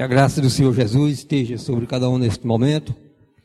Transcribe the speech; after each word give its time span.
Que 0.00 0.04
a 0.04 0.06
graça 0.06 0.40
do 0.40 0.48
Senhor 0.48 0.74
Jesus 0.74 1.18
esteja 1.18 1.58
sobre 1.58 1.86
cada 1.86 2.08
um 2.08 2.16
neste 2.16 2.46
momento. 2.46 2.96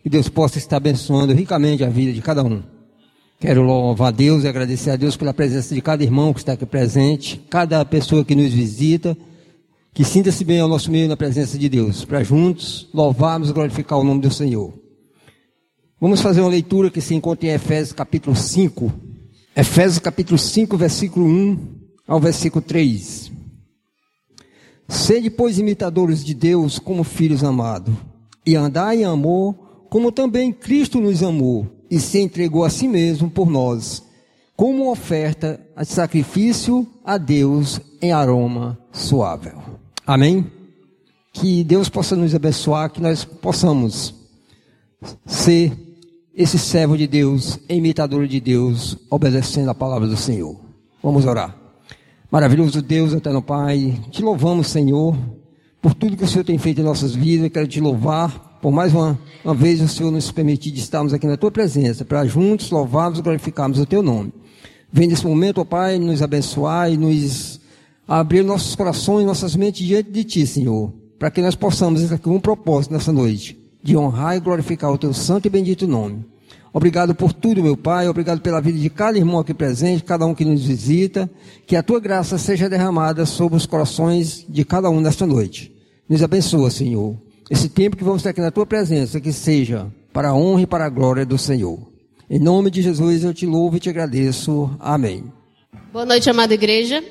Que 0.01 0.07
Deus 0.07 0.29
possa 0.29 0.57
estar 0.57 0.77
abençoando 0.77 1.33
ricamente 1.33 1.83
a 1.83 1.89
vida 1.89 2.13
de 2.13 2.21
cada 2.21 2.45
um. 2.45 2.63
Quero 3.41 3.61
louvar 3.61 4.07
a 4.07 4.11
Deus 4.11 4.45
e 4.45 4.47
agradecer 4.47 4.91
a 4.91 4.95
Deus 4.95 5.17
pela 5.17 5.33
presença 5.33 5.75
de 5.75 5.81
cada 5.81 6.01
irmão 6.01 6.33
que 6.33 6.39
está 6.39 6.53
aqui 6.53 6.65
presente, 6.65 7.43
cada 7.49 7.83
pessoa 7.83 8.23
que 8.23 8.33
nos 8.33 8.53
visita, 8.53 9.17
que 9.93 10.05
sinta-se 10.05 10.45
bem 10.45 10.61
ao 10.61 10.69
nosso 10.69 10.89
meio 10.89 11.09
na 11.09 11.17
presença 11.17 11.57
de 11.57 11.67
Deus, 11.67 12.05
para 12.05 12.23
juntos 12.23 12.87
louvarmos 12.93 13.49
e 13.49 13.53
glorificar 13.53 13.99
o 13.99 14.05
nome 14.05 14.21
do 14.21 14.31
Senhor. 14.31 14.73
Vamos 15.99 16.21
fazer 16.21 16.39
uma 16.39 16.49
leitura 16.49 16.89
que 16.89 17.01
se 17.01 17.13
encontra 17.13 17.49
em 17.49 17.51
Efésios 17.51 17.91
capítulo 17.91 18.33
5. 18.33 18.93
Efésios 19.57 19.99
capítulo 19.99 20.37
5, 20.37 20.77
versículo 20.77 21.25
1 21.25 21.57
ao 22.07 22.21
versículo 22.21 22.63
3. 22.63 23.34
Sede, 24.87 25.29
pois, 25.29 25.57
imitadores 25.57 26.23
de 26.23 26.33
Deus 26.33 26.77
como 26.77 27.03
filhos 27.03 27.43
amados, 27.43 27.93
e 28.45 28.55
andai 28.55 29.01
em 29.01 29.05
amor, 29.05 29.55
como 29.89 30.11
também 30.11 30.51
Cristo 30.51 30.99
nos 30.99 31.23
amou, 31.23 31.67
e 31.89 31.99
se 31.99 32.19
entregou 32.19 32.63
a 32.63 32.69
si 32.69 32.87
mesmo 32.87 33.29
por 33.29 33.49
nós, 33.49 34.03
como 34.55 34.91
oferta 34.91 35.59
de 35.77 35.85
sacrifício 35.85 36.87
a 37.03 37.17
Deus 37.17 37.81
em 38.01 38.11
aroma 38.11 38.77
suave. 38.91 39.51
Amém? 40.05 40.45
Que 41.33 41.63
Deus 41.63 41.89
possa 41.89 42.15
nos 42.15 42.33
abençoar, 42.33 42.89
que 42.89 43.01
nós 43.01 43.25
possamos 43.25 44.13
ser 45.25 45.73
esse 46.33 46.59
servo 46.59 46.97
de 46.97 47.07
Deus, 47.07 47.59
imitador 47.67 48.27
de 48.27 48.39
Deus, 48.39 48.97
obedecendo 49.09 49.69
a 49.69 49.75
palavra 49.75 50.07
do 50.07 50.17
Senhor. 50.17 50.59
Vamos 51.01 51.25
orar. 51.25 51.64
Maravilhoso 52.31 52.81
Deus, 52.81 53.13
eterno 53.13 53.41
Pai, 53.41 53.99
te 54.09 54.23
louvamos, 54.23 54.67
Senhor, 54.67 55.15
por 55.79 55.93
tudo 55.93 56.17
que 56.17 56.23
o 56.23 56.27
Senhor 56.27 56.43
tem 56.43 56.57
feito 56.57 56.81
em 56.81 56.83
nossas 56.83 57.13
vidas. 57.13 57.51
Quero 57.51 57.67
te 57.67 57.79
louvar 57.79 58.57
por 58.61 58.71
mais 58.71 58.93
uma, 58.93 59.17
uma 59.43 59.53
vez 59.53 59.79
o 59.79 59.87
Senhor 59.87 60.09
nos 60.09 60.31
permitir 60.31 60.71
de 60.71 60.79
estarmos 60.79 61.13
aqui 61.13 61.27
na 61.27 61.37
tua 61.37 61.51
presença, 61.51 62.03
para 62.03 62.25
juntos 62.25 62.71
louvarmos 62.71 63.19
e 63.19 63.21
glorificarmos 63.21 63.79
o 63.79 63.85
teu 63.85 64.01
nome. 64.01 64.33
Vem 64.91 65.07
nesse 65.07 65.25
momento, 65.25 65.61
ó 65.61 65.65
Pai, 65.65 65.99
nos 65.99 66.23
abençoar 66.23 66.91
e 66.91 66.97
nos 66.97 67.61
abrir 68.07 68.43
nossos 68.43 68.75
corações, 68.75 69.25
nossas 69.25 69.55
mentes 69.55 69.85
diante 69.85 70.09
de 70.09 70.23
Ti, 70.23 70.47
Senhor, 70.47 70.91
para 71.19 71.29
que 71.29 71.41
nós 71.43 71.53
possamos 71.53 72.01
estar 72.01 72.17
com 72.17 72.31
um 72.31 72.39
propósito 72.39 72.93
nessa 72.93 73.13
noite, 73.13 73.55
de 73.83 73.95
honrar 73.95 74.35
e 74.35 74.39
glorificar 74.39 74.91
o 74.91 74.97
Teu 74.97 75.13
santo 75.13 75.45
e 75.45 75.49
bendito 75.49 75.87
nome. 75.87 76.25
Obrigado 76.75 77.15
por 77.15 77.31
tudo, 77.31 77.63
meu 77.63 77.77
Pai. 77.77 78.05
Obrigado 78.09 78.41
pela 78.41 78.59
vida 78.59 78.77
de 78.77 78.89
cada 78.89 79.17
irmão 79.17 79.39
aqui 79.39 79.53
presente, 79.53 80.03
cada 80.03 80.25
um 80.25 80.35
que 80.35 80.43
nos 80.43 80.65
visita. 80.65 81.29
Que 81.65 81.73
a 81.73 81.81
tua 81.81 82.01
graça 82.01 82.37
seja 82.37 82.67
derramada 82.67 83.25
sobre 83.25 83.55
os 83.55 83.65
corações 83.65 84.45
de 84.49 84.65
cada 84.65 84.89
um 84.89 84.99
nesta 84.99 85.25
noite. 85.25 85.73
Nos 86.09 86.21
abençoa, 86.21 86.69
Senhor. 86.69 87.15
Esse 87.49 87.69
tempo 87.69 87.95
que 87.95 88.03
vamos 88.03 88.19
estar 88.19 88.31
aqui 88.31 88.41
na 88.41 88.51
tua 88.51 88.65
presença, 88.65 89.21
que 89.21 89.31
seja 89.31 89.87
para 90.11 90.31
a 90.31 90.35
honra 90.35 90.63
e 90.63 90.67
para 90.67 90.83
a 90.83 90.89
glória 90.89 91.25
do 91.25 91.37
Senhor. 91.37 91.79
Em 92.29 92.39
nome 92.39 92.69
de 92.69 92.81
Jesus 92.81 93.23
eu 93.23 93.33
te 93.33 93.45
louvo 93.45 93.77
e 93.77 93.79
te 93.79 93.89
agradeço. 93.89 94.69
Amém. 94.77 95.23
Boa 95.93 96.05
noite, 96.05 96.29
amada 96.29 96.53
igreja. 96.53 97.01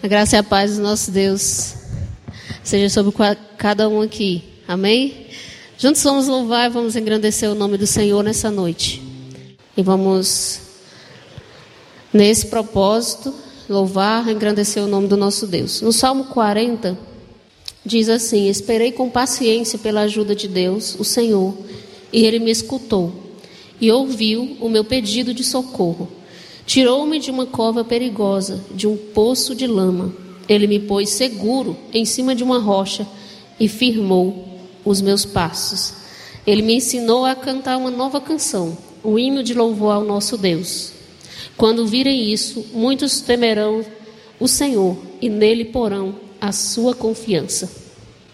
A 0.00 0.06
graça 0.06 0.36
e 0.36 0.38
a 0.38 0.44
paz 0.44 0.76
do 0.76 0.82
nosso 0.84 1.10
Deus 1.10 1.74
seja 2.62 2.88
sobre 2.88 3.12
cada 3.56 3.88
um 3.88 4.00
aqui. 4.00 4.44
Amém? 4.68 5.26
Juntos 5.76 6.04
vamos 6.04 6.28
louvar 6.28 6.70
e 6.70 6.72
vamos 6.72 6.94
engrandecer 6.94 7.50
o 7.50 7.54
nome 7.56 7.76
do 7.76 7.86
Senhor 7.86 8.22
nessa 8.22 8.48
noite. 8.48 9.07
E 9.78 9.82
vamos, 9.82 10.60
nesse 12.12 12.46
propósito, 12.46 13.32
louvar, 13.68 14.28
engrandecer 14.28 14.82
o 14.82 14.88
nome 14.88 15.06
do 15.06 15.16
nosso 15.16 15.46
Deus. 15.46 15.80
No 15.80 15.92
Salmo 15.92 16.24
40, 16.24 16.98
diz 17.86 18.08
assim: 18.08 18.48
Esperei 18.48 18.90
com 18.90 19.08
paciência 19.08 19.78
pela 19.78 20.00
ajuda 20.00 20.34
de 20.34 20.48
Deus, 20.48 20.96
o 20.98 21.04
Senhor, 21.04 21.56
e 22.12 22.26
ele 22.26 22.40
me 22.40 22.50
escutou 22.50 23.12
e 23.80 23.88
ouviu 23.92 24.56
o 24.60 24.68
meu 24.68 24.82
pedido 24.82 25.32
de 25.32 25.44
socorro. 25.44 26.08
Tirou-me 26.66 27.20
de 27.20 27.30
uma 27.30 27.46
cova 27.46 27.84
perigosa, 27.84 28.60
de 28.74 28.88
um 28.88 28.96
poço 28.96 29.54
de 29.54 29.68
lama. 29.68 30.12
Ele 30.48 30.66
me 30.66 30.80
pôs 30.80 31.10
seguro 31.10 31.76
em 31.94 32.04
cima 32.04 32.34
de 32.34 32.42
uma 32.42 32.58
rocha 32.58 33.06
e 33.60 33.68
firmou 33.68 34.58
os 34.84 35.00
meus 35.00 35.24
passos. 35.24 35.94
Ele 36.44 36.62
me 36.62 36.74
ensinou 36.74 37.24
a 37.24 37.36
cantar 37.36 37.76
uma 37.76 37.92
nova 37.92 38.20
canção 38.20 38.87
o 39.02 39.18
hino 39.18 39.42
de 39.42 39.54
louvor 39.54 39.94
ao 39.94 40.04
nosso 40.04 40.36
Deus. 40.36 40.92
Quando 41.56 41.86
virem 41.86 42.32
isso, 42.32 42.64
muitos 42.72 43.20
temerão 43.20 43.84
o 44.38 44.46
Senhor 44.46 44.96
e 45.20 45.28
nele 45.28 45.64
porão 45.64 46.14
a 46.40 46.52
sua 46.52 46.94
confiança. 46.94 47.70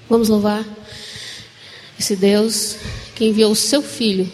Vamos 0.09 0.29
louvar 0.29 0.65
esse 1.99 2.15
Deus 2.17 2.77
que 3.15 3.25
enviou 3.25 3.53
o 3.53 3.57
seu 3.57 3.83
Filho 3.83 4.31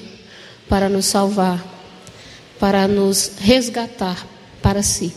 para 0.69 0.89
nos 0.89 1.07
salvar, 1.07 1.65
para 2.59 2.89
nos 2.89 3.33
resgatar 3.39 4.27
para 4.63 4.83
si. 4.83 5.13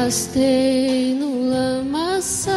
Arrastei 0.00 1.14
no 1.14 1.50
lamaçal, 1.50 2.56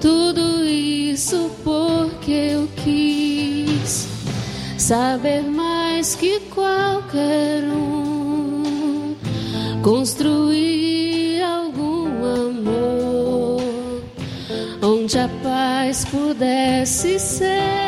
tudo 0.00 0.64
isso 0.64 1.50
porque 1.62 2.32
eu 2.32 2.68
quis 2.82 4.08
saber 4.76 5.42
mais 5.42 6.16
que 6.16 6.40
qualquer 6.52 7.62
um, 7.62 9.14
construir 9.82 11.42
algum 11.42 12.08
amor 12.24 13.62
onde 14.82 15.16
a 15.16 15.28
paz 15.44 16.04
pudesse 16.06 17.20
ser 17.20 17.85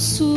tão 0.00 0.29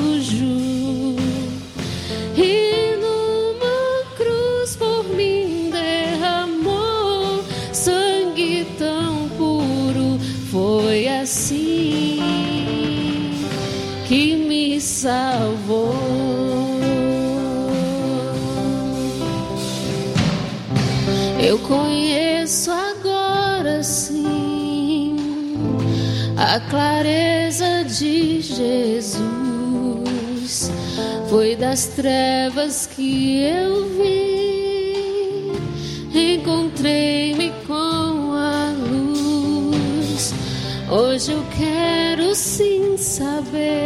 Foi 31.33 31.55
das 31.55 31.87
trevas 31.87 32.85
que 32.85 33.41
eu 33.41 33.85
vi, 33.97 35.51
encontrei-me 36.13 37.51
com 37.65 38.33
a 38.33 38.71
luz. 38.87 40.31
Hoje 40.91 41.31
eu 41.31 41.43
quero 41.57 42.35
sim 42.35 42.97
saber 42.97 43.82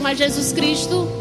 mas 0.00 0.18
Jesus 0.18 0.52
Cristo. 0.52 1.19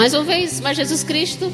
Mais 0.00 0.14
uma 0.14 0.24
vez, 0.24 0.62
mas 0.62 0.78
Jesus 0.78 1.04
Cristo. 1.04 1.52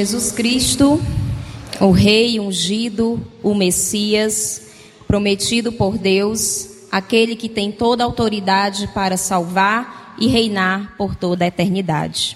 Jesus 0.00 0.32
Cristo, 0.32 0.98
o 1.78 1.90
Rei 1.90 2.40
ungido, 2.40 3.20
o 3.42 3.54
Messias, 3.54 4.62
prometido 5.06 5.72
por 5.72 5.98
Deus, 5.98 6.86
aquele 6.90 7.36
que 7.36 7.50
tem 7.50 7.70
toda 7.70 8.02
a 8.02 8.06
autoridade 8.06 8.88
para 8.94 9.18
salvar 9.18 10.16
e 10.18 10.26
reinar 10.26 10.96
por 10.96 11.14
toda 11.14 11.44
a 11.44 11.48
eternidade. 11.48 12.34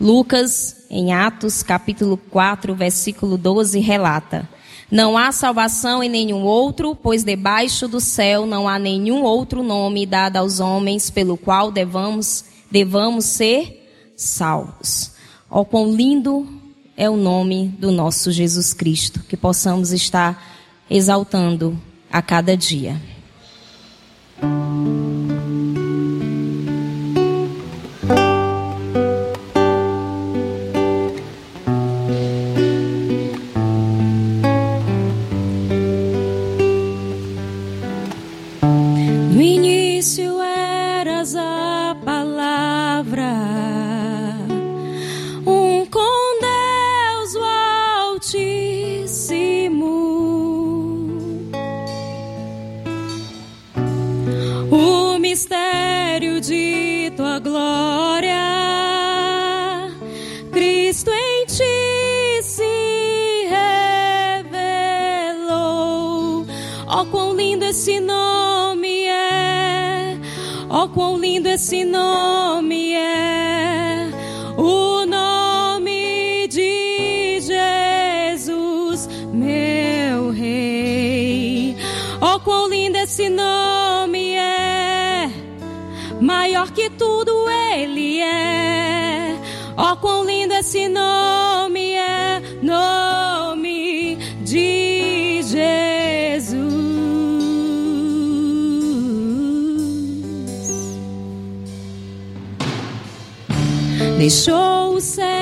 Lucas, 0.00 0.84
em 0.90 1.12
Atos, 1.12 1.62
capítulo 1.62 2.16
4, 2.16 2.74
versículo 2.74 3.38
12, 3.38 3.78
relata: 3.78 4.48
Não 4.90 5.16
há 5.16 5.30
salvação 5.30 6.02
em 6.02 6.08
nenhum 6.08 6.42
outro, 6.42 6.96
pois 6.96 7.22
debaixo 7.22 7.86
do 7.86 8.00
céu 8.00 8.46
não 8.46 8.66
há 8.66 8.80
nenhum 8.80 9.22
outro 9.22 9.62
nome 9.62 10.06
dado 10.06 10.38
aos 10.38 10.58
homens 10.58 11.08
pelo 11.08 11.36
qual 11.36 11.70
devamos, 11.70 12.46
devamos 12.68 13.26
ser 13.26 14.12
salvos. 14.16 15.12
Ó, 15.48 15.64
quão 15.64 15.94
lindo 15.94 16.59
é 17.00 17.08
o 17.08 17.16
nome 17.16 17.68
do 17.78 17.90
nosso 17.90 18.30
Jesus 18.30 18.74
Cristo, 18.74 19.20
que 19.26 19.34
possamos 19.34 19.90
estar 19.90 20.38
exaltando 20.90 21.80
a 22.12 22.20
cada 22.20 22.54
dia. 22.54 23.00
Mistério 55.40 56.38
de 56.38 57.10
tua 57.16 57.38
glória, 57.38 58.36
Cristo 60.52 61.10
em 61.10 61.46
ti 61.46 62.42
se 62.42 63.48
revelou. 65.32 66.44
Ó, 66.86 67.06
quão 67.06 67.34
lindo 67.34 67.64
esse 67.64 68.00
nome 68.00 69.04
é! 69.06 70.18
Ó, 70.68 70.88
quão 70.88 71.18
lindo 71.18 71.48
esse 71.48 71.84
nome 71.84 72.92
é! 72.92 74.10
O 74.58 75.06
nome 75.06 76.48
de 76.48 77.40
Jesus, 77.40 79.08
meu 79.32 80.32
Rei. 80.32 81.78
Ó, 82.20 82.38
quão 82.40 82.68
lindo 82.68 82.98
esse 82.98 83.30
nome! 83.30 83.69
Maior 86.30 86.70
que 86.70 86.88
tudo 86.90 87.32
ele 87.74 88.20
é. 88.20 89.36
Ó, 89.76 89.96
quão 89.96 90.24
lindo 90.24 90.54
esse 90.54 90.88
nome 90.88 91.94
é! 91.94 92.40
Nome 92.62 94.16
de 94.44 95.42
Jesus. 95.42 96.60
Deixou 104.16 104.94
o 104.94 105.00
céu 105.00 105.39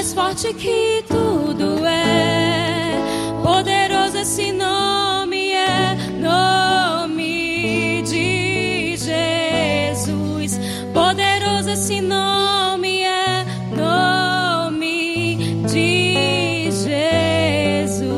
mais 0.00 0.14
forte 0.14 0.54
que 0.54 1.04
tudo 1.06 1.84
é. 1.84 2.94
Poderoso 3.42 4.16
esse 4.16 4.50
nome 4.50 5.50
é, 5.52 5.94
nome 6.18 8.02
de 8.04 8.96
Jesus. 8.96 10.58
Poderoso 10.94 11.68
esse 11.68 12.00
nome 12.00 13.02
é, 13.02 13.44
nome 13.76 15.66
de 15.68 16.70
Jesus. 16.70 18.08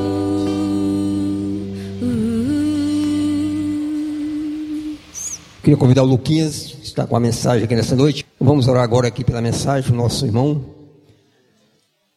Queria 5.64 5.76
convidar 5.76 6.04
o 6.04 6.06
Luquinhas, 6.06 6.76
está 6.80 7.08
com 7.08 7.16
a 7.16 7.20
mensagem 7.20 7.64
aqui 7.64 7.74
nessa 7.74 7.96
noite. 7.96 8.24
Vamos 8.38 8.68
orar 8.68 8.84
agora 8.84 9.08
aqui 9.08 9.24
pela 9.24 9.40
mensagem 9.40 9.90
do 9.90 9.96
nosso 9.96 10.24
irmão. 10.24 10.81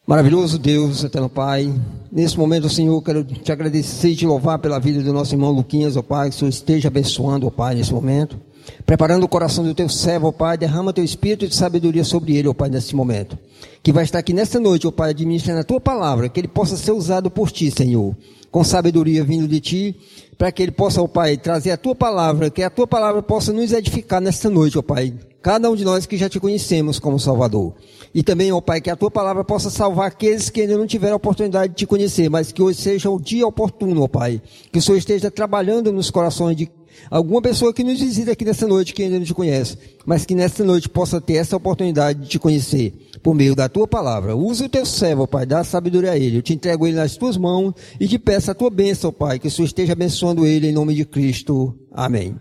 Maravilhoso 0.06 0.56
Deus, 0.56 1.02
eterno 1.02 1.28
Pai. 1.28 1.74
Nesse 2.12 2.38
momento, 2.38 2.68
Senhor, 2.68 3.02
quero 3.02 3.24
te 3.24 3.50
agradecer 3.50 4.10
e 4.10 4.14
te 4.14 4.24
louvar 4.24 4.56
pela 4.60 4.78
vida 4.78 5.02
do 5.02 5.12
nosso 5.12 5.34
irmão 5.34 5.50
Luquinhas, 5.50 5.96
ó 5.96 6.02
Pai. 6.02 6.28
Que 6.30 6.36
o 6.36 6.38
Senhor 6.38 6.48
esteja 6.48 6.86
abençoando, 6.86 7.44
ó 7.44 7.50
Pai, 7.50 7.74
nesse 7.74 7.92
momento. 7.92 8.38
Preparando 8.84 9.24
o 9.24 9.28
coração 9.28 9.64
do 9.64 9.74
teu 9.74 9.88
servo, 9.88 10.28
ó 10.28 10.32
Pai. 10.32 10.56
Derrama 10.56 10.92
teu 10.92 11.04
espírito 11.04 11.46
de 11.46 11.54
sabedoria 11.54 12.04
sobre 12.04 12.36
ele, 12.36 12.48
ó 12.48 12.54
Pai, 12.54 12.68
nesse 12.68 12.94
momento. 12.94 13.38
Que 13.82 13.92
vai 13.92 14.04
estar 14.04 14.18
aqui 14.18 14.32
nesta 14.32 14.60
noite, 14.60 14.86
ó 14.86 14.90
Pai, 14.90 15.10
administrando 15.10 15.60
a 15.60 15.64
tua 15.64 15.80
palavra. 15.80 16.28
Que 16.28 16.40
ele 16.40 16.48
possa 16.48 16.76
ser 16.76 16.92
usado 16.92 17.30
por 17.30 17.50
ti, 17.50 17.70
Senhor. 17.70 18.16
Com 18.50 18.64
sabedoria 18.64 19.24
vindo 19.24 19.48
de 19.48 19.60
ti. 19.60 19.96
Para 20.38 20.52
que 20.52 20.62
ele 20.62 20.72
possa, 20.72 21.00
ó 21.00 21.06
Pai, 21.06 21.36
trazer 21.36 21.70
a 21.70 21.76
tua 21.76 21.94
palavra. 21.94 22.50
Que 22.50 22.62
a 22.62 22.70
tua 22.70 22.86
palavra 22.86 23.22
possa 23.22 23.52
nos 23.52 23.72
edificar 23.72 24.20
nesta 24.20 24.50
noite, 24.50 24.78
ó 24.78 24.82
Pai. 24.82 25.14
Cada 25.46 25.70
um 25.70 25.76
de 25.76 25.84
nós 25.84 26.06
que 26.06 26.16
já 26.16 26.28
te 26.28 26.40
conhecemos 26.40 26.98
como 26.98 27.20
Salvador. 27.20 27.72
E 28.12 28.20
também, 28.20 28.50
ó 28.50 28.60
Pai, 28.60 28.80
que 28.80 28.90
a 28.90 28.96
tua 28.96 29.12
palavra 29.12 29.44
possa 29.44 29.70
salvar 29.70 30.08
aqueles 30.08 30.50
que 30.50 30.62
ainda 30.62 30.76
não 30.76 30.88
tiveram 30.88 31.12
a 31.12 31.16
oportunidade 31.18 31.72
de 31.72 31.78
te 31.78 31.86
conhecer, 31.86 32.28
mas 32.28 32.50
que 32.50 32.60
hoje 32.60 32.80
seja 32.80 33.08
o 33.08 33.20
dia 33.20 33.46
oportuno, 33.46 34.02
ó 34.02 34.08
Pai. 34.08 34.42
Que 34.72 34.80
o 34.80 34.82
Senhor 34.82 34.98
esteja 34.98 35.30
trabalhando 35.30 35.92
nos 35.92 36.10
corações 36.10 36.56
de 36.56 36.66
alguma 37.10 37.42
pessoa 37.42 37.72
que 37.72 37.84
nos 37.84 38.00
visita 38.00 38.32
aqui 38.32 38.44
nessa 38.44 38.66
noite 38.66 38.92
que 38.92 39.02
ainda 39.02 39.18
não 39.18 39.24
te 39.24 39.34
conhece, 39.34 39.78
mas 40.04 40.24
que 40.24 40.34
nesta 40.34 40.64
noite 40.64 40.88
possa 40.88 41.20
ter 41.20 41.34
essa 41.34 41.56
oportunidade 41.56 42.20
de 42.20 42.28
te 42.28 42.38
conhecer 42.38 42.92
por 43.22 43.34
meio 43.34 43.54
da 43.54 43.68
tua 43.68 43.86
palavra. 43.86 44.36
Usa 44.36 44.66
o 44.66 44.68
teu 44.68 44.86
servo, 44.86 45.26
Pai, 45.26 45.46
dá 45.46 45.64
sabedoria 45.64 46.12
a 46.12 46.16
ele. 46.16 46.38
Eu 46.38 46.42
te 46.42 46.52
entrego 46.52 46.86
ele 46.86 46.96
nas 46.96 47.16
tuas 47.16 47.36
mãos 47.36 47.74
e 47.98 48.06
te 48.06 48.18
peço 48.18 48.50
a 48.50 48.54
tua 48.54 48.70
bênção, 48.70 49.12
Pai, 49.12 49.38
que 49.38 49.48
o 49.48 49.50
Senhor 49.50 49.66
esteja 49.66 49.92
abençoando 49.92 50.46
ele 50.46 50.68
em 50.68 50.72
nome 50.72 50.94
de 50.94 51.04
Cristo. 51.04 51.74
Amém. 51.92 52.36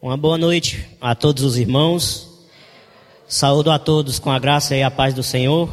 Uma 0.00 0.16
boa 0.16 0.38
noite 0.38 0.86
a 1.00 1.14
todos 1.14 1.42
os 1.42 1.56
irmãos. 1.56 2.28
Saúdo 3.26 3.70
a 3.72 3.78
todos 3.78 4.20
com 4.20 4.30
a 4.30 4.38
graça 4.38 4.76
e 4.76 4.82
a 4.82 4.90
paz 4.90 5.12
do 5.12 5.22
Senhor. 5.22 5.68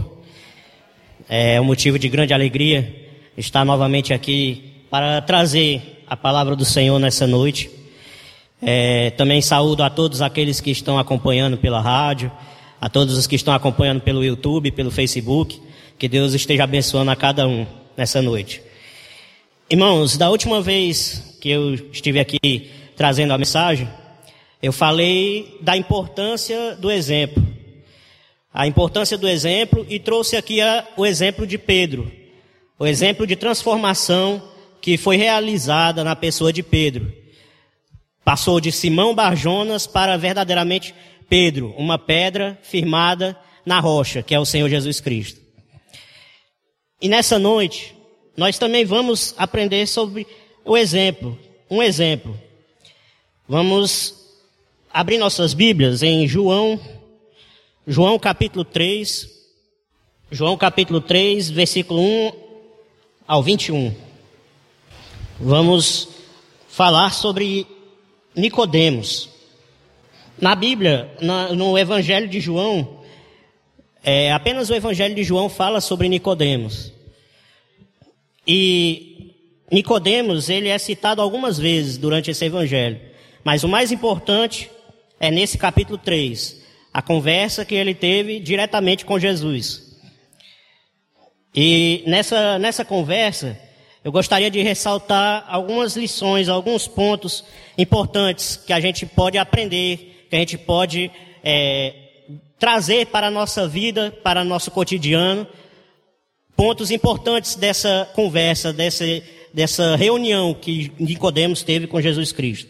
É 1.29 1.61
um 1.61 1.63
motivo 1.63 1.99
de 1.99 2.09
grande 2.09 2.33
alegria 2.33 3.03
estar 3.37 3.63
novamente 3.63 4.13
aqui 4.13 4.85
para 4.89 5.21
trazer 5.21 6.03
a 6.07 6.15
palavra 6.15 6.55
do 6.55 6.65
Senhor 6.65 6.99
nessa 6.99 7.27
noite. 7.27 7.69
É, 8.65 9.11
também 9.11 9.41
saúdo 9.41 9.83
a 9.83 9.89
todos 9.89 10.21
aqueles 10.21 10.61
que 10.61 10.71
estão 10.71 10.97
acompanhando 10.97 11.57
pela 11.57 11.81
rádio, 11.81 12.31
a 12.79 12.89
todos 12.89 13.17
os 13.17 13.27
que 13.27 13.35
estão 13.35 13.53
acompanhando 13.53 14.01
pelo 14.01 14.23
YouTube, 14.23 14.71
pelo 14.71 14.91
Facebook. 14.91 15.61
Que 15.97 16.07
Deus 16.07 16.33
esteja 16.33 16.63
abençoando 16.63 17.11
a 17.11 17.15
cada 17.15 17.47
um 17.47 17.65
nessa 17.95 18.21
noite. 18.21 18.61
Irmãos, 19.69 20.17
da 20.17 20.29
última 20.29 20.61
vez 20.61 21.37
que 21.41 21.49
eu 21.49 21.73
estive 21.91 22.19
aqui 22.19 22.69
trazendo 22.95 23.33
a 23.33 23.37
mensagem, 23.37 23.89
eu 24.61 24.71
falei 24.71 25.57
da 25.61 25.75
importância 25.75 26.75
do 26.75 26.91
exemplo. 26.91 27.43
A 28.53 28.67
importância 28.67 29.17
do 29.17 29.27
exemplo 29.27 29.85
e 29.89 29.99
trouxe 29.99 30.37
aqui 30.37 30.61
a, 30.61 30.87
o 30.95 31.05
exemplo 31.05 31.47
de 31.47 31.57
Pedro. 31.57 32.11
O 32.77 32.85
exemplo 32.85 33.25
de 33.25 33.35
transformação 33.35 34.41
que 34.79 34.97
foi 34.97 35.17
realizada 35.17 36.03
na 36.03 36.15
pessoa 36.15 36.53
de 36.53 36.61
Pedro. 36.61 37.22
Passou 38.23 38.59
de 38.59 38.71
Simão 38.71 39.13
Barjonas 39.13 39.85
para 39.85 40.17
verdadeiramente 40.17 40.95
Pedro, 41.27 41.73
uma 41.77 41.97
pedra 41.97 42.57
firmada 42.61 43.37
na 43.65 43.79
rocha, 43.79 44.21
que 44.21 44.35
é 44.35 44.39
o 44.39 44.45
Senhor 44.45 44.69
Jesus 44.69 44.99
Cristo. 44.99 45.41
E 47.01 47.09
nessa 47.09 47.37
noite, 47.37 47.95
nós 48.37 48.57
também 48.57 48.85
vamos 48.85 49.33
aprender 49.37 49.87
sobre 49.87 50.25
o 50.63 50.77
exemplo, 50.77 51.37
um 51.69 51.83
exemplo. 51.83 52.39
Vamos 53.47 54.15
abrir 54.91 55.17
nossas 55.17 55.53
Bíblias 55.53 56.01
em 56.01 56.27
João, 56.27 56.79
João 57.85 58.17
capítulo 58.17 58.63
3, 58.63 59.29
João 60.31 60.55
capítulo 60.55 61.01
3, 61.01 61.49
versículo 61.49 61.99
1 61.99 62.31
ao 63.27 63.43
21. 63.43 63.93
Vamos 65.39 66.07
falar 66.69 67.11
sobre 67.11 67.67
Nicodemos. 68.35 69.29
Na 70.39 70.55
Bíblia, 70.55 71.11
na, 71.21 71.53
no 71.53 71.77
Evangelho 71.77 72.27
de 72.27 72.39
João, 72.39 73.01
é, 74.03 74.31
apenas 74.31 74.69
o 74.69 74.75
Evangelho 74.75 75.15
de 75.15 75.23
João 75.23 75.47
fala 75.47 75.79
sobre 75.79 76.09
Nicodemos. 76.09 76.91
E 78.45 79.33
Nicodemos, 79.71 80.49
ele 80.49 80.67
é 80.67 80.77
citado 80.77 81.21
algumas 81.21 81.57
vezes 81.57 81.97
durante 81.97 82.29
esse 82.31 82.43
Evangelho. 82.45 82.99
Mas 83.43 83.63
o 83.63 83.67
mais 83.67 83.91
importante 83.91 84.69
é 85.19 85.31
nesse 85.31 85.57
capítulo 85.57 85.97
3, 85.97 86.61
a 86.93 87.01
conversa 87.01 87.63
que 87.63 87.75
ele 87.75 87.93
teve 87.93 88.39
diretamente 88.39 89.05
com 89.05 89.17
Jesus. 89.17 89.93
E 91.55 92.03
nessa, 92.07 92.57
nessa 92.59 92.83
conversa, 92.83 93.57
eu 94.03 94.11
gostaria 94.11 94.51
de 94.51 94.61
ressaltar 94.61 95.45
algumas 95.47 95.95
lições, 95.95 96.49
alguns 96.49 96.87
pontos 96.87 97.43
importantes 97.77 98.57
que 98.57 98.73
a 98.73 98.79
gente 98.79 99.05
pode 99.05 99.37
aprender, 99.37 100.27
que 100.29 100.35
a 100.35 100.39
gente 100.39 100.57
pode 100.57 101.09
é, 101.41 101.93
trazer 102.59 103.07
para 103.07 103.27
a 103.27 103.31
nossa 103.31 103.65
vida, 103.65 104.11
para 104.23 104.41
o 104.41 104.45
nosso 104.45 104.71
cotidiano. 104.71 105.47
Pontos 106.53 106.91
importantes 106.91 107.55
dessa 107.55 108.09
conversa, 108.13 108.73
dessa, 108.73 109.05
dessa 109.53 109.95
reunião 109.95 110.53
que 110.53 110.91
Nicodemos 110.99 111.63
teve 111.63 111.87
com 111.87 112.01
Jesus 112.01 112.33
Cristo. 112.33 112.69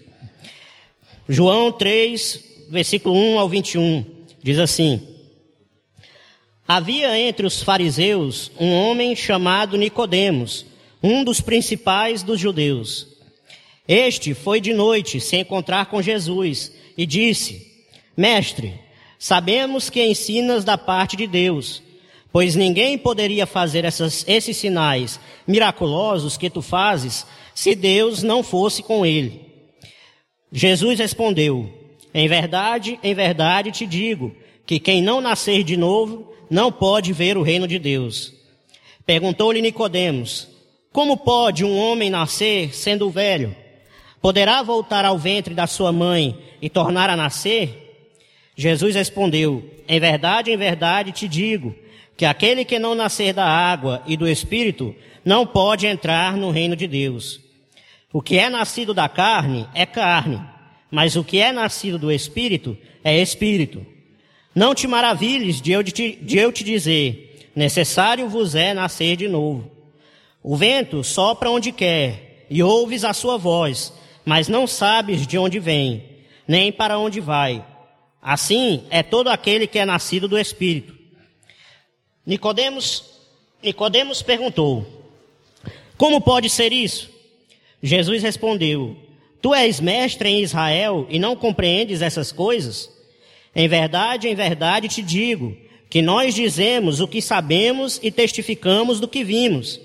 João 1.28 1.72
3, 1.72 2.44
versículo 2.70 3.16
1 3.16 3.40
ao 3.40 3.50
21, 3.50 4.06
diz 4.42 4.60
assim: 4.60 5.02
Havia 6.68 7.18
entre 7.20 7.46
os 7.48 7.64
fariseus 7.64 8.52
um 8.60 8.72
homem 8.72 9.16
chamado 9.16 9.78
Nicodemos, 9.78 10.66
um 11.04 11.24
dos 11.24 11.42
principais 11.42 12.24
dos 12.24 12.40
judeus. 12.40 13.08
Este 13.86 14.34
foi 14.34 14.62
de 14.62 14.74
noite 14.74 15.20
se 15.20 15.36
encontrar 15.36 15.88
com 15.88 16.02
Jesus 16.02 16.72
e 16.98 17.06
disse: 17.06 17.68
Mestre, 18.16 18.80
sabemos 19.20 19.90
que 19.90 20.02
ensinas 20.02 20.64
da 20.64 20.78
parte 20.78 21.18
de 21.18 21.28
Deus, 21.28 21.84
pois 22.32 22.56
ninguém 22.56 22.98
poderia 22.98 23.46
fazer 23.46 23.84
essas, 23.84 24.24
esses 24.26 24.56
sinais 24.56 25.20
miraculosos 25.46 26.38
que 26.38 26.50
tu 26.50 26.62
fazes 26.62 27.26
se 27.54 27.76
Deus 27.76 28.24
não 28.24 28.42
fosse 28.42 28.82
com 28.82 29.06
ele. 29.06 29.42
Jesus 30.50 30.98
respondeu: 31.00 31.70
Em 32.14 32.28
verdade, 32.30 32.98
em 33.04 33.14
verdade 33.14 33.72
te 33.72 33.86
digo 33.86 34.34
que 34.66 34.80
quem 34.80 35.02
não 35.02 35.20
nascer 35.20 35.66
de 35.66 35.76
novo 35.76 36.32
não 36.50 36.72
pode 36.72 37.12
ver 37.12 37.38
o 37.38 37.42
reino 37.42 37.68
de 37.68 37.78
Deus. 37.78 38.34
Perguntou-lhe 39.06 39.62
Nicodemos: 39.62 40.53
Como 40.94 41.18
pode 41.18 41.66
um 41.66 41.76
homem 41.76 42.12
nascer 42.12 42.76
sendo 42.76 43.10
velho? 43.10 43.56
Poderá 44.22 44.62
voltar 44.62 45.04
ao 45.04 45.18
ventre 45.18 45.56
da 45.56 45.66
sua 45.66 45.92
mãe 45.92 46.38
e 46.62 46.70
tornar 46.70 47.10
a 47.10 47.18
nascer? 47.18 48.12
Jesus 48.56 48.94
respondeu: 48.94 49.68
Em 49.88 50.00
verdade, 50.00 50.52
em 50.52 50.56
verdade 50.56 51.12
te 51.12 51.28
digo 51.28 51.76
que 52.16 52.26
aquele 52.26 52.64
que 52.64 52.78
não 52.78 52.94
nascer 52.94 53.34
da 53.34 53.44
água 53.44 54.04
e 54.06 54.16
do 54.16 54.28
espírito 54.28 54.96
não 55.26 55.48
pode 55.48 55.88
entrar 55.88 56.38
no 56.38 56.52
reino 56.52 56.76
de 56.76 56.86
Deus. 56.86 57.42
O 58.14 58.22
que 58.22 58.38
é 58.38 58.48
nascido 58.48 58.94
da 58.94 59.10
carne 59.10 59.68
é 59.74 59.88
carne, 59.88 60.40
mas 60.92 61.16
o 61.16 61.24
que 61.24 61.40
é 61.40 61.52
nascido 61.52 61.98
do 61.98 62.12
espírito 62.12 62.78
é 63.04 63.20
espírito. 63.20 63.84
Não 64.54 64.76
te 64.76 64.86
maravilhes 64.86 65.60
de 65.60 65.72
eu 65.72 65.84
te, 65.84 66.12
de 66.22 66.38
eu 66.38 66.52
te 66.52 66.64
dizer, 66.64 67.50
necessário 67.56 68.30
vos 68.30 68.54
é 68.54 68.76
nascer 68.76 69.18
de 69.18 69.28
novo. 69.28 69.73
O 70.44 70.58
vento 70.58 71.04
sopra 71.04 71.50
onde 71.50 71.72
quer, 71.72 72.46
e 72.50 72.62
ouves 72.62 73.06
a 73.06 73.14
sua 73.14 73.38
voz, 73.38 73.94
mas 74.26 74.50
não 74.50 74.68
sabes 74.68 75.26
de 75.26 75.38
onde 75.38 75.58
vem, 75.58 76.04
nem 76.46 76.72
para 76.72 77.00
onde 77.00 77.22
vai. 77.22 77.66
Assim 78.22 78.84
é 78.90 79.02
todo 79.02 79.30
aquele 79.30 79.66
que 79.66 79.80
é 79.80 79.86
nascido 79.86 80.28
do 80.28 80.38
Espírito. 80.38 80.94
Nicodemos, 82.26 83.04
Nicodemos 83.62 84.22
perguntou: 84.22 84.86
Como 85.98 86.20
pode 86.20 86.50
ser 86.50 86.74
isso? 86.74 87.10
Jesus 87.82 88.22
respondeu: 88.22 88.98
Tu 89.42 89.54
és 89.54 89.80
mestre 89.80 90.30
em 90.30 90.42
Israel 90.42 91.08
e 91.10 91.20
não 91.20 91.36
compreendes 91.36 92.02
essas 92.02 92.32
coisas? 92.32 92.90
Em 93.56 93.68
verdade, 93.68 94.28
em 94.28 94.36
verdade 94.36 94.88
te 94.88 95.02
digo 95.02 95.56
que 95.90 96.02
nós 96.02 96.34
dizemos 96.34 97.00
o 97.00 97.08
que 97.08 97.22
sabemos 97.22 98.00
e 98.02 98.10
testificamos 98.10 99.00
do 99.00 99.08
que 99.08 99.24
vimos. 99.24 99.80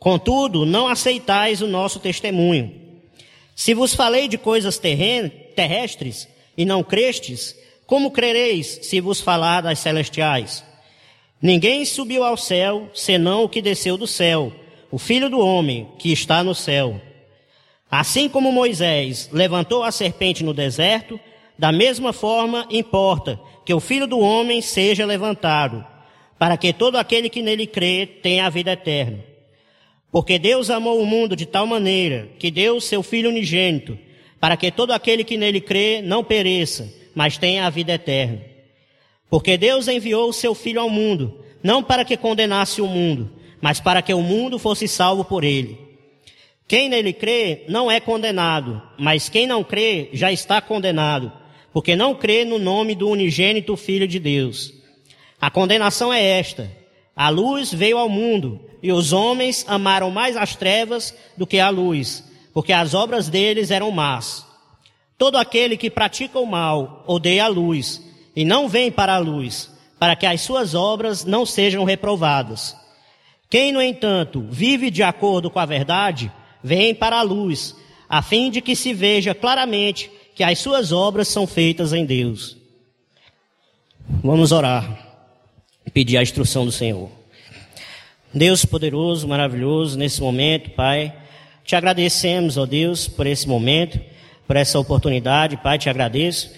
Contudo, 0.00 0.64
não 0.64 0.88
aceitais 0.88 1.60
o 1.60 1.66
nosso 1.66 2.00
testemunho. 2.00 2.72
Se 3.54 3.74
vos 3.74 3.94
falei 3.94 4.28
de 4.28 4.38
coisas 4.38 4.78
terrestres 4.78 6.26
e 6.56 6.64
não 6.64 6.82
crestes, 6.82 7.54
como 7.86 8.10
crereis 8.10 8.78
se 8.82 8.98
vos 8.98 9.20
falar 9.20 9.60
das 9.60 9.78
celestiais? 9.78 10.64
Ninguém 11.42 11.84
subiu 11.84 12.24
ao 12.24 12.38
céu, 12.38 12.88
senão 12.94 13.44
o 13.44 13.48
que 13.48 13.60
desceu 13.60 13.98
do 13.98 14.06
céu, 14.06 14.50
o 14.90 14.98
Filho 14.98 15.28
do 15.28 15.38
Homem, 15.38 15.88
que 15.98 16.10
está 16.10 16.42
no 16.42 16.54
céu. 16.54 16.98
Assim 17.90 18.26
como 18.26 18.50
Moisés 18.50 19.28
levantou 19.30 19.82
a 19.82 19.92
serpente 19.92 20.42
no 20.42 20.54
deserto, 20.54 21.20
da 21.58 21.70
mesma 21.70 22.14
forma 22.14 22.66
importa 22.70 23.38
que 23.66 23.74
o 23.74 23.80
Filho 23.80 24.06
do 24.06 24.18
Homem 24.18 24.62
seja 24.62 25.04
levantado, 25.04 25.84
para 26.38 26.56
que 26.56 26.72
todo 26.72 26.96
aquele 26.96 27.28
que 27.28 27.42
nele 27.42 27.66
crê 27.66 28.06
tenha 28.06 28.46
a 28.46 28.50
vida 28.50 28.72
eterna. 28.72 29.29
Porque 30.10 30.38
Deus 30.38 30.70
amou 30.70 31.00
o 31.00 31.06
mundo 31.06 31.36
de 31.36 31.46
tal 31.46 31.66
maneira 31.66 32.28
que 32.38 32.50
deu 32.50 32.80
seu 32.80 33.02
Filho 33.02 33.30
unigênito, 33.30 33.96
para 34.40 34.56
que 34.56 34.70
todo 34.70 34.92
aquele 34.92 35.22
que 35.22 35.36
nele 35.36 35.60
crê 35.60 36.02
não 36.02 36.24
pereça, 36.24 36.92
mas 37.14 37.38
tenha 37.38 37.66
a 37.66 37.70
vida 37.70 37.92
eterna. 37.92 38.40
Porque 39.28 39.56
Deus 39.56 39.86
enviou 39.86 40.28
o 40.28 40.32
seu 40.32 40.54
Filho 40.54 40.80
ao 40.80 40.90
mundo, 40.90 41.44
não 41.62 41.82
para 41.82 42.04
que 42.04 42.16
condenasse 42.16 42.80
o 42.80 42.86
mundo, 42.86 43.30
mas 43.60 43.78
para 43.78 44.02
que 44.02 44.12
o 44.12 44.22
mundo 44.22 44.58
fosse 44.58 44.88
salvo 44.88 45.24
por 45.24 45.44
ele. 45.44 45.78
Quem 46.66 46.88
nele 46.88 47.12
crê 47.12 47.64
não 47.68 47.90
é 47.90 48.00
condenado, 48.00 48.82
mas 48.98 49.28
quem 49.28 49.46
não 49.46 49.62
crê 49.62 50.08
já 50.12 50.32
está 50.32 50.60
condenado, 50.60 51.32
porque 51.72 51.94
não 51.94 52.14
crê 52.14 52.44
no 52.44 52.58
nome 52.58 52.94
do 52.94 53.08
unigênito 53.08 53.76
Filho 53.76 54.08
de 54.08 54.18
Deus. 54.18 54.72
A 55.40 55.50
condenação 55.50 56.12
é 56.12 56.22
esta: 56.22 56.70
a 57.20 57.28
luz 57.28 57.70
veio 57.70 57.98
ao 57.98 58.08
mundo, 58.08 58.58
e 58.82 58.90
os 58.90 59.12
homens 59.12 59.62
amaram 59.68 60.10
mais 60.10 60.38
as 60.38 60.56
trevas 60.56 61.14
do 61.36 61.46
que 61.46 61.60
a 61.60 61.68
luz, 61.68 62.24
porque 62.54 62.72
as 62.72 62.94
obras 62.94 63.28
deles 63.28 63.70
eram 63.70 63.90
más. 63.90 64.46
Todo 65.18 65.36
aquele 65.36 65.76
que 65.76 65.90
pratica 65.90 66.38
o 66.38 66.46
mal 66.46 67.04
odeia 67.06 67.44
a 67.44 67.48
luz, 67.48 68.02
e 68.34 68.42
não 68.42 68.70
vem 68.70 68.90
para 68.90 69.16
a 69.16 69.18
luz, 69.18 69.70
para 69.98 70.16
que 70.16 70.24
as 70.24 70.40
suas 70.40 70.74
obras 70.74 71.22
não 71.22 71.44
sejam 71.44 71.84
reprovadas. 71.84 72.74
Quem, 73.50 73.70
no 73.70 73.82
entanto, 73.82 74.46
vive 74.48 74.90
de 74.90 75.02
acordo 75.02 75.50
com 75.50 75.58
a 75.58 75.66
verdade, 75.66 76.32
vem 76.64 76.94
para 76.94 77.18
a 77.18 77.22
luz, 77.22 77.76
a 78.08 78.22
fim 78.22 78.50
de 78.50 78.62
que 78.62 78.74
se 78.74 78.94
veja 78.94 79.34
claramente 79.34 80.10
que 80.34 80.42
as 80.42 80.58
suas 80.58 80.90
obras 80.90 81.28
são 81.28 81.46
feitas 81.46 81.92
em 81.92 82.06
Deus. 82.06 82.56
Vamos 84.22 84.52
orar 84.52 85.09
pedir 85.92 86.16
a 86.16 86.22
instrução 86.22 86.64
do 86.64 86.72
Senhor. 86.72 87.10
Deus 88.32 88.64
poderoso, 88.64 89.26
maravilhoso, 89.26 89.98
nesse 89.98 90.20
momento, 90.20 90.70
Pai, 90.70 91.12
te 91.64 91.74
agradecemos, 91.74 92.56
ó 92.56 92.66
Deus, 92.66 93.08
por 93.08 93.26
esse 93.26 93.48
momento, 93.48 93.98
por 94.46 94.56
essa 94.56 94.78
oportunidade, 94.78 95.56
Pai, 95.56 95.78
te 95.78 95.88
agradeço. 95.88 96.50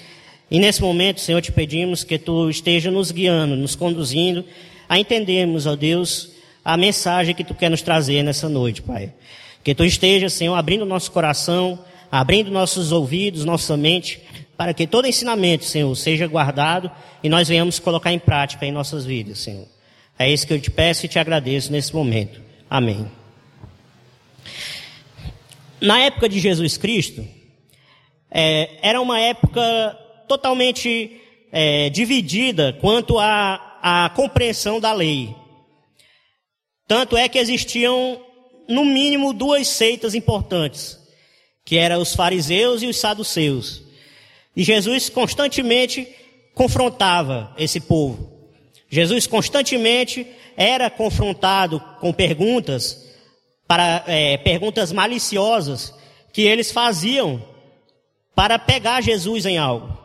E 0.51 0.59
nesse 0.59 0.83
momento, 0.83 1.21
Senhor, 1.21 1.41
te 1.41 1.51
pedimos 1.51 2.05
que 2.05 2.19
Tu 2.19 2.51
esteja 2.51 2.91
nos 2.91 3.11
guiando, 3.11 3.57
nos 3.57 3.75
conduzindo 3.75 4.45
a 4.89 4.99
entendermos, 4.99 5.67
ó 5.67 5.75
Deus, 5.75 6.33
a 6.63 6.77
mensagem 6.77 7.35
que 7.35 7.45
Tu 7.45 7.55
quer 7.55 7.71
nos 7.71 7.81
trazer 7.81 8.23
nessa 8.23 8.49
noite, 8.49 8.83
Pai. 8.83 9.13
Que 9.65 9.75
Tu 9.75 9.85
esteja, 9.85 10.29
Senhor, 10.29 10.55
abrindo 10.55 10.85
nosso 10.85 11.11
coração, 11.11 11.79
abrindo 12.11 12.51
nossos 12.51 12.93
ouvidos, 12.93 13.47
nossa 13.47 13.77
mente, 13.79 14.21
para 14.57 14.75
que 14.75 14.87
todo 14.87 15.07
ensinamento, 15.07 15.65
Senhor, 15.65 15.95
seja 15.97 16.27
guardado 16.27 16.91
e 17.23 17.29
nós 17.29 17.49
venhamos 17.49 17.79
colocar 17.79 18.13
em 18.13 18.19
prática 18.19 18.67
em 18.67 18.73
nossas 18.73 19.05
vidas, 19.05 19.39
Senhor. 19.39 19.67
É 20.19 20.31
isso 20.31 20.47
que 20.47 20.53
eu 20.53 20.61
te 20.61 20.71
peço 20.71 21.07
e 21.07 21.09
te 21.09 21.19
agradeço 21.19 21.73
nesse 21.73 21.95
momento. 21.95 22.41
Amém. 22.69 23.11
Na 25.81 25.99
época 26.01 26.29
de 26.29 26.39
Jesus 26.39 26.77
Cristo, 26.77 27.27
é, 28.31 28.79
era 28.83 29.01
uma 29.01 29.19
época 29.19 29.99
totalmente 30.29 31.21
é, 31.51 31.91
dividida 31.91 32.73
quanto 32.81 33.19
à, 33.19 33.79
à 33.83 34.11
compreensão 34.11 34.81
da 34.81 34.93
lei. 34.93 35.35
Tanto 36.87 37.17
é 37.17 37.29
que 37.29 37.39
existiam, 37.39 38.21
no 38.69 38.85
mínimo, 38.85 39.33
duas 39.33 39.67
seitas 39.69 40.15
importantes, 40.15 40.99
que 41.65 41.77
eram 41.77 42.01
os 42.01 42.15
fariseus 42.15 42.83
e 42.83 42.87
os 42.87 42.97
saduceus. 42.97 43.83
E 44.55 44.63
Jesus 44.63 45.09
constantemente 45.09 46.09
confrontava 46.55 47.55
esse 47.57 47.81
povo. 47.81 48.51
Jesus 48.89 49.27
constantemente 49.27 50.27
era 50.57 50.91
confrontado 50.91 51.81
com 51.99 52.13
perguntas, 52.13 53.11
para 53.67 54.05
é, 54.07 54.37
perguntas 54.37 54.93
maliciosas 54.93 55.95
que 56.31 56.43
eles 56.43 56.71
faziam 56.71 57.43
para 58.35 58.59
pegar 58.59 59.01
Jesus 59.01 59.47
em 59.47 59.57
algo. 59.57 59.97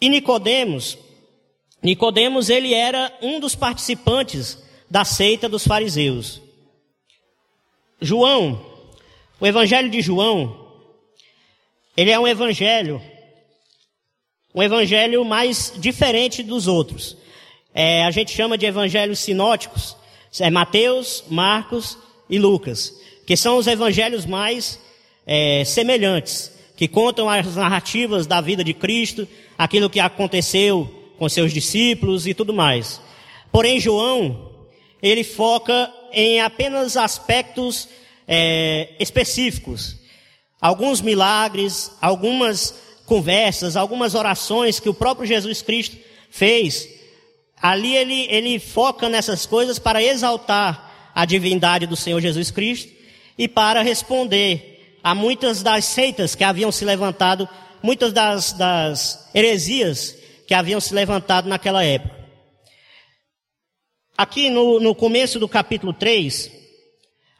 E 0.00 0.08
Nicodemos, 0.08 0.98
Nicodemos 1.82 2.50
ele 2.50 2.74
era 2.74 3.16
um 3.22 3.38
dos 3.38 3.54
participantes 3.54 4.58
da 4.90 5.04
seita 5.04 5.48
dos 5.48 5.64
fariseus. 5.64 6.42
João, 8.00 8.64
o 9.38 9.46
evangelho 9.46 9.88
de 9.88 10.00
João, 10.00 10.59
ele 12.00 12.10
é 12.10 12.18
um 12.18 12.26
evangelho 12.26 13.00
um 14.54 14.62
evangelho 14.62 15.24
mais 15.24 15.72
diferente 15.76 16.42
dos 16.42 16.66
outros. 16.66 17.16
É, 17.72 18.04
a 18.04 18.10
gente 18.10 18.32
chama 18.32 18.58
de 18.58 18.66
evangelhos 18.66 19.20
sinóticos, 19.20 19.96
é 20.40 20.50
Mateus, 20.50 21.24
Marcos 21.28 21.96
e 22.28 22.38
Lucas, 22.38 22.92
que 23.26 23.36
são 23.36 23.56
os 23.56 23.66
evangelhos 23.66 24.26
mais 24.26 24.80
é, 25.26 25.64
semelhantes, 25.64 26.50
que 26.76 26.88
contam 26.88 27.28
as 27.28 27.54
narrativas 27.54 28.26
da 28.26 28.40
vida 28.40 28.64
de 28.64 28.74
Cristo, 28.74 29.28
aquilo 29.56 29.90
que 29.90 30.00
aconteceu 30.00 31.12
com 31.16 31.28
seus 31.28 31.52
discípulos 31.52 32.26
e 32.26 32.34
tudo 32.34 32.52
mais. 32.52 33.00
Porém, 33.52 33.78
João, 33.78 34.50
ele 35.00 35.22
foca 35.22 35.92
em 36.12 36.40
apenas 36.40 36.96
aspectos 36.96 37.88
é, 38.26 38.88
específicos, 38.98 39.99
alguns 40.60 41.00
milagres, 41.00 41.90
algumas 42.00 42.74
conversas, 43.06 43.76
algumas 43.76 44.14
orações 44.14 44.78
que 44.78 44.88
o 44.88 44.94
próprio 44.94 45.26
Jesus 45.26 45.62
Cristo 45.62 45.96
fez. 46.30 46.88
Ali 47.60 47.96
ele, 47.96 48.26
ele 48.30 48.58
foca 48.58 49.08
nessas 49.08 49.46
coisas 49.46 49.78
para 49.78 50.02
exaltar 50.02 51.10
a 51.14 51.24
divindade 51.24 51.86
do 51.86 51.96
Senhor 51.96 52.20
Jesus 52.20 52.50
Cristo 52.50 52.92
e 53.36 53.48
para 53.48 53.82
responder 53.82 54.98
a 55.02 55.14
muitas 55.14 55.62
das 55.62 55.84
seitas 55.86 56.34
que 56.34 56.44
haviam 56.44 56.70
se 56.70 56.84
levantado, 56.84 57.48
muitas 57.82 58.12
das, 58.12 58.52
das 58.52 59.30
heresias 59.34 60.16
que 60.46 60.54
haviam 60.54 60.80
se 60.80 60.94
levantado 60.94 61.48
naquela 61.48 61.84
época. 61.84 62.20
Aqui 64.16 64.50
no, 64.50 64.78
no 64.78 64.94
começo 64.94 65.38
do 65.38 65.48
capítulo 65.48 65.92
3, 65.92 66.50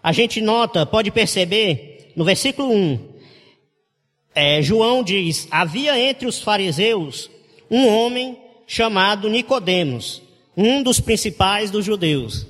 a 0.02 0.12
gente 0.12 0.40
nota, 0.40 0.86
pode 0.86 1.10
perceber, 1.10 2.12
no 2.16 2.24
versículo 2.24 2.72
1, 2.72 3.09
é, 4.34 4.62
João 4.62 5.02
diz: 5.02 5.48
Havia 5.50 5.98
entre 5.98 6.26
os 6.26 6.40
fariseus 6.40 7.30
um 7.70 7.86
homem 7.86 8.38
chamado 8.66 9.28
Nicodemos, 9.28 10.22
um 10.56 10.82
dos 10.82 11.00
principais 11.00 11.70
dos 11.70 11.84
judeus. 11.84 12.46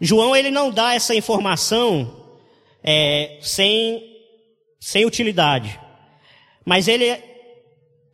João 0.00 0.36
ele 0.36 0.50
não 0.50 0.70
dá 0.70 0.94
essa 0.94 1.14
informação 1.14 2.24
é, 2.84 3.38
sem, 3.40 4.02
sem 4.78 5.04
utilidade. 5.04 5.80
Mas 6.64 6.88
ele, 6.88 7.16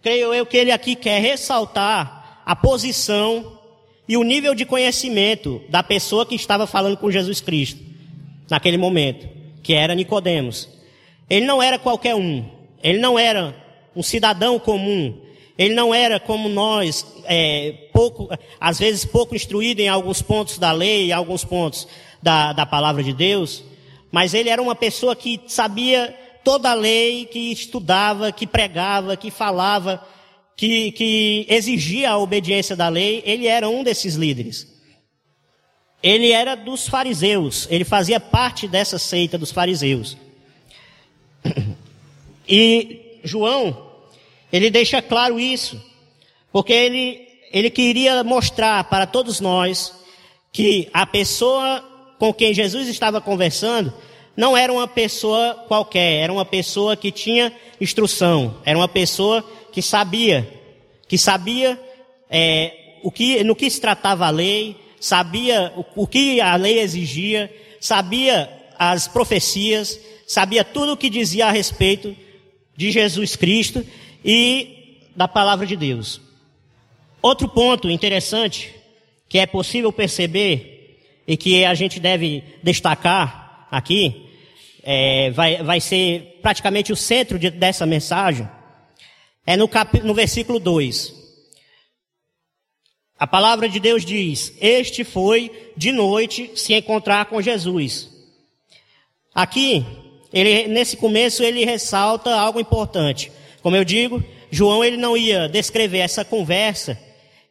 creio 0.01 0.33
eu 0.33 0.47
que 0.47 0.57
ele 0.57 0.71
aqui 0.71 0.95
quer 0.95 1.21
ressaltar 1.21 2.43
a 2.45 2.55
posição 2.55 3.59
e 4.07 4.17
o 4.17 4.23
nível 4.23 4.55
de 4.55 4.65
conhecimento 4.65 5.63
da 5.69 5.83
pessoa 5.83 6.27
que 6.27 6.35
estava 6.35 6.67
falando 6.67 6.97
com 6.97 7.11
Jesus 7.11 7.41
Cristo 7.41 7.81
naquele 8.51 8.77
momento, 8.77 9.29
que 9.63 9.73
era 9.73 9.95
Nicodemos. 9.95 10.69
Ele 11.29 11.47
não 11.47 11.63
era 11.63 11.79
qualquer 11.79 12.15
um, 12.15 12.45
ele 12.83 12.99
não 12.99 13.19
era 13.19 13.55
um 13.95 14.03
cidadão 14.03 14.59
comum, 14.59 15.21
ele 15.57 15.75
não 15.75 15.95
era 15.95 16.19
como 16.19 16.49
nós, 16.49 17.07
é, 17.25 17.89
pouco, 17.93 18.29
às 18.59 18.79
vezes 18.79 19.05
pouco 19.05 19.35
instruído 19.35 19.81
em 19.81 19.89
alguns 19.89 20.23
pontos 20.23 20.59
da 20.59 20.73
lei, 20.73 21.09
em 21.09 21.13
alguns 21.13 21.45
pontos 21.45 21.87
da, 22.23 22.53
da 22.53 22.67
palavra 22.67 23.03
de 23.03 23.13
Deus, 23.13 23.63
mas 24.11 24.35
ele 24.35 24.49
era 24.49 24.61
uma 24.61 24.75
pessoa 24.75 25.15
que 25.15 25.41
sabia 25.47 26.15
toda 26.45 26.71
a 26.71 26.75
lei, 26.75 27.27
que 27.27 27.53
estudava, 27.53 28.33
que 28.33 28.47
pregava, 28.47 29.17
que 29.17 29.31
falava, 29.31 30.05
que, 30.57 30.93
que 30.93 31.47
exigia 31.49 32.11
a 32.11 32.19
obediência 32.19 32.77
da 32.77 32.89
lei. 32.89 33.23
Ele 33.25 33.47
era 33.47 33.69
um 33.69 33.83
desses 33.83 34.15
líderes. 34.15 34.67
Ele 36.03 36.33
era 36.33 36.57
dos 36.57 36.89
fariseus, 36.89 37.69
ele 37.71 37.85
fazia 37.85 38.19
parte 38.19 38.67
dessa 38.67 38.99
seita 38.99 39.39
dos 39.39 39.53
fariseus. 39.53 40.17
E 42.49 43.21
João, 43.25 43.91
ele 44.53 44.71
deixa 44.71 45.01
claro 45.01 45.39
isso, 45.39 45.83
porque 46.53 46.73
ele, 46.73 47.29
ele 47.53 47.71
queria 47.71 48.23
mostrar 48.23 48.85
para 48.85 49.07
todos 49.07 49.41
nós 49.41 49.95
que 50.53 50.89
a 50.93 51.07
pessoa 51.07 51.89
com 52.19 52.33
quem 52.33 52.53
Jesus 52.53 52.87
estava 52.89 53.21
conversando 53.21 53.93
não 54.37 54.57
era 54.57 54.73
uma 54.73 54.87
pessoa 54.87 55.55
qualquer, 55.69 56.23
era 56.23 56.33
uma 56.33 56.45
pessoa 56.45 56.97
que 56.97 57.11
tinha 57.11 57.53
instrução, 57.81 58.57
era 58.65 58.79
uma 58.79 58.89
pessoa 58.89 59.45
que 59.73 59.83
sabia, 59.83 60.49
que 61.09 61.19
sabia 61.19 61.81
é, 62.31 62.99
o 63.03 63.11
que, 63.11 63.43
no 63.45 63.57
que 63.57 63.69
se 63.69 63.81
tratava 63.81 64.27
a 64.27 64.31
lei, 64.31 64.77
sabia 65.01 65.73
o, 65.77 66.03
o 66.03 66.07
que 66.07 66.41
a 66.41 66.55
lei 66.57 66.79
exigia, 66.79 67.53
sabia 67.81 68.49
as 68.79 69.09
profecias, 69.09 69.99
sabia 70.27 70.65
tudo 70.65 70.93
o 70.93 70.97
que 70.97 71.11
dizia 71.11 71.47
a 71.47 71.51
respeito 71.51 72.17
de 72.77 72.91
Jesus 72.91 73.37
Cristo 73.37 73.87
e 74.25 74.99
da 75.15 75.29
palavra 75.29 75.67
de 75.67 75.77
Deus. 75.77 76.21
Outro 77.21 77.49
ponto 77.49 77.91
interessante 77.91 78.75
que 79.29 79.39
é 79.39 79.47
possível 79.47 79.93
perceber 79.93 81.23
e 81.27 81.37
que 81.37 81.65
a 81.65 81.75
gente 81.75 81.99
deve 81.99 82.45
destacar 82.63 83.67
aqui, 83.71 84.29
é, 84.83 85.31
vai, 85.31 85.63
vai 85.63 85.81
ser 85.81 86.39
praticamente 86.43 86.93
o 86.93 86.97
centro 86.97 87.39
de, 87.39 87.51
dessa 87.51 87.87
mensagem, 87.87 88.49
é 89.47 89.57
no, 89.57 89.67
cap, 89.67 90.01
no 90.01 90.13
versículo 90.13 90.59
2. 90.59 91.15
A 93.19 93.27
palavra 93.27 93.69
de 93.69 93.81
Deus 93.81 94.05
diz: 94.05 94.53
Este 94.61 95.05
foi 95.05 95.73
de 95.77 95.93
noite 95.93 96.51
se 96.55 96.75
encontrar 96.75 97.27
com 97.27 97.41
Jesus. 97.41 98.11
Aqui, 99.35 99.87
ele, 100.33 100.69
nesse 100.69 100.97
começo, 100.97 101.43
ele 101.43 101.65
ressalta 101.65 102.35
algo 102.35 102.61
importante. 102.61 103.31
Como 103.63 103.77
eu 103.77 103.85
digo, 103.85 104.23
João 104.51 104.85
ele 104.85 104.97
não 104.97 105.17
ia 105.17 105.49
descrever 105.49 105.99
essa 105.99 106.25
conversa 106.25 106.99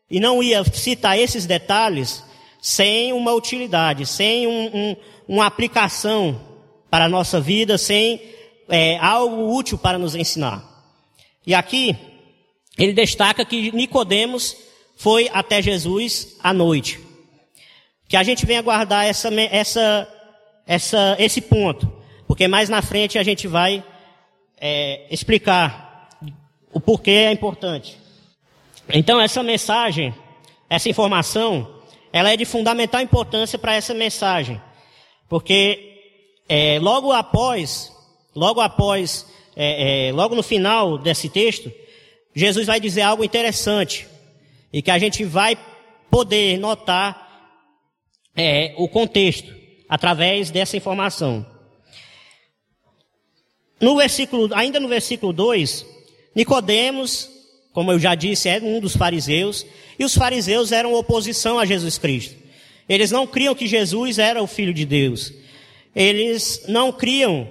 e 0.09 0.19
não 0.19 0.41
ia 0.43 0.63
citar 0.63 1.17
esses 1.17 1.45
detalhes 1.45 2.23
sem 2.61 3.13
uma 3.13 3.33
utilidade, 3.33 4.05
sem 4.05 4.45
um, 4.45 4.69
um, 4.73 4.95
uma 5.27 5.45
aplicação 5.45 6.39
para 6.89 7.05
a 7.05 7.09
nossa 7.09 7.39
vida, 7.39 7.77
sem 7.77 8.21
é, 8.69 8.97
algo 8.97 9.55
útil 9.55 9.77
para 9.77 9.97
nos 9.97 10.13
ensinar. 10.13 10.63
E 11.45 11.53
aqui 11.55 11.95
ele 12.77 12.93
destaca 12.93 13.43
que 13.45 13.71
Nicodemos 13.71 14.55
foi 14.95 15.29
até 15.33 15.61
Jesus 15.61 16.35
à 16.43 16.53
noite. 16.53 16.99
Que 18.07 18.17
a 18.17 18.23
gente 18.23 18.45
venha 18.45 18.61
guardar 18.61 19.05
essa, 19.05 19.29
essa, 19.33 20.07
essa, 20.67 21.15
esse 21.17 21.41
ponto, 21.41 21.91
porque 22.31 22.47
mais 22.47 22.69
na 22.69 22.81
frente 22.81 23.19
a 23.19 23.23
gente 23.23 23.45
vai 23.45 23.83
é, 24.57 25.05
explicar 25.11 26.07
o 26.71 26.79
porquê 26.79 27.11
é 27.11 27.31
importante. 27.33 27.97
Então 28.87 29.19
essa 29.19 29.43
mensagem, 29.43 30.15
essa 30.69 30.87
informação, 30.87 31.81
ela 32.13 32.31
é 32.31 32.37
de 32.37 32.45
fundamental 32.45 33.01
importância 33.01 33.59
para 33.59 33.75
essa 33.75 33.93
mensagem, 33.93 34.61
porque 35.27 35.99
é, 36.47 36.79
logo 36.79 37.11
após, 37.11 37.91
logo 38.33 38.61
após, 38.61 39.27
é, 39.53 40.07
é, 40.07 40.11
logo 40.13 40.33
no 40.33 40.41
final 40.41 40.97
desse 40.97 41.27
texto, 41.27 41.69
Jesus 42.33 42.65
vai 42.65 42.79
dizer 42.79 43.01
algo 43.01 43.25
interessante 43.25 44.07
e 44.71 44.81
que 44.81 44.89
a 44.89 44.97
gente 44.97 45.25
vai 45.25 45.57
poder 46.09 46.57
notar 46.57 47.51
é, 48.33 48.73
o 48.77 48.87
contexto 48.87 49.53
através 49.89 50.49
dessa 50.49 50.77
informação. 50.77 51.50
No 53.81 53.97
versículo, 53.97 54.49
ainda 54.53 54.79
no 54.79 54.87
versículo 54.87 55.33
2, 55.33 55.85
Nicodemos, 56.35 57.29
como 57.73 57.91
eu 57.91 57.99
já 57.99 58.13
disse, 58.13 58.47
é 58.47 58.59
um 58.61 58.79
dos 58.79 58.95
fariseus, 58.95 59.65
e 59.97 60.05
os 60.05 60.13
fariseus 60.13 60.71
eram 60.71 60.93
oposição 60.93 61.57
a 61.57 61.65
Jesus 61.65 61.97
Cristo. 61.97 62.35
Eles 62.87 63.09
não 63.09 63.25
criam 63.25 63.55
que 63.55 63.65
Jesus 63.65 64.19
era 64.19 64.41
o 64.41 64.47
Filho 64.47 64.73
de 64.73 64.85
Deus. 64.85 65.33
Eles 65.95 66.63
não 66.67 66.91
criam 66.91 67.49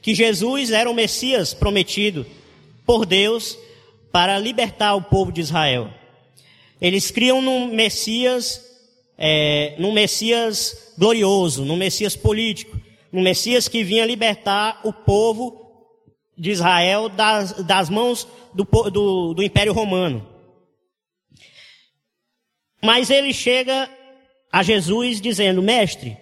que 0.00 0.14
Jesus 0.14 0.70
era 0.70 0.90
o 0.90 0.94
Messias 0.94 1.52
prometido 1.52 2.24
por 2.86 3.04
Deus 3.04 3.58
para 4.12 4.38
libertar 4.38 4.94
o 4.94 5.02
povo 5.02 5.30
de 5.32 5.40
Israel. 5.40 5.90
Eles 6.80 7.10
criam 7.10 7.42
num 7.42 7.66
Messias, 7.66 8.64
é, 9.18 9.74
num 9.78 9.92
Messias 9.92 10.92
glorioso, 10.96 11.64
num 11.64 11.76
Messias 11.76 12.14
político, 12.14 12.80
num 13.12 13.22
Messias 13.22 13.68
que 13.68 13.82
vinha 13.82 14.06
libertar 14.06 14.80
o 14.84 14.92
povo 14.92 15.65
de 16.36 16.50
Israel 16.50 17.08
das, 17.08 17.52
das 17.64 17.88
mãos 17.88 18.26
do, 18.52 18.64
do, 18.90 19.34
do 19.34 19.42
Império 19.42 19.72
Romano. 19.72 20.26
Mas 22.82 23.10
ele 23.10 23.32
chega 23.32 23.90
a 24.52 24.62
Jesus 24.62 25.20
dizendo: 25.20 25.62
Mestre, 25.62 26.16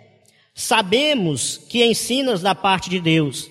sabemos 0.54 1.58
que 1.58 1.84
ensinas 1.84 2.40
da 2.40 2.54
parte 2.54 2.88
de 2.88 3.00
Deus, 3.00 3.50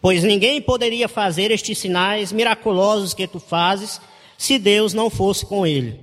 pois 0.00 0.24
ninguém 0.24 0.60
poderia 0.60 1.08
fazer 1.08 1.50
estes 1.50 1.78
sinais 1.78 2.32
miraculosos 2.32 3.14
que 3.14 3.26
tu 3.26 3.38
fazes 3.38 4.00
se 4.36 4.58
Deus 4.58 4.94
não 4.94 5.10
fosse 5.10 5.44
com 5.44 5.66
ele. 5.66 6.00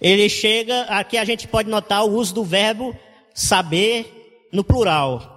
Ele 0.00 0.28
chega, 0.28 0.82
aqui 0.82 1.16
a 1.16 1.24
gente 1.24 1.48
pode 1.48 1.70
notar 1.70 2.04
o 2.04 2.12
uso 2.12 2.34
do 2.34 2.44
verbo 2.44 2.96
saber 3.34 4.48
no 4.52 4.62
plural. 4.62 5.35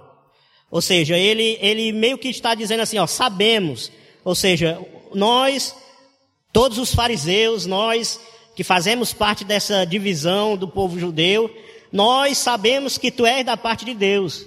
Ou 0.70 0.80
seja, 0.80 1.16
ele, 1.18 1.58
ele 1.60 1.92
meio 1.92 2.16
que 2.16 2.28
está 2.28 2.54
dizendo 2.54 2.80
assim, 2.80 2.98
ó, 2.98 3.06
sabemos. 3.06 3.90
Ou 4.24 4.34
seja, 4.34 4.78
nós, 5.12 5.74
todos 6.52 6.78
os 6.78 6.94
fariseus, 6.94 7.66
nós 7.66 8.20
que 8.54 8.62
fazemos 8.62 9.12
parte 9.12 9.44
dessa 9.44 9.84
divisão 9.84 10.56
do 10.56 10.68
povo 10.68 10.98
judeu, 10.98 11.50
nós 11.90 12.38
sabemos 12.38 12.98
que 12.98 13.10
tu 13.10 13.26
és 13.26 13.44
da 13.44 13.56
parte 13.56 13.84
de 13.84 13.94
Deus, 13.94 14.46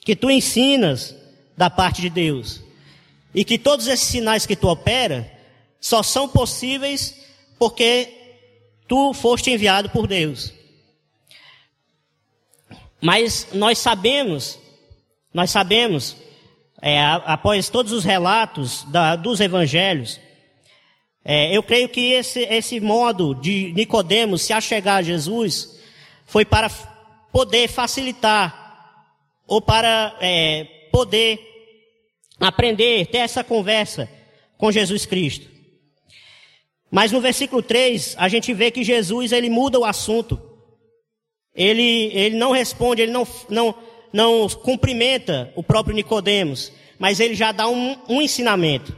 que 0.00 0.16
tu 0.16 0.30
ensinas 0.30 1.14
da 1.56 1.68
parte 1.68 2.00
de 2.00 2.08
Deus, 2.08 2.62
e 3.34 3.44
que 3.44 3.58
todos 3.58 3.86
esses 3.86 4.08
sinais 4.08 4.46
que 4.46 4.56
tu 4.56 4.68
opera 4.68 5.30
só 5.80 6.02
são 6.02 6.28
possíveis 6.28 7.14
porque 7.58 8.08
tu 8.88 9.12
foste 9.12 9.50
enviado 9.50 9.90
por 9.90 10.06
Deus. 10.06 10.52
Mas 13.00 13.48
nós 13.52 13.78
sabemos, 13.78 14.58
nós 15.32 15.50
sabemos, 15.50 16.16
é, 16.80 17.00
após 17.00 17.68
todos 17.68 17.92
os 17.92 18.04
relatos 18.04 18.84
da, 18.84 19.16
dos 19.16 19.40
evangelhos, 19.40 20.20
é, 21.24 21.54
eu 21.54 21.62
creio 21.62 21.88
que 21.88 22.12
esse, 22.12 22.40
esse 22.40 22.80
modo 22.80 23.34
de 23.34 23.72
Nicodemos 23.72 24.42
se 24.42 24.52
achegar 24.52 24.98
a 24.98 25.02
Jesus 25.02 25.78
foi 26.24 26.44
para 26.44 26.70
poder 27.32 27.68
facilitar 27.68 28.66
ou 29.46 29.60
para 29.60 30.16
é, 30.20 30.64
poder 30.90 31.38
aprender, 32.40 33.06
ter 33.06 33.18
essa 33.18 33.42
conversa 33.42 34.08
com 34.56 34.72
Jesus 34.72 35.04
Cristo. 35.04 35.48
Mas 36.90 37.12
no 37.12 37.20
versículo 37.20 37.62
3, 37.62 38.16
a 38.18 38.28
gente 38.28 38.52
vê 38.54 38.70
que 38.70 38.82
Jesus, 38.82 39.32
ele 39.32 39.50
muda 39.50 39.78
o 39.78 39.84
assunto. 39.84 40.40
Ele, 41.54 42.10
ele 42.14 42.36
não 42.36 42.52
responde, 42.52 43.02
ele 43.02 43.12
não, 43.12 43.26
não, 43.48 43.74
não 44.12 44.48
cumprimenta 44.48 45.52
o 45.54 45.62
próprio 45.62 45.94
Nicodemos, 45.94 46.72
mas 46.98 47.20
ele 47.20 47.34
já 47.34 47.52
dá 47.52 47.68
um, 47.68 47.96
um 48.08 48.20
ensinamento. 48.20 48.96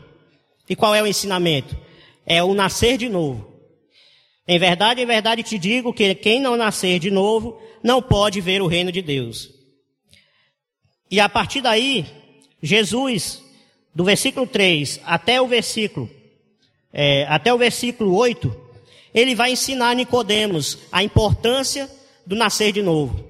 E 0.68 0.76
qual 0.76 0.94
é 0.94 1.02
o 1.02 1.06
ensinamento? 1.06 1.76
É 2.24 2.42
o 2.42 2.54
nascer 2.54 2.96
de 2.96 3.08
novo. 3.08 3.50
Em 4.46 4.58
verdade, 4.58 5.00
em 5.00 5.06
verdade 5.06 5.42
te 5.42 5.58
digo 5.58 5.92
que 5.92 6.14
quem 6.14 6.40
não 6.40 6.56
nascer 6.56 6.98
de 6.98 7.10
novo 7.10 7.60
não 7.82 8.02
pode 8.02 8.40
ver 8.40 8.62
o 8.62 8.66
reino 8.66 8.90
de 8.90 9.02
Deus. 9.02 9.50
E 11.10 11.20
a 11.20 11.28
partir 11.28 11.60
daí, 11.60 12.06
Jesus, 12.62 13.42
do 13.94 14.04
versículo 14.04 14.46
3 14.46 15.00
até 15.04 15.40
o 15.40 15.46
versículo, 15.46 16.10
é, 16.92 17.26
até 17.28 17.52
o 17.52 17.58
versículo 17.58 18.14
8, 18.16 18.54
ele 19.14 19.34
vai 19.34 19.52
ensinar 19.52 19.94
Nicodemos 19.94 20.78
a 20.90 21.02
importância 21.02 21.90
do 22.26 22.36
nascer 22.36 22.72
de 22.72 22.82
novo. 22.82 23.29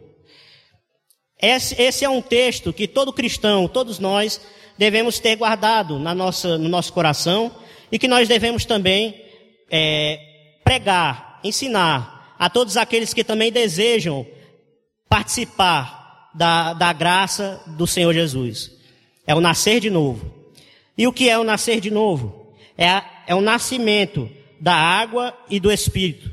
Esse, 1.40 1.80
esse, 1.80 2.04
é 2.04 2.08
um 2.08 2.20
texto 2.20 2.72
que 2.72 2.86
todo 2.86 3.12
cristão, 3.12 3.66
todos 3.66 3.98
nós, 3.98 4.40
devemos 4.76 5.18
ter 5.18 5.36
guardado 5.36 5.98
na 5.98 6.14
nossa, 6.14 6.58
no 6.58 6.68
nosso 6.68 6.92
coração 6.92 7.54
e 7.90 7.98
que 7.98 8.08
nós 8.08 8.28
devemos 8.28 8.64
também 8.64 9.22
é, 9.70 10.20
pregar, 10.64 11.40
ensinar 11.42 12.34
a 12.38 12.48
todos 12.48 12.76
aqueles 12.76 13.12
que 13.12 13.24
também 13.24 13.52
desejam 13.52 14.26
participar 15.08 16.30
da, 16.34 16.72
da 16.72 16.92
graça 16.92 17.62
do 17.66 17.86
Senhor 17.86 18.14
Jesus. 18.14 18.70
É 19.26 19.34
o 19.34 19.40
nascer 19.40 19.80
de 19.80 19.90
novo. 19.90 20.34
E 20.96 21.06
o 21.06 21.12
que 21.12 21.28
é 21.28 21.38
o 21.38 21.44
nascer 21.44 21.80
de 21.80 21.90
novo? 21.90 22.54
É, 22.76 22.88
a, 22.88 23.04
é 23.26 23.34
o 23.34 23.40
nascimento 23.40 24.30
da 24.60 24.74
água 24.74 25.36
e 25.48 25.58
do 25.58 25.72
Espírito. 25.72 26.30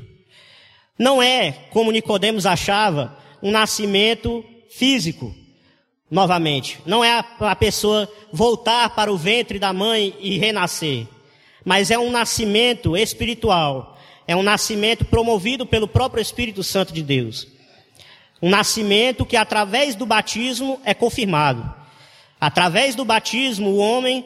Não 0.98 1.22
é, 1.22 1.52
como 1.70 1.92
Nicodemos 1.92 2.44
achava, 2.44 3.16
um 3.42 3.50
nascimento 3.50 4.44
físico, 4.68 5.34
novamente. 6.10 6.78
Não 6.86 7.04
é 7.04 7.18
a, 7.18 7.24
a 7.40 7.56
pessoa 7.56 8.10
voltar 8.32 8.90
para 8.90 9.12
o 9.12 9.16
ventre 9.16 9.58
da 9.58 9.72
mãe 9.72 10.14
e 10.20 10.38
renascer. 10.38 11.06
Mas 11.64 11.90
é 11.90 11.98
um 11.98 12.10
nascimento 12.10 12.96
espiritual. 12.96 13.98
É 14.26 14.36
um 14.36 14.42
nascimento 14.42 15.04
promovido 15.04 15.64
pelo 15.64 15.88
próprio 15.88 16.20
Espírito 16.20 16.62
Santo 16.62 16.92
de 16.92 17.02
Deus. 17.02 17.48
Um 18.40 18.50
nascimento 18.50 19.26
que 19.26 19.36
através 19.36 19.94
do 19.94 20.06
batismo 20.06 20.80
é 20.84 20.94
confirmado. 20.94 21.74
Através 22.40 22.94
do 22.94 23.04
batismo, 23.04 23.70
o 23.70 23.78
homem 23.78 24.24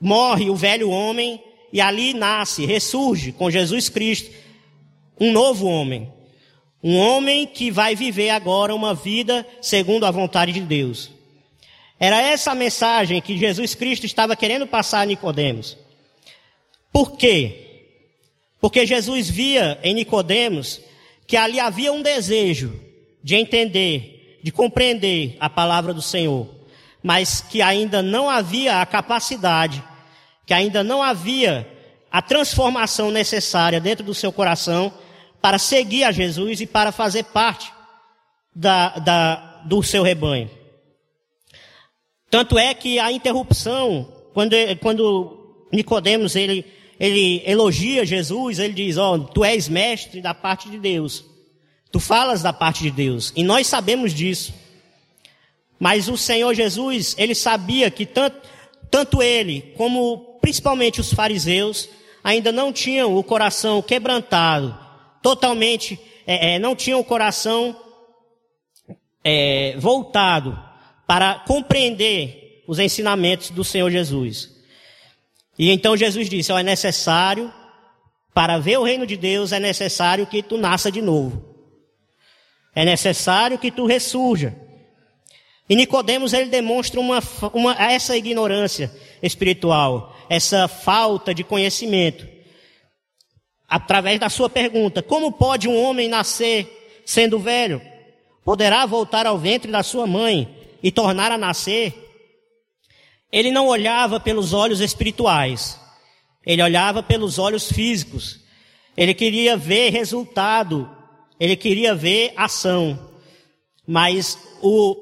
morre, 0.00 0.50
o 0.50 0.56
velho 0.56 0.90
homem, 0.90 1.42
e 1.72 1.80
ali 1.80 2.14
nasce, 2.14 2.64
ressurge 2.64 3.32
com 3.32 3.50
Jesus 3.50 3.88
Cristo, 3.88 4.30
um 5.18 5.32
novo 5.32 5.66
homem. 5.66 6.12
Um 6.82 6.96
homem 6.96 7.46
que 7.46 7.70
vai 7.70 7.94
viver 7.94 8.30
agora 8.30 8.74
uma 8.74 8.94
vida 8.94 9.46
segundo 9.60 10.06
a 10.06 10.10
vontade 10.10 10.52
de 10.52 10.60
Deus. 10.60 11.10
Era 11.98 12.20
essa 12.20 12.52
a 12.52 12.54
mensagem 12.54 13.20
que 13.20 13.36
Jesus 13.36 13.74
Cristo 13.74 14.06
estava 14.06 14.36
querendo 14.36 14.66
passar 14.66 15.00
a 15.00 15.06
Nicodemos. 15.06 15.76
Por 16.92 17.16
quê? 17.16 17.84
Porque 18.60 18.86
Jesus 18.86 19.28
via 19.28 19.78
em 19.82 19.94
Nicodemos 19.94 20.80
que 21.26 21.36
ali 21.36 21.58
havia 21.58 21.92
um 21.92 22.00
desejo 22.00 22.80
de 23.22 23.34
entender, 23.34 24.38
de 24.42 24.52
compreender 24.52 25.36
a 25.40 25.50
palavra 25.50 25.92
do 25.92 26.00
Senhor, 26.00 26.48
mas 27.02 27.40
que 27.40 27.60
ainda 27.60 28.00
não 28.02 28.30
havia 28.30 28.80
a 28.80 28.86
capacidade, 28.86 29.82
que 30.46 30.54
ainda 30.54 30.82
não 30.84 31.02
havia 31.02 31.68
a 32.10 32.22
transformação 32.22 33.10
necessária 33.10 33.80
dentro 33.80 34.04
do 34.04 34.14
seu 34.14 34.32
coração 34.32 34.92
para 35.48 35.58
seguir 35.58 36.04
a 36.04 36.12
Jesus 36.12 36.60
e 36.60 36.66
para 36.66 36.92
fazer 36.92 37.24
parte 37.24 37.72
da, 38.54 38.98
da, 38.98 39.62
do 39.64 39.82
seu 39.82 40.02
rebanho. 40.02 40.50
Tanto 42.28 42.58
é 42.58 42.74
que 42.74 42.98
a 42.98 43.10
interrupção, 43.10 44.12
quando, 44.34 44.54
quando 44.82 45.64
Nicodemos 45.72 46.36
ele, 46.36 46.66
ele 47.00 47.42
elogia 47.46 48.04
Jesus, 48.04 48.58
ele 48.58 48.74
diz, 48.74 48.98
ó, 48.98 49.14
oh, 49.14 49.20
tu 49.20 49.42
és 49.42 49.70
mestre 49.70 50.20
da 50.20 50.34
parte 50.34 50.68
de 50.68 50.78
Deus. 50.78 51.24
Tu 51.90 51.98
falas 51.98 52.42
da 52.42 52.52
parte 52.52 52.82
de 52.82 52.90
Deus. 52.90 53.32
E 53.34 53.42
nós 53.42 53.66
sabemos 53.66 54.12
disso. 54.12 54.52
Mas 55.80 56.10
o 56.10 56.18
Senhor 56.18 56.52
Jesus, 56.52 57.14
ele 57.16 57.34
sabia 57.34 57.90
que 57.90 58.04
tanto, 58.04 58.36
tanto 58.90 59.22
ele, 59.22 59.72
como 59.78 60.38
principalmente 60.42 61.00
os 61.00 61.10
fariseus, 61.10 61.88
ainda 62.22 62.52
não 62.52 62.70
tinham 62.70 63.16
o 63.16 63.24
coração 63.24 63.80
quebrantado, 63.80 64.87
totalmente, 65.22 65.98
é, 66.26 66.54
é, 66.54 66.58
não 66.58 66.74
tinham 66.76 67.00
o 67.00 67.04
coração 67.04 67.76
é, 69.24 69.76
voltado 69.78 70.58
para 71.06 71.36
compreender 71.40 72.62
os 72.66 72.78
ensinamentos 72.78 73.50
do 73.50 73.64
Senhor 73.64 73.90
Jesus. 73.90 74.56
E 75.58 75.70
então 75.70 75.96
Jesus 75.96 76.28
disse: 76.28 76.52
é 76.52 76.62
necessário, 76.62 77.52
para 78.32 78.58
ver 78.58 78.78
o 78.78 78.84
reino 78.84 79.06
de 79.06 79.16
Deus, 79.16 79.52
é 79.52 79.58
necessário 79.58 80.26
que 80.26 80.42
tu 80.42 80.56
nasça 80.56 80.92
de 80.92 81.02
novo. 81.02 81.44
É 82.74 82.84
necessário 82.84 83.58
que 83.58 83.70
tu 83.70 83.86
ressurja. 83.86 84.54
E 85.68 85.74
Nicodemos 85.74 86.32
ele 86.32 86.48
demonstra 86.48 87.00
uma, 87.00 87.20
uma, 87.52 87.72
essa 87.74 88.16
ignorância 88.16 88.90
espiritual, 89.22 90.16
essa 90.30 90.68
falta 90.68 91.34
de 91.34 91.42
conhecimento. 91.44 92.26
Através 93.68 94.18
da 94.18 94.28
sua 94.28 94.48
pergunta: 94.48 95.02
como 95.02 95.32
pode 95.32 95.68
um 95.68 95.76
homem 95.76 96.08
nascer 96.08 97.02
sendo 97.04 97.38
velho? 97.38 97.82
Poderá 98.44 98.86
voltar 98.86 99.26
ao 99.26 99.38
ventre 99.38 99.70
da 99.70 99.82
sua 99.82 100.06
mãe 100.06 100.48
e 100.82 100.90
tornar 100.90 101.30
a 101.30 101.38
nascer? 101.38 101.92
Ele 103.30 103.50
não 103.50 103.66
olhava 103.66 104.18
pelos 104.18 104.52
olhos 104.54 104.80
espirituais, 104.80 105.78
ele 106.46 106.62
olhava 106.62 107.02
pelos 107.02 107.38
olhos 107.38 107.70
físicos. 107.70 108.40
Ele 108.96 109.14
queria 109.14 109.56
ver 109.56 109.90
resultado 109.90 110.98
ele 111.38 111.56
queria 111.56 111.94
ver 111.94 112.32
ação. 112.36 112.98
Mas 113.86 114.38
o, 114.60 114.96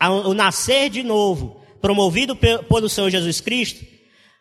o 0.00 0.34
nascer 0.34 0.90
de 0.90 1.02
novo, 1.02 1.62
promovido 1.80 2.36
pelo 2.36 2.88
Senhor 2.88 3.10
Jesus 3.10 3.40
Cristo, 3.40 3.84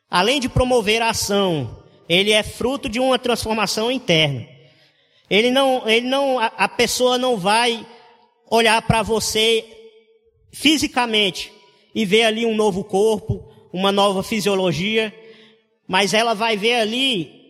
além 0.09 0.39
de 0.39 0.49
promover 0.49 1.01
a 1.01 1.09
ação, 1.09 1.82
ele 2.07 2.31
é 2.31 2.43
fruto 2.43 2.89
de 2.89 2.99
uma 2.99 3.17
transformação 3.17 3.91
interna. 3.91 4.47
Ele 5.29 5.49
não, 5.49 5.87
ele 5.87 6.07
não, 6.07 6.37
a, 6.39 6.67
pessoa 6.67 7.17
não 7.17 7.37
vai 7.37 7.85
olhar 8.49 8.81
para 8.81 9.01
você 9.01 9.65
fisicamente 10.51 11.51
e 11.95 12.05
ver 12.05 12.25
ali 12.25 12.45
um 12.45 12.55
novo 12.55 12.83
corpo, 12.83 13.49
uma 13.71 13.91
nova 13.91 14.21
fisiologia, 14.21 15.13
mas 15.87 16.13
ela 16.13 16.33
vai 16.33 16.57
ver 16.57 16.75
ali 16.75 17.41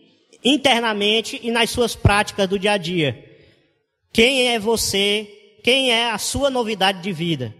internamente 0.42 1.38
e 1.42 1.50
nas 1.50 1.70
suas 1.70 1.94
práticas 1.94 2.48
do 2.48 2.58
dia 2.58 2.72
a 2.72 2.78
dia. 2.78 3.22
Quem 4.12 4.48
é 4.48 4.58
você? 4.58 5.28
Quem 5.62 5.90
é 5.90 6.10
a 6.10 6.18
sua 6.18 6.48
novidade 6.48 7.02
de 7.02 7.12
vida? 7.12 7.54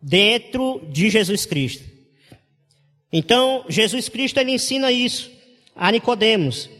Dentro 0.00 0.80
de 0.90 1.10
Jesus 1.10 1.44
Cristo. 1.44 1.84
Então, 3.12 3.64
Jesus 3.68 4.08
Cristo 4.08 4.38
ele 4.38 4.52
ensina 4.52 4.90
isso 4.90 5.35
a 5.76 5.92
Nicodemos. 5.92 6.70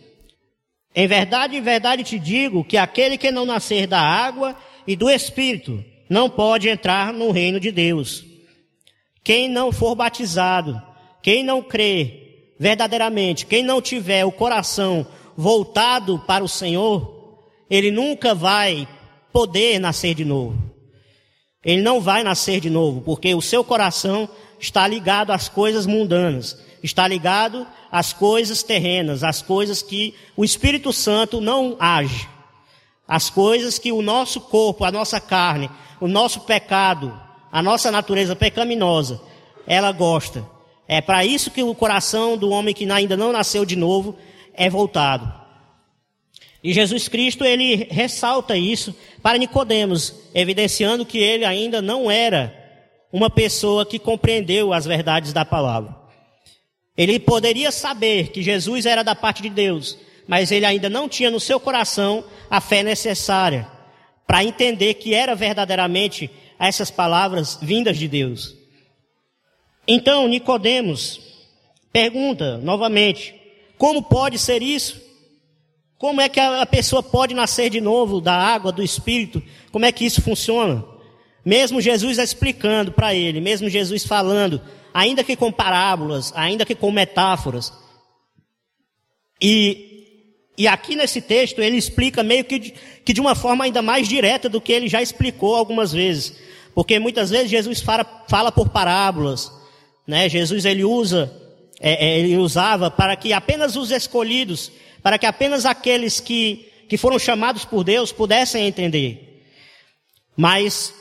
Em 0.94 1.06
verdade, 1.06 1.56
em 1.56 1.60
verdade 1.60 2.02
te 2.02 2.18
digo 2.18 2.64
que 2.64 2.76
aquele 2.76 3.18
que 3.18 3.30
não 3.30 3.44
nascer 3.44 3.86
da 3.86 4.00
água 4.00 4.56
e 4.86 4.96
do 4.96 5.10
Espírito 5.10 5.84
não 6.08 6.30
pode 6.30 6.68
entrar 6.68 7.12
no 7.12 7.30
reino 7.30 7.60
de 7.60 7.70
Deus. 7.70 8.24
Quem 9.22 9.48
não 9.48 9.70
for 9.70 9.94
batizado, 9.94 10.80
quem 11.22 11.44
não 11.44 11.62
crê 11.62 12.54
verdadeiramente, 12.58 13.44
quem 13.44 13.62
não 13.62 13.82
tiver 13.82 14.24
o 14.24 14.32
coração 14.32 15.06
voltado 15.36 16.18
para 16.20 16.42
o 16.42 16.48
Senhor, 16.48 17.42
ele 17.68 17.90
nunca 17.90 18.34
vai 18.34 18.88
poder 19.32 19.78
nascer 19.78 20.14
de 20.14 20.24
novo. 20.24 20.56
Ele 21.62 21.82
não 21.82 22.00
vai 22.00 22.22
nascer 22.22 22.60
de 22.60 22.70
novo, 22.70 23.02
porque 23.02 23.34
o 23.34 23.42
seu 23.42 23.62
coração 23.62 24.28
está 24.58 24.86
ligado 24.86 25.32
às 25.32 25.48
coisas 25.48 25.84
mundanas, 25.84 26.56
está 26.82 27.06
ligado 27.06 27.66
às 27.96 28.12
coisas 28.12 28.62
terrenas, 28.62 29.24
às 29.24 29.40
coisas 29.40 29.80
que 29.80 30.14
o 30.36 30.44
Espírito 30.44 30.92
Santo 30.92 31.40
não 31.40 31.78
age, 31.80 32.28
às 33.08 33.30
coisas 33.30 33.78
que 33.78 33.90
o 33.90 34.02
nosso 34.02 34.38
corpo, 34.38 34.84
a 34.84 34.92
nossa 34.92 35.18
carne, 35.18 35.70
o 35.98 36.06
nosso 36.06 36.40
pecado, 36.40 37.18
a 37.50 37.62
nossa 37.62 37.90
natureza 37.90 38.36
pecaminosa, 38.36 39.18
ela 39.66 39.92
gosta. 39.92 40.46
É 40.86 41.00
para 41.00 41.24
isso 41.24 41.50
que 41.50 41.62
o 41.62 41.74
coração 41.74 42.36
do 42.36 42.50
homem 42.50 42.74
que 42.74 42.84
ainda 42.92 43.16
não 43.16 43.32
nasceu 43.32 43.64
de 43.64 43.76
novo 43.76 44.14
é 44.52 44.68
voltado. 44.68 45.32
E 46.62 46.74
Jesus 46.74 47.08
Cristo, 47.08 47.46
ele 47.46 47.88
ressalta 47.90 48.58
isso 48.58 48.94
para 49.22 49.38
Nicodemos, 49.38 50.12
evidenciando 50.34 51.06
que 51.06 51.16
ele 51.16 51.46
ainda 51.46 51.80
não 51.80 52.10
era 52.10 52.54
uma 53.10 53.30
pessoa 53.30 53.86
que 53.86 53.98
compreendeu 53.98 54.74
as 54.74 54.84
verdades 54.84 55.32
da 55.32 55.46
palavra. 55.46 56.05
Ele 56.96 57.18
poderia 57.18 57.70
saber 57.70 58.28
que 58.28 58.42
Jesus 58.42 58.86
era 58.86 59.02
da 59.02 59.14
parte 59.14 59.42
de 59.42 59.50
Deus, 59.50 59.98
mas 60.26 60.50
ele 60.50 60.64
ainda 60.64 60.88
não 60.88 61.08
tinha 61.08 61.30
no 61.30 61.38
seu 61.38 61.60
coração 61.60 62.24
a 62.50 62.60
fé 62.60 62.82
necessária 62.82 63.68
para 64.26 64.42
entender 64.42 64.94
que 64.94 65.14
era 65.14 65.34
verdadeiramente 65.34 66.30
essas 66.58 66.90
palavras 66.90 67.58
vindas 67.60 67.98
de 67.98 68.08
Deus. 68.08 68.56
Então, 69.86 70.26
Nicodemos 70.26 71.20
pergunta 71.92 72.58
novamente: 72.58 73.34
como 73.78 74.02
pode 74.02 74.38
ser 74.38 74.62
isso? 74.62 75.00
Como 75.98 76.20
é 76.20 76.28
que 76.28 76.40
a 76.40 76.66
pessoa 76.66 77.02
pode 77.02 77.34
nascer 77.34 77.70
de 77.70 77.80
novo 77.80 78.20
da 78.20 78.34
água, 78.34 78.70
do 78.70 78.82
espírito? 78.82 79.42
Como 79.72 79.84
é 79.84 79.92
que 79.92 80.04
isso 80.04 80.20
funciona? 80.20 80.84
Mesmo 81.44 81.80
Jesus 81.80 82.18
explicando 82.18 82.92
para 82.92 83.14
ele, 83.14 83.40
mesmo 83.40 83.68
Jesus 83.68 84.04
falando, 84.04 84.60
ainda 84.96 85.22
que 85.22 85.36
com 85.36 85.52
parábolas, 85.52 86.32
ainda 86.34 86.64
que 86.64 86.74
com 86.74 86.90
metáforas. 86.90 87.70
E, 89.38 90.24
e 90.56 90.66
aqui 90.66 90.96
nesse 90.96 91.20
texto 91.20 91.60
ele 91.60 91.76
explica 91.76 92.22
meio 92.22 92.46
que 92.46 92.58
de, 92.58 92.74
que 93.04 93.12
de 93.12 93.20
uma 93.20 93.34
forma 93.34 93.64
ainda 93.64 93.82
mais 93.82 94.08
direta 94.08 94.48
do 94.48 94.58
que 94.58 94.72
ele 94.72 94.88
já 94.88 95.02
explicou 95.02 95.54
algumas 95.54 95.92
vezes. 95.92 96.38
Porque 96.74 96.98
muitas 96.98 97.28
vezes 97.28 97.50
Jesus 97.50 97.82
fala, 97.82 98.06
fala 98.26 98.50
por 98.50 98.70
parábolas, 98.70 99.52
né? 100.06 100.30
Jesus 100.30 100.64
ele 100.64 100.82
usa, 100.82 101.30
é, 101.78 102.06
é, 102.06 102.18
ele 102.18 102.38
usava 102.38 102.90
para 102.90 103.16
que 103.16 103.34
apenas 103.34 103.76
os 103.76 103.90
escolhidos, 103.90 104.72
para 105.02 105.18
que 105.18 105.26
apenas 105.26 105.66
aqueles 105.66 106.20
que, 106.20 106.72
que 106.88 106.96
foram 106.96 107.18
chamados 107.18 107.66
por 107.66 107.84
Deus 107.84 108.12
pudessem 108.12 108.66
entender. 108.66 109.44
Mas 110.34 110.94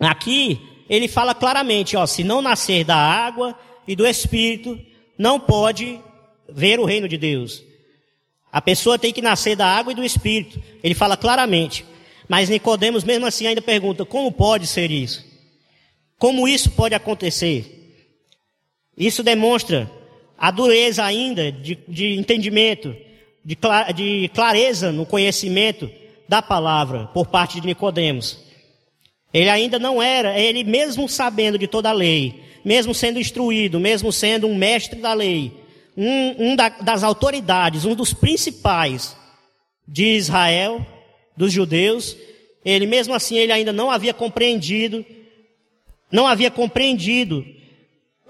aqui 0.00 0.58
ele 0.88 1.08
fala 1.08 1.34
claramente, 1.34 1.96
ó, 1.96 2.06
se 2.06 2.22
não 2.22 2.42
nascer 2.42 2.84
da 2.84 2.96
água 2.96 3.58
e 3.86 3.96
do 3.96 4.06
Espírito, 4.06 4.78
não 5.16 5.40
pode 5.40 6.00
ver 6.48 6.78
o 6.78 6.84
reino 6.84 7.08
de 7.08 7.16
Deus. 7.16 7.62
A 8.52 8.60
pessoa 8.60 8.98
tem 8.98 9.12
que 9.12 9.22
nascer 9.22 9.56
da 9.56 9.66
água 9.66 9.92
e 9.92 9.96
do 9.96 10.04
Espírito. 10.04 10.62
Ele 10.82 10.94
fala 10.94 11.16
claramente. 11.16 11.84
Mas 12.28 12.48
Nicodemos 12.48 13.02
mesmo 13.04 13.26
assim 13.26 13.46
ainda 13.46 13.60
pergunta: 13.60 14.04
como 14.04 14.30
pode 14.30 14.66
ser 14.66 14.90
isso? 14.90 15.24
Como 16.18 16.46
isso 16.46 16.70
pode 16.70 16.94
acontecer? 16.94 17.96
Isso 18.96 19.22
demonstra 19.22 19.90
a 20.38 20.50
dureza 20.50 21.04
ainda 21.04 21.50
de, 21.50 21.78
de 21.88 22.14
entendimento, 22.14 22.94
de, 23.44 23.56
de 23.94 24.30
clareza 24.32 24.92
no 24.92 25.04
conhecimento 25.04 25.90
da 26.28 26.40
palavra 26.40 27.06
por 27.08 27.26
parte 27.26 27.60
de 27.60 27.66
Nicodemos. 27.66 28.43
Ele 29.34 29.50
ainda 29.50 29.80
não 29.80 30.00
era, 30.00 30.38
ele 30.38 30.62
mesmo 30.62 31.08
sabendo 31.08 31.58
de 31.58 31.66
toda 31.66 31.90
a 31.90 31.92
lei, 31.92 32.40
mesmo 32.64 32.94
sendo 32.94 33.18
instruído, 33.18 33.80
mesmo 33.80 34.12
sendo 34.12 34.46
um 34.46 34.54
mestre 34.54 35.00
da 35.00 35.12
lei, 35.12 35.52
um, 35.96 36.50
um 36.50 36.56
da, 36.56 36.68
das 36.68 37.02
autoridades, 37.02 37.84
um 37.84 37.96
dos 37.96 38.14
principais 38.14 39.16
de 39.88 40.14
Israel, 40.14 40.86
dos 41.36 41.52
judeus, 41.52 42.16
ele 42.64 42.86
mesmo 42.86 43.12
assim 43.12 43.36
ele 43.36 43.50
ainda 43.50 43.72
não 43.72 43.90
havia 43.90 44.14
compreendido, 44.14 45.04
não 46.12 46.28
havia 46.28 46.50
compreendido 46.50 47.44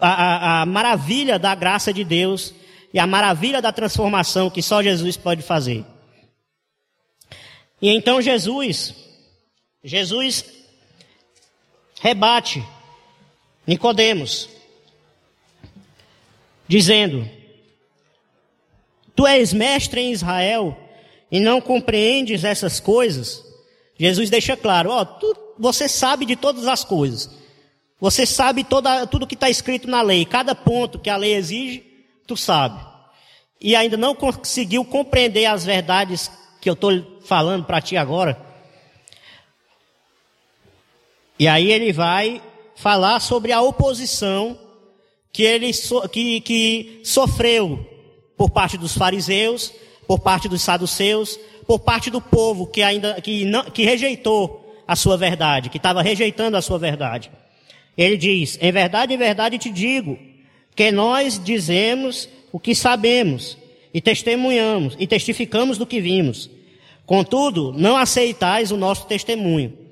a, 0.01 0.09
a, 0.09 0.63
a 0.63 0.67
maravilha 0.67 1.39
da 1.39 1.55
graça 1.55 1.93
de 1.93 2.03
Deus 2.03 2.55
e 2.95 2.99
a 2.99 3.07
maravilha 3.07 3.61
da 3.61 3.71
transformação 3.71 4.49
que 4.49 4.63
só 4.63 4.83
Jesus 4.83 5.19
pode 5.19 5.43
fazer. 5.43 5.85
E 7.81 7.91
então 7.91 8.23
Jesus, 8.23 8.95
Jesus 9.85 10.54
rebate 12.01 12.65
Nicodemos, 13.67 14.49
dizendo: 16.69 17.29
Tu 19.17 19.27
és 19.27 19.53
mestre 19.53 20.01
em 20.01 20.13
Israel 20.13 20.77
e 21.31 21.41
não 21.41 21.61
compreendes 21.61 22.45
essas 22.45 22.79
coisas? 22.79 23.43
Jesus 23.99 24.29
deixa 24.29 24.57
claro: 24.57 24.91
ó, 24.91 25.05
tu, 25.05 25.35
você 25.59 25.89
sabe 25.89 26.27
de 26.27 26.37
todas 26.37 26.67
as 26.67 26.85
coisas. 26.85 27.31
Você 28.01 28.27
sabe 28.27 28.65
toda, 28.65 29.07
tudo 29.07 29.27
que 29.27 29.35
está 29.35 29.49
escrito 29.49 29.89
na 29.89 30.03
lei, 30.03 30.27
cada 30.27 30.55
ponto 30.55 30.99
que 30.99 31.09
a 31.09 31.17
lei 31.17 31.35
exige, 31.35 32.05
tu 32.27 32.37
sabe. 32.37 32.79
E 33.59 33.75
ainda 33.75 33.97
não 33.97 34.15
conseguiu 34.15 34.85
compreender 34.85 35.47
as 35.47 35.65
verdades 35.65 36.31
que 36.61 36.69
eu 36.69 36.75
estou 36.75 37.21
falando 37.25 37.65
para 37.65 37.81
ti 37.81 37.97
agora. 37.97 38.39
E 41.39 41.49
aí 41.49 41.73
ele 41.73 41.93
vai 41.93 42.41
falar 42.77 43.21
sobre 43.21 43.53
a 43.53 43.61
oposição 43.61 44.59
que 45.33 45.43
ele 45.43 45.73
so, 45.73 46.09
que, 46.09 46.41
que 46.41 47.01
sofreu 47.03 47.85
por 48.37 48.51
parte 48.51 48.79
dos 48.79 48.97
fariseus, 48.97 49.73
por 50.07 50.21
parte 50.21 50.49
dos 50.49 50.63
saduceus, 50.63 51.39
por 51.67 51.81
parte 51.81 52.11
do 52.11 52.21
povo 52.21 52.67
que 52.67 52.83
ainda 52.83 53.21
que, 53.21 53.45
não, 53.45 53.65
que 53.65 53.85
rejeitou 53.85 54.65
a 54.87 54.95
sua 54.95 55.17
verdade, 55.17 55.71
que 55.71 55.77
estava 55.77 56.03
rejeitando 56.03 56.57
a 56.57 56.63
sua 56.63 56.79
verdade. 56.79 57.31
Ele 57.97 58.17
diz: 58.17 58.59
Em 58.61 58.71
verdade, 58.71 59.15
em 59.15 59.17
verdade 59.17 59.59
te 59.59 59.71
digo, 59.71 60.19
que 60.75 60.93
nós 60.93 61.43
dizemos 61.43 62.29
o 62.53 62.61
que 62.61 62.75
sabemos, 62.75 63.57
e 63.93 64.01
testemunhamos, 64.01 64.97
e 64.99 65.07
testificamos 65.07 65.79
do 65.79 65.87
que 65.87 66.01
vimos. 66.01 66.51
Contudo, 67.07 67.73
não 67.73 67.97
aceitais 67.97 68.71
o 68.71 68.77
nosso 68.77 69.07
testemunho. 69.07 69.84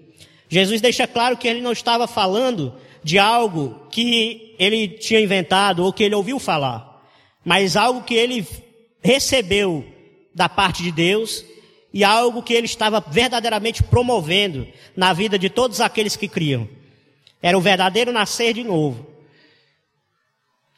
Jesus 0.53 0.83
deixa 0.83 1.07
claro 1.07 1.35
que 1.35 1.49
ele 1.49 1.63
não 1.63 1.73
estava 1.73 2.07
falando 2.07 2.75
de 3.03 3.19
algo 3.19 3.87
que 3.91 4.55
ele 4.59 4.87
tinha 4.87 5.19
inventado 5.19 5.83
ou 5.83 5.95
que 5.95 6.05
ele 6.05 6.15
ouviu 6.15 6.39
falar, 6.39 7.03
mas 7.43 7.75
algo 7.75 8.03
que 8.03 8.13
ele 8.13 8.47
recebeu 9.03 9.83
da 10.35 10.51
parte 10.51 10.83
de 10.83 10.93
Deus 10.93 11.43
e 11.91 12.05
algo 12.05 12.43
que 12.43 12.53
ele 12.53 12.67
estava 12.67 13.01
verdadeiramente 13.01 13.83
promovendo 13.83 14.69
na 14.95 15.15
vida 15.15 15.39
de 15.39 15.49
todos 15.49 15.81
aqueles 15.81 16.17
que 16.17 16.29
criam. 16.29 16.69
Era 17.41 17.57
o 17.57 17.63
verdadeiro 17.63 18.13
nascer 18.13 18.53
de 18.53 18.63
novo. 18.63 19.07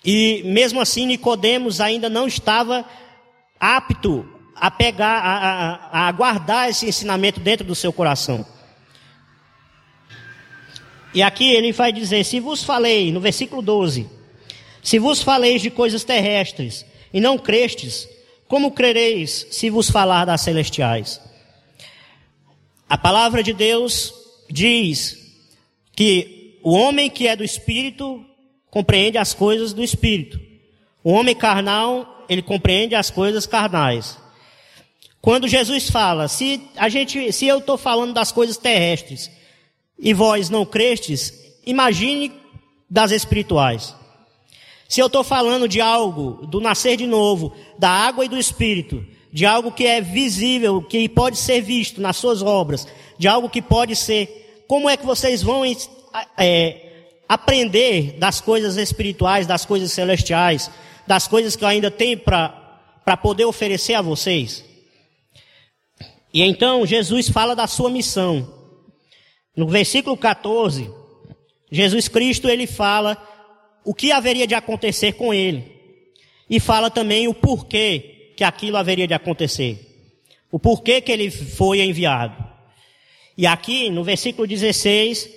E 0.05 0.45
mesmo 0.45 0.81
assim, 0.81 1.05
Nicodemos 1.05 1.81
ainda 1.81 2.09
não 2.09 2.29
estava 2.29 2.85
apto 3.59 4.25
a 4.55 4.71
pegar, 4.71 5.19
a, 5.19 6.05
a, 6.05 6.09
a 6.09 6.13
guardar 6.13 6.71
esse 6.71 6.87
ensinamento 6.87 7.41
dentro 7.41 7.67
do 7.67 7.75
seu 7.75 7.93
coração. 7.93 8.54
E 11.15 11.23
aqui 11.23 11.53
ele 11.53 11.73
vai 11.73 11.93
dizer: 11.93 12.25
Se 12.25 12.41
vos 12.41 12.65
falei, 12.65 13.13
no 13.13 13.21
versículo 13.21 13.63
12, 13.63 14.07
se 14.83 14.99
vos 14.99 15.23
falei 15.23 15.59
de 15.59 15.71
coisas 15.71 16.03
terrestres 16.03 16.85
e 17.13 17.21
não 17.21 17.39
crestes, 17.39 18.09
como 18.49 18.73
crereis 18.73 19.47
se 19.51 19.71
vos 19.71 19.89
falar 19.89 20.25
das 20.25 20.41
celestiais? 20.41 21.21
A 22.89 22.99
palavra 22.99 23.43
de 23.43 23.53
Deus 23.53 24.13
diz 24.51 25.19
que 25.95 26.59
o 26.63 26.73
homem 26.73 27.09
que 27.09 27.29
é 27.29 27.37
do 27.37 27.45
espírito 27.45 28.25
compreende 28.71 29.17
as 29.17 29.33
coisas 29.33 29.73
do 29.73 29.83
espírito. 29.83 30.41
O 31.03 31.13
homem 31.13 31.35
carnal, 31.35 32.25
ele 32.29 32.43
compreende 32.43 32.95
as 32.95 33.11
coisas 33.11 33.47
carnais. 33.47 34.19
Quando 35.21 35.49
Jesus 35.49 35.89
fala, 35.89 36.29
se 36.29 36.61
a 36.77 36.89
gente, 36.89 37.33
se 37.33 37.47
eu 37.47 37.59
estou 37.59 37.79
falando 37.79 38.13
das 38.13 38.31
coisas 38.31 38.57
terrestres 38.59 39.31
e 39.99 40.13
vós 40.13 40.51
não 40.51 40.65
crestes, 40.65 41.33
imagine 41.65 42.33
das 42.89 43.11
espirituais. 43.11 43.95
Se 44.89 45.01
eu 45.01 45.07
estou 45.07 45.25
falando 45.25 45.69
de 45.69 45.81
algo, 45.81 46.47
do 46.47 46.61
nascer 46.61 46.97
de 46.97 47.07
novo, 47.07 47.53
da 47.79 47.91
água 47.91 48.25
e 48.25 48.29
do 48.29 48.39
espírito, 48.39 49.05
de 49.33 49.45
algo 49.45 49.73
que 49.73 49.85
é 49.85 50.01
visível, 50.01 50.81
que 50.83 51.09
pode 51.09 51.39
ser 51.39 51.61
visto 51.61 52.01
nas 52.01 52.17
suas 52.17 52.43
obras, 52.43 52.87
de 53.19 53.27
algo 53.27 53.49
que 53.49 53.61
pode 53.61 53.97
ser, 53.97 54.65
como 54.69 54.89
é 54.89 54.97
que 54.97 55.05
vocês 55.05 55.43
vão 55.43 55.63
é, 56.39 56.85
aprender 57.29 58.13
das 58.19 58.41
coisas 58.41 58.77
espirituais, 58.77 59.47
das 59.47 59.65
coisas 59.65 59.91
celestiais, 59.91 60.71
das 61.07 61.27
coisas 61.27 61.57
que 61.57 61.65
eu 61.65 61.69
ainda 61.69 61.91
tenho 61.91 62.19
para 62.19 63.17
poder 63.21 63.45
oferecer 63.45 63.95
a 63.95 64.03
vocês. 64.03 64.65
E 66.33 66.43
então 66.43 66.87
Jesus 66.87 67.29
fala 67.29 67.57
da 67.57 67.67
sua 67.67 67.91
missão. 67.91 68.54
No 69.57 69.69
versículo 69.69 70.17
14, 70.17 70.91
Jesus 71.71 72.09
Cristo 72.09 72.49
ele 72.49 72.67
fala 72.67 73.17
o 73.85 73.95
que 73.95 74.11
haveria 74.11 74.47
de 74.47 74.55
acontecer 74.55 75.13
com 75.13 75.33
ele. 75.33 75.73
E 76.49 76.59
fala 76.59 76.91
também 76.91 77.29
o 77.29 77.35
porquê 77.35 78.33
que 78.37 78.45
aquilo 78.45 78.77
haveria 78.77 79.07
de 79.07 79.15
acontecer. 79.15 79.79
O 80.51 80.59
porquê 80.59 81.01
que 81.01 81.13
ele 81.13 81.31
foi 81.31 81.81
enviado. 81.81 82.45
E 83.37 83.47
aqui 83.47 83.91
no 83.91 84.05
versículo 84.05 84.47
16, 84.47 85.31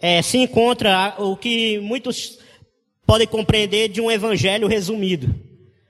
é, 0.00 0.22
se 0.22 0.38
encontra 0.38 1.14
o 1.18 1.36
que 1.36 1.78
muitos 1.78 2.38
podem 3.06 3.26
compreender 3.26 3.88
de 3.88 4.00
um 4.00 4.10
evangelho 4.10 4.66
resumido. 4.66 5.34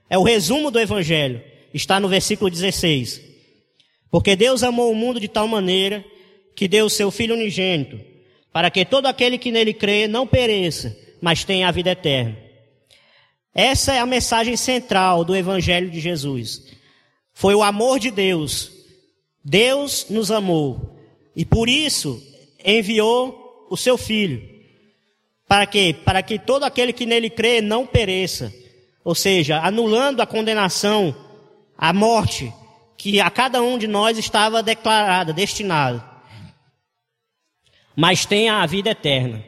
É 0.09 0.17
o 0.17 0.23
resumo 0.23 0.69
do 0.69 0.79
evangelho. 0.79 1.41
Está 1.73 1.99
no 1.99 2.07
versículo 2.07 2.49
16. 2.49 3.21
Porque 4.11 4.35
Deus 4.35 4.63
amou 4.63 4.91
o 4.91 4.95
mundo 4.95 5.19
de 5.19 5.27
tal 5.27 5.47
maneira 5.47 6.05
que 6.55 6.67
deu 6.67 6.85
o 6.85 6.89
seu 6.89 7.11
Filho 7.11 7.35
unigênito, 7.35 7.99
para 8.51 8.71
que 8.71 8.85
todo 8.85 9.07
aquele 9.07 9.37
que 9.37 9.51
nele 9.51 9.73
crê 9.73 10.07
não 10.07 10.25
pereça, 10.25 10.97
mas 11.21 11.43
tenha 11.43 11.67
a 11.67 11.71
vida 11.71 11.91
eterna. 11.91 12.37
Essa 13.53 13.93
é 13.93 13.99
a 13.99 14.05
mensagem 14.05 14.57
central 14.57 15.23
do 15.23 15.35
Evangelho 15.35 15.89
de 15.89 15.99
Jesus. 15.99 16.63
Foi 17.33 17.55
o 17.55 17.63
amor 17.63 17.99
de 17.99 18.11
Deus. 18.11 18.71
Deus 19.43 20.07
nos 20.09 20.31
amou 20.31 20.97
e 21.35 21.45
por 21.45 21.69
isso 21.69 22.21
enviou 22.63 23.67
o 23.69 23.77
seu 23.77 23.97
Filho. 23.97 24.41
Para 25.47 25.65
quê? 25.65 25.95
Para 26.03 26.23
que 26.23 26.39
todo 26.39 26.63
aquele 26.63 26.91
que 26.91 27.05
nele 27.05 27.29
crê 27.29 27.61
não 27.61 27.85
pereça. 27.85 28.53
Ou 29.03 29.13
seja, 29.13 29.59
anulando 29.59 30.21
a 30.21 30.25
condenação, 30.25 31.15
a 31.77 31.93
morte 31.93 32.51
que 32.97 33.21
a 33.21 33.29
cada 33.29 33.61
um 33.61 33.77
de 33.77 33.87
nós 33.87 34.17
estava 34.17 34.63
declarada, 34.63 35.31
destinada. 35.31 36.14
Mas 37.95 38.25
tenha 38.25 38.61
a 38.61 38.65
vida 38.65 38.89
eterna. 38.89 39.43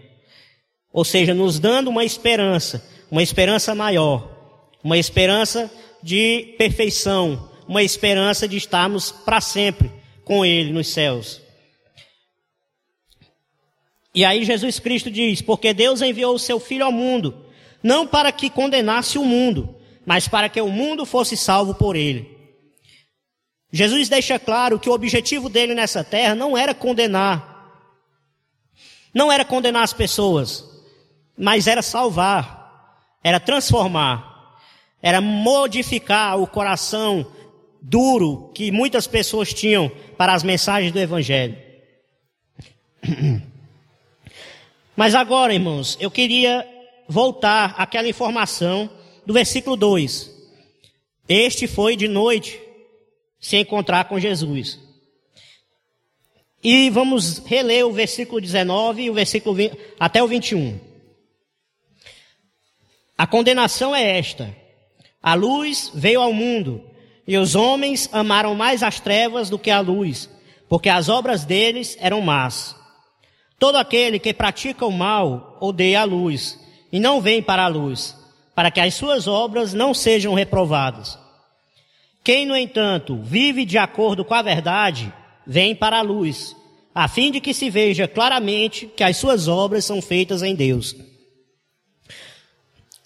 Ou 0.92 1.04
seja, 1.04 1.34
nos 1.34 1.60
dando 1.60 1.90
uma 1.90 2.06
esperança, 2.06 2.88
uma 3.12 3.22
esperança 3.22 3.76
maior, 3.76 4.30
uma 4.84 4.98
esperança 4.98 5.72
de 6.02 6.56
perfeição, 6.58 7.52
uma 7.68 7.84
esperança 7.84 8.48
de 8.48 8.58
estarmos 8.58 9.12
para 9.12 9.42
sempre 9.42 9.92
com 10.24 10.46
Ele 10.46 10.72
nos 10.72 10.88
céus. 10.88 11.42
E 14.18 14.26
aí 14.26 14.44
Jesus 14.44 14.80
Cristo 14.80 15.12
diz: 15.12 15.42
Porque 15.42 15.74
Deus 15.74 16.02
enviou 16.02 16.34
o 16.34 16.40
seu 16.40 16.60
Filho 16.60 16.86
ao 16.86 16.92
mundo, 16.92 17.46
não 17.84 18.08
para 18.08 18.32
que 18.32 18.50
condenasse 18.50 19.18
o 19.18 19.24
mundo, 19.24 19.76
mas 20.08 20.28
para 20.28 20.50
que 20.50 20.60
o 20.60 20.70
mundo 20.70 21.06
fosse 21.06 21.36
salvo 21.38 21.76
por 21.76 21.96
ele. 21.96 22.36
Jesus 23.72 24.08
deixa 24.08 24.40
claro 24.40 24.80
que 24.80 24.90
o 24.90 24.94
objetivo 24.94 25.50
dele 25.50 25.76
nessa 25.76 26.04
terra 26.04 26.34
não 26.34 26.58
era 26.58 26.74
condenar, 26.74 27.57
não 29.18 29.32
era 29.32 29.44
condenar 29.44 29.84
as 29.84 29.94
pessoas, 29.94 30.64
mas 31.36 31.66
era 31.66 31.82
salvar, 31.82 33.10
era 33.24 33.40
transformar, 33.40 34.60
era 35.02 35.20
modificar 35.20 36.40
o 36.40 36.46
coração 36.46 37.26
duro 37.82 38.52
que 38.54 38.72
muitas 38.72 39.08
pessoas 39.08 39.52
tinham 39.52 39.90
para 40.16 40.36
as 40.36 40.44
mensagens 40.44 40.92
do 40.92 41.00
Evangelho. 41.00 41.58
Mas 44.96 45.14
agora, 45.14 45.54
irmãos, 45.54 45.98
eu 46.00 46.12
queria 46.12 46.68
voltar 47.08 47.74
àquela 47.78 48.08
informação 48.08 48.90
do 49.26 49.34
versículo 49.34 49.76
2. 49.76 50.32
Este 51.30 51.68
foi 51.68 51.96
de 51.96 52.08
noite 52.08 52.60
se 53.40 53.58
encontrar 53.58 54.06
com 54.06 54.20
Jesus. 54.20 54.80
E 56.70 56.90
vamos 56.90 57.38
reler 57.46 57.88
o 57.88 57.94
versículo 57.94 58.42
19 58.42 59.04
e 59.04 59.10
o 59.10 59.14
versículo 59.14 59.56
20, 59.56 59.78
até 59.98 60.22
o 60.22 60.28
21. 60.28 60.78
A 63.18 63.26
condenação 63.26 63.96
é 63.96 64.20
esta: 64.20 64.54
a 65.24 65.34
luz 65.34 65.90
veio 65.96 66.20
ao 66.20 66.34
mundo, 66.34 66.84
e 67.26 67.38
os 67.38 67.56
homens 67.56 68.10
amaram 68.12 68.54
mais 68.54 68.84
as 68.84 69.00
trevas 69.00 69.50
do 69.50 69.58
que 69.58 69.72
a 69.72 69.80
luz, 69.80 70.30
porque 70.68 70.90
as 70.90 71.08
obras 71.08 71.46
deles 71.46 71.96
eram 72.02 72.20
más. 72.20 72.76
Todo 73.58 73.78
aquele 73.78 74.20
que 74.20 74.34
pratica 74.34 74.86
o 74.86 74.92
mal 74.92 75.58
odeia 75.62 76.02
a 76.02 76.04
luz 76.04 76.60
e 76.92 77.00
não 77.00 77.22
vem 77.22 77.42
para 77.42 77.64
a 77.64 77.70
luz, 77.70 78.14
para 78.54 78.70
que 78.70 78.82
as 78.82 78.94
suas 78.94 79.26
obras 79.26 79.74
não 79.74 79.94
sejam 79.94 80.34
reprovadas. 80.34 81.18
Quem, 82.26 82.46
no 82.46 82.58
entanto, 82.58 83.18
vive 83.24 83.64
de 83.64 83.78
acordo 83.78 84.26
com 84.26 84.34
a 84.34 84.42
verdade, 84.42 85.14
vem 85.48 85.74
para 85.74 86.00
a 86.00 86.02
luz, 86.02 86.57
a 86.98 87.08
fim 87.08 87.30
de 87.30 87.40
que 87.40 87.54
se 87.54 87.70
veja 87.70 88.08
claramente 88.08 88.88
que 88.88 89.04
as 89.04 89.18
suas 89.18 89.48
obras 89.48 89.86
são 89.86 90.02
feitas 90.02 90.42
em 90.42 90.56
Deus. 90.56 90.96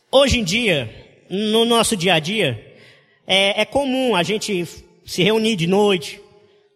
Hoje 0.10 0.40
em 0.40 0.46
dia, 0.46 0.90
no 1.30 1.66
nosso 1.66 1.98
dia 1.98 2.14
a 2.14 2.20
dia, 2.20 2.78
é, 3.28 3.64
é 3.64 3.66
comum 3.66 4.16
a 4.16 4.24
gente 4.24 4.66
se 5.06 5.22
reunir 5.24 5.58
de 5.58 5.68
noite, 5.68 6.22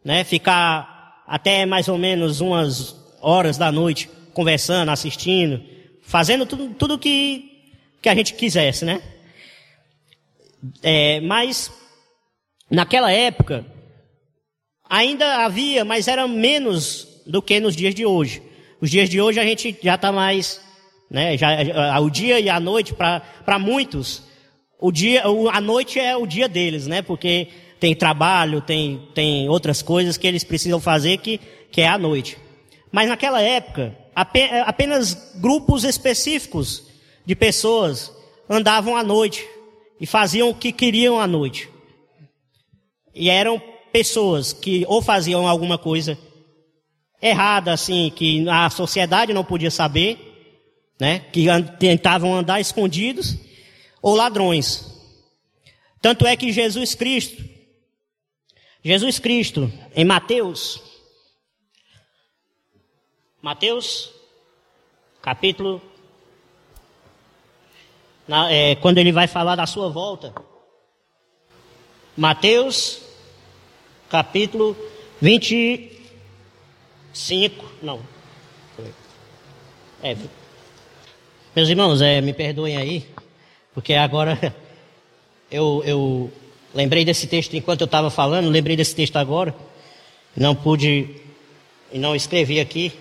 né, 0.04 0.26
ficar 0.26 1.24
até 1.26 1.66
mais 1.66 1.88
ou 1.88 1.98
menos 1.98 2.42
umas 2.42 2.94
horas 3.22 3.58
da 3.58 3.72
noite 3.72 4.10
conversando, 4.34 4.92
assistindo, 4.92 5.64
fazendo 6.02 6.46
tudo, 6.46 6.74
tudo 6.74 7.00
que, 7.00 7.50
que 8.02 8.10
a 8.10 8.14
gente 8.14 8.34
quisesse, 8.34 8.84
né? 8.84 9.02
É, 10.84 11.22
mas 11.22 11.72
naquela 12.70 13.10
época 13.10 13.66
ainda 14.90 15.46
havia, 15.46 15.84
mas 15.84 16.08
era 16.08 16.28
menos 16.28 17.05
do 17.26 17.42
que 17.42 17.60
nos 17.60 17.76
dias 17.76 17.96
de 17.96 18.06
hoje. 18.06 18.42
Os 18.82 18.90
dias 18.90 19.10
de 19.10 19.20
hoje 19.20 19.40
a 19.40 19.44
gente 19.44 19.78
já 19.82 19.96
está 19.96 20.12
mais, 20.12 20.62
né? 21.10 21.38
Já, 21.38 22.00
o 22.00 22.10
dia 22.10 22.40
e 22.40 22.50
a 22.50 22.60
noite 22.60 22.94
para 22.94 23.60
muitos, 23.60 24.24
o 24.80 24.92
dia, 24.92 25.24
a 25.52 25.62
noite 25.62 26.00
é 26.00 26.16
o 26.16 26.28
dia 26.28 26.48
deles, 26.48 26.88
né? 26.88 27.02
Porque 27.02 27.48
tem 27.80 27.96
trabalho, 27.96 28.62
tem, 28.62 29.08
tem 29.14 29.50
outras 29.50 29.82
coisas 29.82 30.18
que 30.18 30.28
eles 30.28 30.44
precisam 30.44 30.80
fazer 30.80 31.18
que, 31.18 31.40
que 31.72 31.82
é 31.82 31.88
a 31.88 31.98
noite. 31.98 32.38
Mas 32.92 33.10
naquela 33.10 33.42
época, 33.42 33.96
apenas 34.14 35.34
grupos 35.36 35.84
específicos 35.84 36.84
de 37.26 37.36
pessoas 37.36 38.12
andavam 38.50 38.96
à 38.96 39.04
noite 39.04 39.46
e 40.00 40.06
faziam 40.06 40.50
o 40.50 40.56
que 40.56 40.72
queriam 40.72 41.20
à 41.20 41.28
noite. 41.28 41.70
E 43.14 43.30
eram 43.30 43.62
pessoas 43.92 44.54
que 44.54 44.86
ou 44.88 45.02
faziam 45.02 45.48
alguma 45.48 45.78
coisa 45.78 46.18
errada, 47.30 47.74
assim, 47.74 48.12
que 48.16 48.48
a 48.50 48.70
sociedade 48.70 49.34
não 49.34 49.44
podia 49.44 49.72
saber, 49.72 50.18
né? 51.00 51.20
Que 51.32 51.46
tentavam 51.80 52.36
andar 52.36 52.60
escondidos, 52.60 53.38
ou 54.02 54.16
ladrões. 54.16 54.94
Tanto 56.02 56.28
é 56.28 56.36
que 56.36 56.52
Jesus 56.52 56.96
Cristo, 56.96 57.44
Jesus 58.84 59.20
Cristo, 59.20 59.72
em 59.96 60.06
Mateus 60.06 60.86
Mateus, 63.46 64.12
capítulo. 65.22 65.80
Na, 68.28 68.52
é, 68.52 68.74
quando 68.74 68.98
ele 68.98 69.12
vai 69.12 69.28
falar 69.28 69.56
da 69.56 69.68
sua 69.68 69.88
volta. 69.88 70.34
Mateus, 72.18 73.04
capítulo 74.10 74.76
25. 77.16 77.66
Não. 77.82 78.02
É, 80.04 80.18
meus 81.56 81.70
irmãos, 81.70 82.02
é, 82.02 82.20
me 82.20 82.34
perdoem 82.34 82.76
aí, 82.76 83.06
porque 83.74 83.94
agora 83.94 84.54
eu, 85.50 85.82
eu 85.86 86.32
lembrei 86.74 87.06
desse 87.06 87.26
texto 87.26 87.56
enquanto 87.56 87.82
eu 87.82 87.86
estava 87.86 88.12
falando, 88.12 88.50
lembrei 88.50 88.76
desse 88.76 88.94
texto 88.94 89.16
agora, 89.16 89.56
não 90.36 90.54
pude 90.54 91.10
e 91.92 91.98
não 91.98 92.14
escrevi 92.14 92.60
aqui. 92.60 92.92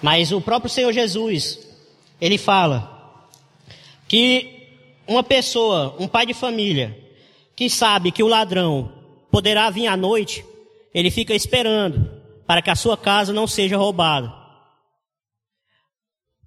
Mas 0.00 0.32
o 0.32 0.40
próprio 0.40 0.70
Senhor 0.70 0.92
Jesus, 0.92 1.60
ele 2.18 2.38
fala 2.38 3.28
que 4.08 4.66
uma 5.06 5.22
pessoa, 5.22 5.94
um 5.98 6.08
pai 6.08 6.24
de 6.24 6.32
família, 6.32 6.98
que 7.54 7.68
sabe 7.68 8.10
que 8.10 8.22
o 8.22 8.28
ladrão 8.28 8.90
poderá 9.30 9.68
vir 9.68 9.86
à 9.86 9.96
noite, 9.96 10.44
ele 10.94 11.10
fica 11.10 11.34
esperando 11.34 12.22
para 12.46 12.62
que 12.62 12.70
a 12.70 12.76
sua 12.76 12.96
casa 12.96 13.32
não 13.32 13.48
seja 13.48 13.76
roubada. 13.76 14.32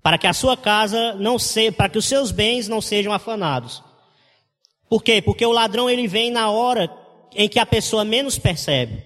Para 0.02 0.18
que 0.18 0.26
a 0.26 0.34
sua 0.34 0.56
casa 0.56 1.16
não 1.16 1.38
seja, 1.38 1.74
para 1.74 1.90
que 1.90 1.98
os 1.98 2.06
seus 2.06 2.32
bens 2.32 2.70
não 2.70 2.80
sejam 2.80 3.12
afanados. 3.12 3.84
Por 4.90 5.04
quê? 5.04 5.22
Porque 5.22 5.46
o 5.46 5.52
ladrão 5.52 5.90
ele 5.90 6.08
vem 6.08 6.32
na 6.32 6.50
hora 6.50 6.90
em 7.36 7.50
que 7.50 7.60
a 7.60 7.66
pessoa 7.66 8.06
menos 8.06 8.40
percebe. 8.40 9.04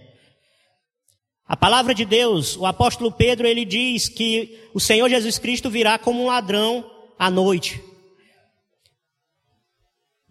A 1.48 1.58
palavra 1.58 1.94
de 1.94 2.06
Deus, 2.06 2.56
o 2.56 2.68
apóstolo 2.68 3.12
Pedro, 3.12 3.48
ele 3.48 3.66
diz 3.66 4.08
que 4.08 4.70
o 4.76 4.80
Senhor 4.80 5.10
Jesus 5.10 5.40
Cristo 5.40 5.72
virá 5.72 5.98
como 5.98 6.24
um 6.24 6.28
ladrão 6.28 6.90
à 7.18 7.32
noite. 7.32 7.82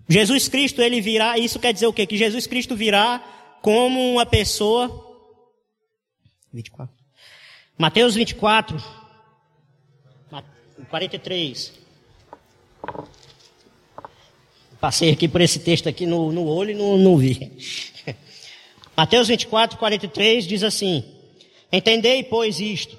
Jesus 0.09 0.49
Cristo, 0.49 0.81
ele 0.81 1.01
virá, 1.01 1.37
isso 1.37 1.59
quer 1.59 1.73
dizer 1.73 1.87
o 1.89 1.93
quê? 1.93 2.07
Que 2.07 2.17
Jesus 2.17 2.47
Cristo 2.47 2.77
virá 2.77 3.40
como 3.63 4.13
uma 4.13 4.27
pessoa. 4.27 5.09
24. 6.53 6.95
Mateus 7.79 8.15
24, 8.15 8.83
43. 10.89 11.73
Passei 14.81 15.11
aqui 15.11 15.29
por 15.29 15.41
esse 15.41 15.59
texto 15.61 15.89
aqui 15.89 16.07
no, 16.07 16.33
no 16.33 16.47
olho 16.47 16.71
e 16.71 16.75
não, 16.75 16.97
não 16.97 17.17
vi. 17.17 17.53
Mateus 18.97 19.29
24, 19.29 19.79
43 19.79 20.47
diz 20.47 20.63
assim: 20.63 21.05
Entendei, 21.73 22.25
pois, 22.25 22.61
isto. 22.61 22.99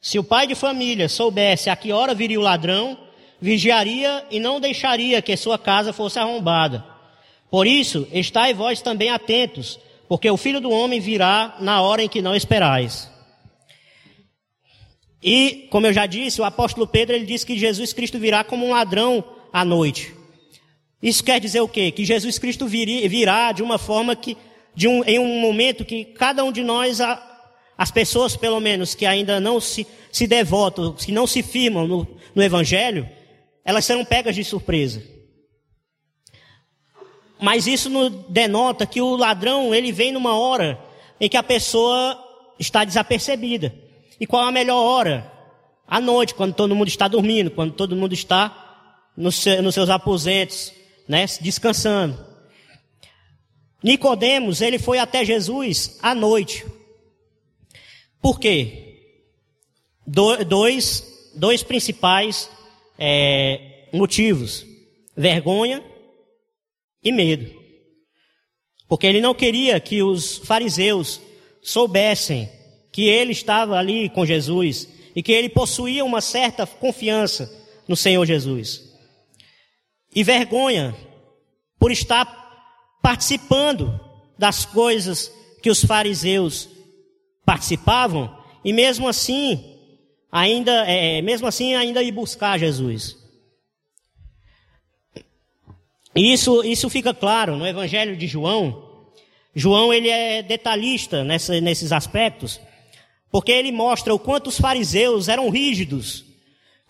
Se 0.00 0.18
o 0.18 0.24
pai 0.24 0.46
de 0.46 0.54
família 0.54 1.08
soubesse 1.08 1.70
a 1.70 1.76
que 1.76 1.92
hora 1.92 2.14
viria 2.14 2.38
o 2.38 2.42
ladrão, 2.42 2.98
vigiaria 3.40 4.24
e 4.30 4.40
não 4.40 4.60
deixaria 4.60 5.22
que 5.22 5.36
sua 5.36 5.58
casa 5.58 5.92
fosse 5.92 6.18
arrombada. 6.18 6.84
Por 7.50 7.66
isso, 7.66 8.06
estai 8.12 8.54
vós 8.54 8.80
também 8.80 9.10
atentos, 9.10 9.78
porque 10.10 10.28
o 10.28 10.36
filho 10.36 10.60
do 10.60 10.72
homem 10.72 10.98
virá 10.98 11.56
na 11.60 11.80
hora 11.80 12.02
em 12.02 12.08
que 12.08 12.20
não 12.20 12.34
esperais. 12.34 13.08
E, 15.22 15.68
como 15.70 15.86
eu 15.86 15.92
já 15.92 16.04
disse, 16.04 16.40
o 16.40 16.44
apóstolo 16.44 16.84
Pedro 16.84 17.14
ele 17.14 17.24
disse 17.24 17.46
que 17.46 17.56
Jesus 17.56 17.92
Cristo 17.92 18.18
virá 18.18 18.42
como 18.42 18.66
um 18.66 18.72
ladrão 18.72 19.22
à 19.52 19.64
noite. 19.64 20.12
Isso 21.00 21.22
quer 21.22 21.38
dizer 21.38 21.60
o 21.60 21.68
quê? 21.68 21.92
Que 21.92 22.04
Jesus 22.04 22.40
Cristo 22.40 22.66
virá 22.66 23.52
de 23.52 23.62
uma 23.62 23.78
forma 23.78 24.16
que, 24.16 24.36
de 24.74 24.88
um, 24.88 25.04
em 25.04 25.20
um 25.20 25.40
momento 25.40 25.84
que 25.84 26.06
cada 26.06 26.42
um 26.42 26.50
de 26.50 26.64
nós, 26.64 26.98
as 27.78 27.92
pessoas 27.92 28.36
pelo 28.36 28.58
menos 28.58 28.96
que 28.96 29.06
ainda 29.06 29.38
não 29.38 29.60
se, 29.60 29.86
se 30.10 30.26
devotam, 30.26 30.92
que 30.92 31.12
não 31.12 31.24
se 31.24 31.40
firmam 31.40 31.86
no, 31.86 32.18
no 32.34 32.42
Evangelho, 32.42 33.08
elas 33.64 33.84
serão 33.84 34.04
pegas 34.04 34.34
de 34.34 34.42
surpresa. 34.42 35.19
Mas 37.40 37.66
isso 37.66 37.88
denota 38.28 38.86
que 38.86 39.00
o 39.00 39.16
ladrão, 39.16 39.74
ele 39.74 39.90
vem 39.92 40.12
numa 40.12 40.38
hora 40.38 40.78
em 41.20 41.28
que 41.28 41.36
a 41.36 41.42
pessoa 41.42 42.18
está 42.58 42.84
desapercebida. 42.84 43.74
E 44.18 44.26
qual 44.26 44.44
a 44.44 44.52
melhor 44.52 44.82
hora? 44.82 45.32
À 45.86 46.00
noite, 46.00 46.34
quando 46.34 46.54
todo 46.54 46.76
mundo 46.76 46.88
está 46.88 47.08
dormindo, 47.08 47.50
quando 47.50 47.72
todo 47.72 47.96
mundo 47.96 48.12
está 48.12 49.08
nos 49.16 49.36
seus 49.36 49.88
aposentos, 49.88 50.72
né, 51.08 51.24
descansando. 51.40 52.18
Nicodemos, 53.82 54.60
ele 54.60 54.78
foi 54.78 54.98
até 54.98 55.24
Jesus 55.24 55.98
à 56.02 56.14
noite. 56.14 56.64
Por 58.20 58.38
quê? 58.38 58.98
Do, 60.06 60.44
dois, 60.44 61.30
dois 61.34 61.62
principais 61.62 62.50
é, 62.98 63.88
motivos: 63.92 64.66
vergonha 65.16 65.82
e 67.02 67.12
medo. 67.12 67.50
Porque 68.88 69.06
ele 69.06 69.20
não 69.20 69.34
queria 69.34 69.78
que 69.78 70.02
os 70.02 70.38
fariseus 70.38 71.20
soubessem 71.62 72.50
que 72.92 73.08
ele 73.08 73.32
estava 73.32 73.76
ali 73.76 74.08
com 74.08 74.26
Jesus 74.26 74.88
e 75.14 75.22
que 75.22 75.32
ele 75.32 75.48
possuía 75.48 76.04
uma 76.04 76.20
certa 76.20 76.66
confiança 76.66 77.50
no 77.86 77.96
Senhor 77.96 78.26
Jesus 78.26 78.90
e 80.14 80.24
vergonha 80.24 80.94
por 81.78 81.90
estar 81.90 82.26
participando 83.02 83.98
das 84.38 84.64
coisas 84.64 85.32
que 85.62 85.70
os 85.70 85.84
fariseus 85.84 86.68
participavam 87.44 88.36
e 88.64 88.72
mesmo 88.72 89.08
assim 89.08 89.78
ainda 90.30 90.84
é, 90.86 91.20
mesmo 91.22 91.46
assim 91.46 91.74
ainda 91.74 92.02
ir 92.02 92.12
buscar 92.12 92.58
Jesus. 92.58 93.19
E 96.14 96.32
isso 96.32 96.64
isso 96.64 96.90
fica 96.90 97.14
claro 97.14 97.56
no 97.56 97.66
Evangelho 97.66 98.16
de 98.16 98.26
João. 98.26 98.88
João 99.54 99.92
ele 99.92 100.08
é 100.08 100.42
detalhista 100.42 101.24
nessa, 101.24 101.60
nesses 101.60 101.92
aspectos, 101.92 102.60
porque 103.30 103.52
ele 103.52 103.72
mostra 103.72 104.14
o 104.14 104.18
quanto 104.18 104.48
os 104.48 104.58
fariseus 104.58 105.28
eram 105.28 105.50
rígidos, 105.50 106.24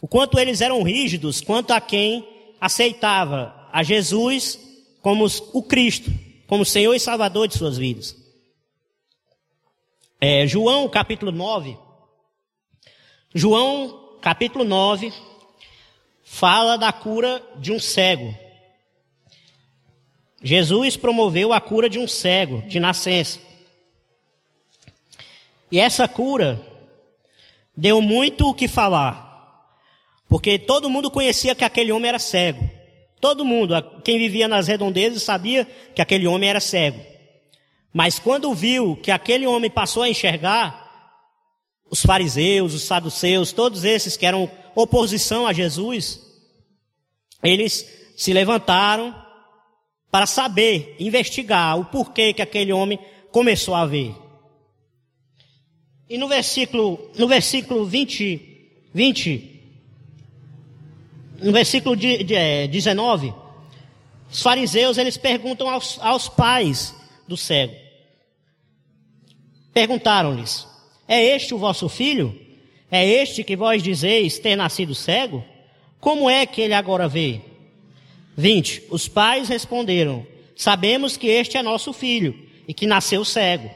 o 0.00 0.08
quanto 0.08 0.38
eles 0.38 0.60
eram 0.60 0.82
rígidos 0.82 1.40
quanto 1.40 1.72
a 1.72 1.80
quem 1.80 2.26
aceitava 2.60 3.68
a 3.72 3.82
Jesus 3.82 4.58
como 5.02 5.26
o 5.52 5.62
Cristo, 5.62 6.10
como 6.46 6.64
Senhor 6.64 6.94
e 6.94 7.00
Salvador 7.00 7.48
de 7.48 7.56
suas 7.56 7.78
vidas. 7.78 8.16
É, 10.20 10.46
João 10.46 10.88
capítulo 10.88 11.32
9. 11.32 11.78
João 13.34 14.18
capítulo 14.20 14.64
9 14.64 15.12
fala 16.22 16.76
da 16.76 16.92
cura 16.92 17.42
de 17.56 17.72
um 17.72 17.78
cego. 17.78 18.34
Jesus 20.42 20.96
promoveu 20.96 21.52
a 21.52 21.60
cura 21.60 21.88
de 21.88 21.98
um 21.98 22.08
cego 22.08 22.62
de 22.62 22.80
nascença. 22.80 23.38
E 25.70 25.78
essa 25.78 26.08
cura 26.08 26.60
deu 27.76 28.00
muito 28.00 28.48
o 28.48 28.54
que 28.54 28.66
falar. 28.66 29.28
Porque 30.28 30.58
todo 30.58 30.88
mundo 30.88 31.10
conhecia 31.10 31.54
que 31.54 31.64
aquele 31.64 31.92
homem 31.92 32.08
era 32.08 32.18
cego. 32.18 32.68
Todo 33.20 33.44
mundo, 33.44 33.74
quem 34.02 34.18
vivia 34.18 34.48
nas 34.48 34.66
redondezas, 34.66 35.22
sabia 35.22 35.66
que 35.94 36.00
aquele 36.00 36.26
homem 36.26 36.48
era 36.48 36.60
cego. 36.60 37.00
Mas 37.92 38.18
quando 38.18 38.54
viu 38.54 38.96
que 38.96 39.10
aquele 39.10 39.46
homem 39.46 39.70
passou 39.70 40.02
a 40.02 40.08
enxergar, 40.08 40.88
os 41.90 42.02
fariseus, 42.02 42.72
os 42.72 42.82
saduceus, 42.82 43.52
todos 43.52 43.84
esses 43.84 44.16
que 44.16 44.24
eram 44.24 44.50
oposição 44.74 45.46
a 45.46 45.52
Jesus, 45.52 46.20
eles 47.42 47.84
se 48.16 48.32
levantaram 48.32 49.14
para 50.10 50.26
saber, 50.26 50.96
investigar 50.98 51.78
o 51.78 51.84
porquê 51.84 52.32
que 52.32 52.42
aquele 52.42 52.72
homem 52.72 52.98
começou 53.30 53.74
a 53.74 53.86
ver. 53.86 54.14
E 56.08 56.18
no 56.18 56.26
versículo, 56.26 57.10
no 57.16 57.28
versículo 57.28 57.86
20, 57.86 58.88
20 58.92 59.60
no 61.40 61.52
versículo 61.52 61.96
de, 61.96 62.22
de, 62.22 62.34
é, 62.34 62.66
19, 62.66 63.32
os 64.30 64.42
fariseus 64.42 64.98
eles 64.98 65.16
perguntam 65.16 65.68
aos, 65.68 65.98
aos 66.00 66.28
pais 66.28 66.94
do 67.26 67.36
cego. 67.36 67.74
Perguntaram-lhes: 69.72 70.66
É 71.08 71.22
este 71.22 71.54
o 71.54 71.58
vosso 71.58 71.88
filho? 71.88 72.38
É 72.90 73.06
este 73.06 73.44
que 73.44 73.56
vós 73.56 73.82
dizeis 73.82 74.38
ter 74.38 74.56
nascido 74.56 74.94
cego? 74.94 75.44
Como 76.00 76.28
é 76.28 76.44
que 76.44 76.60
ele 76.60 76.74
agora 76.74 77.08
vê? 77.08 77.40
20. 78.36 78.84
Os 78.90 79.08
pais 79.08 79.48
responderam: 79.48 80.26
Sabemos 80.56 81.16
que 81.16 81.26
este 81.26 81.56
é 81.56 81.62
nosso 81.62 81.92
filho 81.92 82.38
e 82.66 82.74
que 82.74 82.86
nasceu 82.86 83.24
cego. 83.24 83.70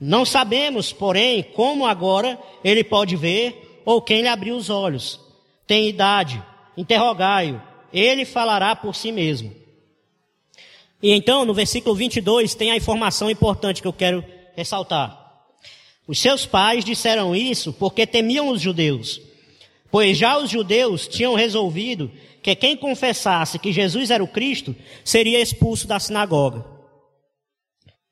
Não 0.00 0.24
sabemos, 0.24 0.92
porém, 0.92 1.42
como 1.42 1.86
agora 1.86 2.38
ele 2.62 2.84
pode 2.84 3.16
ver 3.16 3.82
ou 3.84 4.00
quem 4.00 4.22
lhe 4.22 4.28
abriu 4.28 4.56
os 4.56 4.70
olhos 4.70 5.28
tem 5.68 5.86
idade, 5.86 6.42
interrogai-o, 6.78 7.62
ele 7.92 8.24
falará 8.24 8.74
por 8.74 8.96
si 8.96 9.12
mesmo. 9.12 9.54
E 11.00 11.12
então, 11.12 11.44
no 11.44 11.52
versículo 11.52 11.94
22, 11.94 12.54
tem 12.54 12.72
a 12.72 12.76
informação 12.76 13.30
importante 13.30 13.82
que 13.82 13.86
eu 13.86 13.92
quero 13.92 14.24
ressaltar. 14.56 15.26
Os 16.06 16.18
seus 16.18 16.46
pais 16.46 16.86
disseram 16.86 17.36
isso 17.36 17.72
porque 17.74 18.06
temiam 18.06 18.48
os 18.48 18.62
judeus, 18.62 19.20
pois 19.90 20.16
já 20.16 20.38
os 20.38 20.50
judeus 20.50 21.06
tinham 21.06 21.34
resolvido 21.34 22.10
que 22.42 22.54
quem 22.54 22.76
confessasse 22.76 23.58
que 23.58 23.72
Jesus 23.72 24.10
era 24.10 24.22
o 24.22 24.28
Cristo 24.28 24.74
seria 25.04 25.40
expulso 25.40 25.86
da 25.86 25.98
sinagoga. 25.98 26.64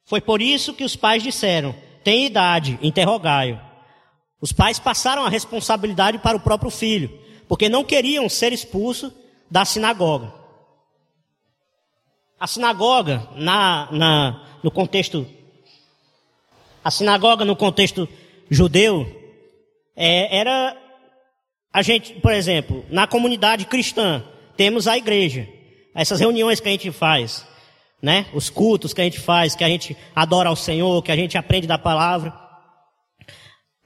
Foi 0.04 0.20
por 0.20 0.40
isso 0.40 0.74
que 0.74 0.84
os 0.84 0.96
pais 0.96 1.22
disseram: 1.22 1.74
tem 2.02 2.26
idade, 2.26 2.78
interrogai-o. 2.82 3.60
Os 4.40 4.52
pais 4.52 4.78
passaram 4.78 5.24
a 5.24 5.30
responsabilidade 5.30 6.18
para 6.18 6.36
o 6.36 6.40
próprio 6.40 6.70
filho 6.70 7.26
porque 7.48 7.68
não 7.68 7.84
queriam 7.84 8.28
ser 8.28 8.52
expulsos 8.52 9.12
da 9.50 9.64
sinagoga. 9.64 10.32
A 12.38 12.46
sinagoga, 12.46 13.28
na, 13.36 13.88
na, 13.92 14.58
no 14.62 14.70
contexto, 14.70 15.26
a 16.84 16.90
sinagoga 16.90 17.44
no 17.44 17.56
contexto 17.56 18.08
judeu, 18.50 19.06
é, 19.94 20.38
era 20.38 20.76
a 21.76 21.82
gente, 21.82 22.14
por 22.14 22.32
exemplo, 22.32 22.86
na 22.88 23.06
comunidade 23.06 23.66
cristã, 23.66 24.24
temos 24.56 24.88
a 24.88 24.96
igreja, 24.96 25.46
essas 25.94 26.20
reuniões 26.20 26.58
que 26.58 26.66
a 26.66 26.70
gente 26.70 26.90
faz, 26.90 27.46
né? 28.00 28.24
Os 28.32 28.48
cultos 28.48 28.94
que 28.94 29.00
a 29.02 29.04
gente 29.04 29.20
faz, 29.20 29.54
que 29.54 29.62
a 29.62 29.68
gente 29.68 29.94
adora 30.14 30.48
ao 30.48 30.56
Senhor, 30.56 31.02
que 31.02 31.12
a 31.12 31.16
gente 31.16 31.36
aprende 31.36 31.66
da 31.66 31.76
palavra. 31.76 32.32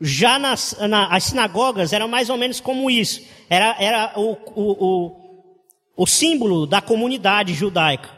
Já 0.01 0.39
nas, 0.39 0.77
na, 0.89 1.09
as 1.09 1.25
sinagogas 1.25 1.93
eram 1.93 2.07
mais 2.07 2.31
ou 2.31 2.37
menos 2.37 2.61
como 2.61 2.89
isso. 2.89 3.23
Era, 3.49 3.75
era 3.81 4.13
o, 4.15 4.37
o, 4.55 4.87
o, 4.87 5.17
o 5.97 6.07
símbolo 6.07 6.69
da 6.69 6.81
comunidade 6.81 7.55
judaica. 7.55 8.09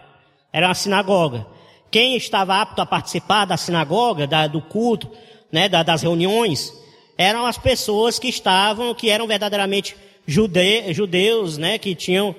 Era 0.53 0.71
a 0.71 0.75
sinagoga. 0.75 1.47
Quem 1.91 2.15
estava 2.15 2.61
apto 2.61 2.83
a 2.83 2.85
participar 2.85 3.47
da 3.47 3.57
sinagoga, 3.57 4.27
da, 4.27 4.47
do 4.47 4.61
culto, 4.61 5.11
né, 5.51 5.67
da, 5.67 5.83
das 5.83 6.03
reuniões, 6.03 6.75
eram 7.23 7.47
as 7.47 7.57
pessoas 7.57 8.19
que 8.19 8.29
estavam, 8.29 8.95
que 8.95 9.09
eram 9.09 9.27
verdadeiramente 9.27 9.97
jude, 10.27 10.93
judeus, 10.93 11.57
né, 11.57 11.79
que 11.79 11.95
tinham, 11.95 12.35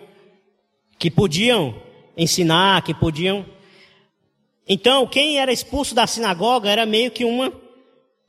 que 0.99 1.09
podiam 1.09 1.75
ensinar, 2.15 2.83
que 2.83 2.93
podiam. 2.93 3.45
Então, 4.67 5.07
quem 5.07 5.39
era 5.39 5.51
expulso 5.51 5.95
da 5.95 6.05
sinagoga 6.05 6.69
era 6.69 6.85
meio 6.85 7.11
que 7.11 7.25
uma 7.25 7.51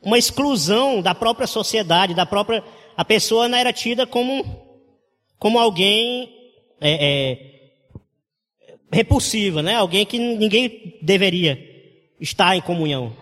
uma 0.04 0.18
exclusão 0.18 1.00
da 1.00 1.14
própria 1.14 1.46
sociedade, 1.46 2.14
da 2.14 2.26
própria. 2.26 2.62
A 2.96 3.04
pessoa 3.04 3.48
não 3.48 3.56
era 3.56 3.72
tida 3.72 4.06
como, 4.06 4.44
como 5.38 5.58
alguém 5.58 6.30
é, 6.80 6.90
é, 7.00 7.50
repulsiva, 8.92 9.62
né? 9.62 9.74
Alguém 9.74 10.04
que 10.04 10.18
ninguém 10.18 10.98
deveria 11.00 11.58
estar 12.20 12.54
em 12.54 12.60
comunhão. 12.60 13.16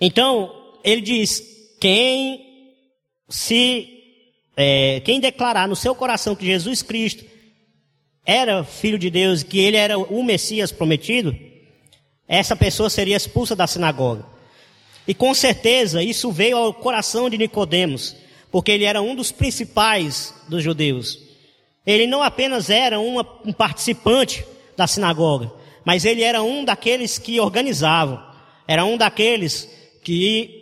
Então, 0.00 0.61
ele 0.84 1.00
diz: 1.00 1.42
quem 1.80 2.46
se. 3.28 3.88
É, 4.54 5.00
quem 5.00 5.18
declarar 5.18 5.66
no 5.66 5.74
seu 5.74 5.94
coração 5.94 6.36
que 6.36 6.44
Jesus 6.44 6.82
Cristo 6.82 7.24
era 8.24 8.62
filho 8.62 8.98
de 8.98 9.08
Deus, 9.10 9.42
que 9.42 9.58
ele 9.58 9.76
era 9.76 9.98
o 9.98 10.22
Messias 10.22 10.70
prometido, 10.70 11.34
essa 12.28 12.54
pessoa 12.54 12.90
seria 12.90 13.16
expulsa 13.16 13.56
da 13.56 13.66
sinagoga. 13.66 14.24
E 15.08 15.14
com 15.14 15.34
certeza 15.34 16.02
isso 16.02 16.30
veio 16.30 16.56
ao 16.56 16.72
coração 16.72 17.28
de 17.28 17.38
Nicodemos, 17.38 18.14
porque 18.50 18.70
ele 18.70 18.84
era 18.84 19.02
um 19.02 19.14
dos 19.14 19.32
principais 19.32 20.34
dos 20.48 20.62
judeus. 20.62 21.18
Ele 21.84 22.06
não 22.06 22.22
apenas 22.22 22.70
era 22.70 23.00
uma, 23.00 23.26
um 23.44 23.52
participante 23.52 24.44
da 24.76 24.86
sinagoga, 24.86 25.50
mas 25.84 26.04
ele 26.04 26.22
era 26.22 26.42
um 26.42 26.64
daqueles 26.64 27.18
que 27.18 27.40
organizavam, 27.40 28.22
era 28.68 28.84
um 28.84 28.96
daqueles 28.96 29.68
que 30.04 30.61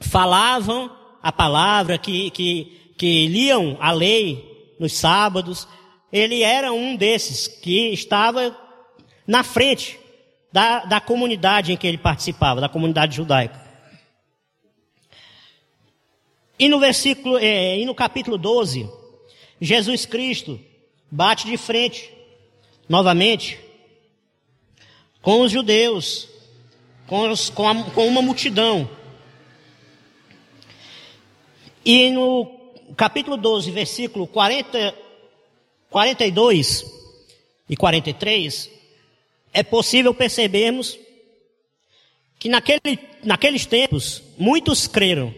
falavam 0.00 0.90
a 1.22 1.32
palavra, 1.32 1.98
que, 1.98 2.30
que, 2.30 2.92
que 2.96 3.26
liam 3.28 3.76
a 3.80 3.90
lei 3.90 4.74
nos 4.78 4.92
sábados. 4.92 5.66
Ele 6.12 6.42
era 6.42 6.72
um 6.72 6.96
desses 6.96 7.48
que 7.48 7.92
estava 7.92 8.56
na 9.26 9.42
frente 9.42 9.98
da, 10.52 10.84
da 10.84 11.00
comunidade 11.00 11.72
em 11.72 11.76
que 11.76 11.86
ele 11.86 11.98
participava, 11.98 12.60
da 12.60 12.68
comunidade 12.68 13.16
judaica. 13.16 13.66
E 16.58 16.68
no 16.68 16.80
versículo, 16.80 17.36
é, 17.38 17.78
e 17.78 17.84
no 17.84 17.94
capítulo 17.94 18.38
12, 18.38 18.88
Jesus 19.60 20.06
Cristo 20.06 20.58
bate 21.10 21.46
de 21.46 21.56
frente, 21.56 22.10
novamente, 22.88 23.58
com 25.20 25.42
os 25.42 25.52
judeus, 25.52 26.28
com, 27.06 27.28
os, 27.30 27.50
com, 27.50 27.68
a, 27.68 27.74
com 27.90 28.06
uma 28.06 28.22
multidão. 28.22 28.88
E 31.88 32.10
no 32.10 32.50
capítulo 32.96 33.36
12, 33.36 33.70
versículo 33.70 34.26
40, 34.26 34.92
42 35.88 36.84
e 37.70 37.76
43, 37.76 38.68
é 39.52 39.62
possível 39.62 40.12
percebermos 40.12 40.98
que 42.40 42.48
naquele, 42.48 42.98
naqueles 43.22 43.66
tempos 43.66 44.20
muitos 44.36 44.88
creram, 44.88 45.32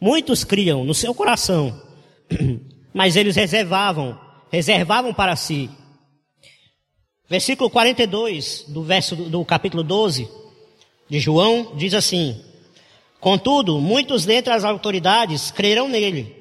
muitos 0.00 0.44
criam 0.44 0.84
no 0.84 0.94
seu 0.94 1.12
coração, 1.12 1.82
mas 2.94 3.16
eles 3.16 3.34
reservavam, 3.34 4.16
reservavam 4.52 5.12
para 5.12 5.34
si. 5.34 5.68
Versículo 7.28 7.68
42 7.68 8.66
do 8.68 8.84
verso 8.84 9.16
do, 9.16 9.28
do 9.28 9.44
capítulo 9.44 9.82
12 9.82 10.28
de 11.10 11.18
João 11.18 11.74
diz 11.74 11.92
assim: 11.92 12.40
Contudo, 13.20 13.80
muitos 13.80 14.24
dentre 14.24 14.52
as 14.52 14.64
autoridades 14.64 15.50
creram 15.50 15.88
nele, 15.88 16.34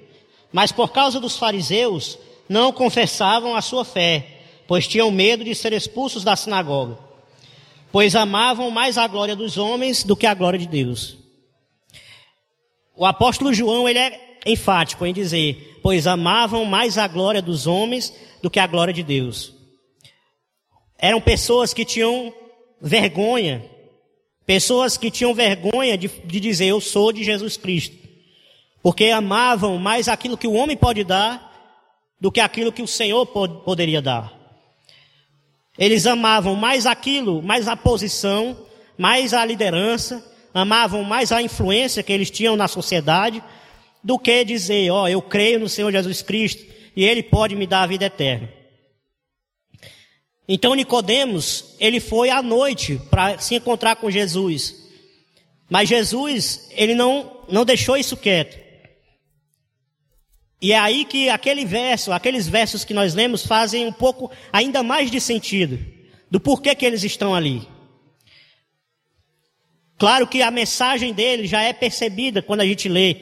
mas 0.51 0.71
por 0.71 0.91
causa 0.91 1.19
dos 1.19 1.37
fariseus 1.37 2.17
não 2.47 2.71
confessavam 2.71 3.55
a 3.55 3.61
sua 3.61 3.83
fé 3.83 4.35
pois 4.67 4.87
tinham 4.87 5.11
medo 5.11 5.43
de 5.43 5.53
ser 5.53 5.73
expulsos 5.73 6.23
da 6.23 6.35
sinagoga, 6.35 6.97
pois 7.91 8.15
amavam 8.15 8.71
mais 8.71 8.97
a 8.97 9.07
glória 9.07 9.35
dos 9.35 9.57
homens 9.57 10.03
do 10.03 10.15
que 10.15 10.25
a 10.25 10.33
glória 10.33 10.59
de 10.59 10.67
Deus. 10.67 11.17
O 12.95 13.05
apóstolo 13.05 13.53
João, 13.53 13.87
ele 13.87 13.99
é 13.99 14.39
enfático 14.45 15.05
em 15.05 15.13
dizer, 15.13 15.79
pois 15.81 16.07
amavam 16.07 16.65
mais 16.65 16.97
a 16.97 17.07
glória 17.07 17.41
dos 17.41 17.67
homens 17.67 18.13
do 18.41 18.49
que 18.49 18.59
a 18.59 18.67
glória 18.67 18.93
de 18.93 19.03
Deus. 19.03 19.53
Eram 20.97 21.19
pessoas 21.19 21.73
que 21.73 21.83
tinham 21.83 22.33
vergonha, 22.81 23.63
pessoas 24.45 24.97
que 24.97 25.11
tinham 25.11 25.33
vergonha 25.33 25.97
de, 25.97 26.07
de 26.07 26.39
dizer, 26.39 26.65
eu 26.65 26.79
sou 26.79 27.11
de 27.11 27.23
Jesus 27.23 27.57
Cristo, 27.57 27.97
porque 28.81 29.05
amavam 29.05 29.77
mais 29.77 30.07
aquilo 30.07 30.37
que 30.37 30.47
o 30.47 30.53
homem 30.53 30.77
pode 30.77 31.03
dar 31.03 31.53
do 32.19 32.31
que 32.31 32.39
aquilo 32.39 32.71
que 32.71 32.81
o 32.81 32.87
Senhor 32.87 33.25
poderia 33.25 34.01
dar. 34.01 34.33
Eles 35.77 36.05
amavam 36.05 36.55
mais 36.55 36.85
aquilo, 36.85 37.41
mais 37.41 37.67
a 37.67 37.75
posição, 37.75 38.57
mais 38.97 39.33
a 39.33 39.43
liderança, 39.43 40.23
amavam 40.53 41.03
mais 41.03 41.31
a 41.31 41.41
influência 41.41 42.01
que 42.01 42.13
eles 42.13 42.31
tinham 42.31 42.55
na 42.55 42.67
sociedade, 42.67 43.43
do 44.01 44.17
que 44.17 44.45
dizer, 44.45 44.91
ó, 44.91 45.03
oh, 45.03 45.07
eu 45.07 45.21
creio 45.21 45.59
no 45.59 45.67
Senhor 45.67 45.91
Jesus 45.91 46.21
Cristo 46.21 46.63
e 46.95 47.03
Ele 47.03 47.23
pode 47.23 47.55
me 47.55 47.67
dar 47.67 47.81
a 47.81 47.87
vida 47.87 48.05
eterna. 48.05 48.49
Então 50.47 50.75
Nicodemos, 50.75 51.75
ele 51.79 51.99
foi 51.99 52.29
à 52.29 52.41
noite 52.41 53.01
para 53.09 53.39
se 53.39 53.55
encontrar 53.55 53.95
com 53.95 54.11
Jesus. 54.11 54.75
Mas 55.69 55.89
Jesus, 55.89 56.67
ele 56.71 56.93
não, 56.93 57.39
não 57.49 57.65
deixou 57.65 57.97
isso 57.97 58.15
quieto. 58.15 58.63
E 60.61 60.71
é 60.71 60.79
aí 60.79 61.05
que 61.05 61.29
aquele 61.29 61.65
verso, 61.65 62.11
aqueles 62.11 62.47
versos 62.47 62.85
que 62.85 62.93
nós 62.93 63.13
lemos 63.13 63.45
fazem 63.45 63.85
um 63.85 63.91
pouco 63.91 64.31
ainda 64.51 64.81
mais 64.83 65.11
de 65.11 65.19
sentido 65.19 65.79
do 66.29 66.39
porquê 66.39 66.73
que 66.75 66.85
eles 66.85 67.03
estão 67.03 67.33
ali. 67.33 67.67
Claro 69.97 70.27
que 70.27 70.41
a 70.41 70.51
mensagem 70.51 71.13
dele 71.13 71.47
já 71.47 71.61
é 71.61 71.71
percebida 71.71 72.41
quando 72.41 72.61
a 72.61 72.65
gente 72.65 72.89
lê, 72.89 73.13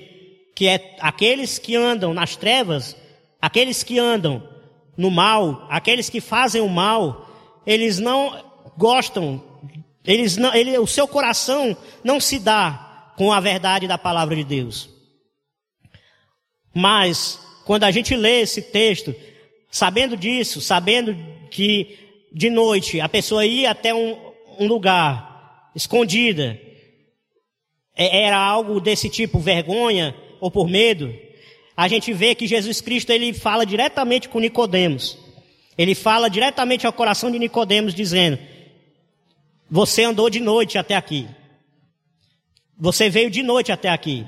que 0.56 0.68
é 0.68 0.96
aqueles 1.00 1.60
que 1.60 1.76
andam 1.76 2.14
nas 2.14 2.36
trevas, 2.36 2.96
aqueles 3.42 3.84
que 3.84 4.00
andam 4.00 4.53
no 4.96 5.10
mal, 5.10 5.68
aqueles 5.70 6.10
que 6.10 6.22
fazem 6.22 6.62
o 6.62 6.70
mal, 6.70 7.30
eles 7.66 8.00
não 8.00 8.44
gostam, 8.78 9.44
eles 10.06 10.38
não, 10.38 10.54
ele, 10.54 10.78
o 10.78 10.88
seu 10.88 11.08
coração 11.08 11.76
não 12.04 12.20
se 12.20 12.40
dá 12.40 13.14
com 13.18 13.32
a 13.32 13.40
verdade 13.40 13.88
da 13.88 13.98
palavra 13.98 14.36
de 14.36 14.44
Deus. 14.44 14.90
Mas, 16.74 17.40
quando 17.66 17.84
a 17.84 17.92
gente 17.92 18.16
lê 18.16 18.42
esse 18.42 18.62
texto, 18.62 19.16
sabendo 19.70 20.18
disso, 20.18 20.60
sabendo 20.60 21.16
que 21.50 22.00
de 22.32 22.50
noite 22.50 23.00
a 23.00 23.08
pessoa 23.08 23.46
ia 23.46 23.72
até 23.72 23.94
um, 23.94 24.18
um 24.60 24.68
lugar 24.68 25.72
escondida, 25.76 26.60
é, 27.96 28.24
era 28.24 28.38
algo 28.38 28.80
desse 28.80 29.10
tipo, 29.10 29.40
vergonha 29.40 30.16
ou 30.40 30.50
por 30.50 30.68
medo, 30.68 31.14
a 31.76 31.88
gente 31.88 32.14
vê 32.14 32.36
que 32.36 32.48
Jesus 32.48 32.82
Cristo 32.82 33.12
ele 33.12 33.34
fala 33.34 33.66
diretamente 33.66 34.30
com 34.30 34.40
Nicodemos. 34.40 35.18
Ele 35.78 35.96
fala 35.96 36.30
diretamente 36.30 36.86
ao 36.86 36.94
coração 36.94 37.32
de 37.32 37.40
Nicodemos 37.40 37.94
dizendo: 37.94 38.38
Você 39.70 40.04
andou 40.04 40.30
de 40.30 40.40
noite 40.40 40.78
até 40.78 40.96
aqui. 40.96 41.28
Você 42.78 43.10
veio 43.10 43.30
de 43.32 43.42
noite 43.42 43.72
até 43.72 43.90
aqui. 43.90 44.28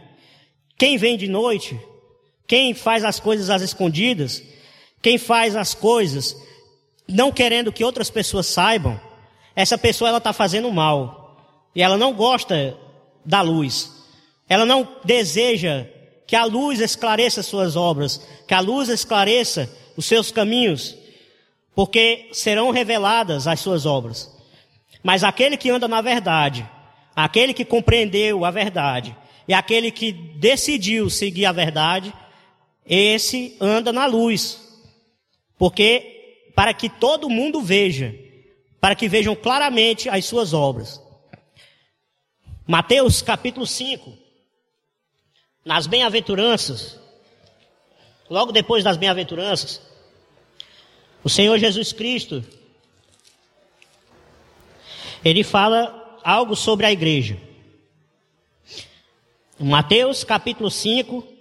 Quem 0.78 0.98
vem 0.98 1.18
de 1.18 1.28
noite 1.28 1.80
quem 2.48 2.74
faz 2.74 3.04
as 3.04 3.20
coisas 3.20 3.50
às 3.50 3.62
escondidas, 3.62 4.44
quem 5.02 5.18
faz 5.18 5.56
as 5.56 5.74
coisas 5.74 6.36
não 7.08 7.32
querendo 7.32 7.72
que 7.72 7.84
outras 7.84 8.10
pessoas 8.10 8.48
saibam, 8.48 9.00
essa 9.56 9.78
pessoa 9.78 10.10
ela 10.10 10.18
está 10.18 10.34
fazendo 10.34 10.72
mal 10.72 11.38
e 11.76 11.82
ela 11.82 11.98
não 11.98 12.14
gosta 12.14 12.78
da 13.24 13.42
luz. 13.42 13.92
Ela 14.48 14.66
não 14.66 14.88
deseja 15.04 15.88
que 16.28 16.36
a 16.36 16.46
luz 16.46 16.80
esclareça 16.80 17.44
suas 17.44 17.76
obras, 17.76 18.22
que 18.48 18.54
a 18.54 18.60
luz 18.60 18.90
esclareça 18.90 19.70
os 19.96 20.06
seus 20.06 20.32
caminhos, 20.32 20.98
porque 21.74 22.30
serão 22.32 22.72
reveladas 22.72 23.48
as 23.48 23.60
suas 23.60 23.86
obras. 23.86 24.32
Mas 25.04 25.24
aquele 25.24 25.58
que 25.58 25.70
anda 25.70 25.88
na 25.88 26.02
verdade, 26.02 26.68
aquele 27.16 27.54
que 27.54 27.64
compreendeu 27.64 28.44
a 28.44 28.52
verdade 28.52 29.16
e 29.48 29.54
aquele 29.54 29.92
que 29.92 30.12
decidiu 30.12 31.10
seguir 31.10 31.46
a 31.46 31.52
verdade, 31.52 32.14
esse 32.86 33.56
anda 33.62 33.94
na 33.94 34.06
luz. 34.06 34.60
Porque 35.58 36.50
para 36.56 36.74
que 36.74 36.90
todo 36.90 37.30
mundo 37.30 37.62
veja, 37.62 38.16
para 38.80 38.96
que 38.96 39.08
vejam 39.08 39.36
claramente 39.36 40.10
as 40.10 40.26
suas 40.26 40.54
obras. 40.54 41.02
Mateus 42.66 43.22
capítulo 43.22 43.68
5, 43.68 44.25
nas 45.66 45.88
bem-aventuranças, 45.88 47.00
logo 48.30 48.52
depois 48.52 48.84
das 48.84 48.96
bem-aventuranças, 48.96 49.82
o 51.24 51.30
Senhor 51.30 51.58
Jesus 51.58 51.92
Cristo, 51.92 52.46
ele 55.24 55.44
fala 55.44 56.20
algo 56.24 56.56
sobre 56.56 56.86
a 56.86 56.92
igreja. 56.92 57.38
Mateus 59.60 60.24
capítulo 60.24 60.70
5, 60.70 61.36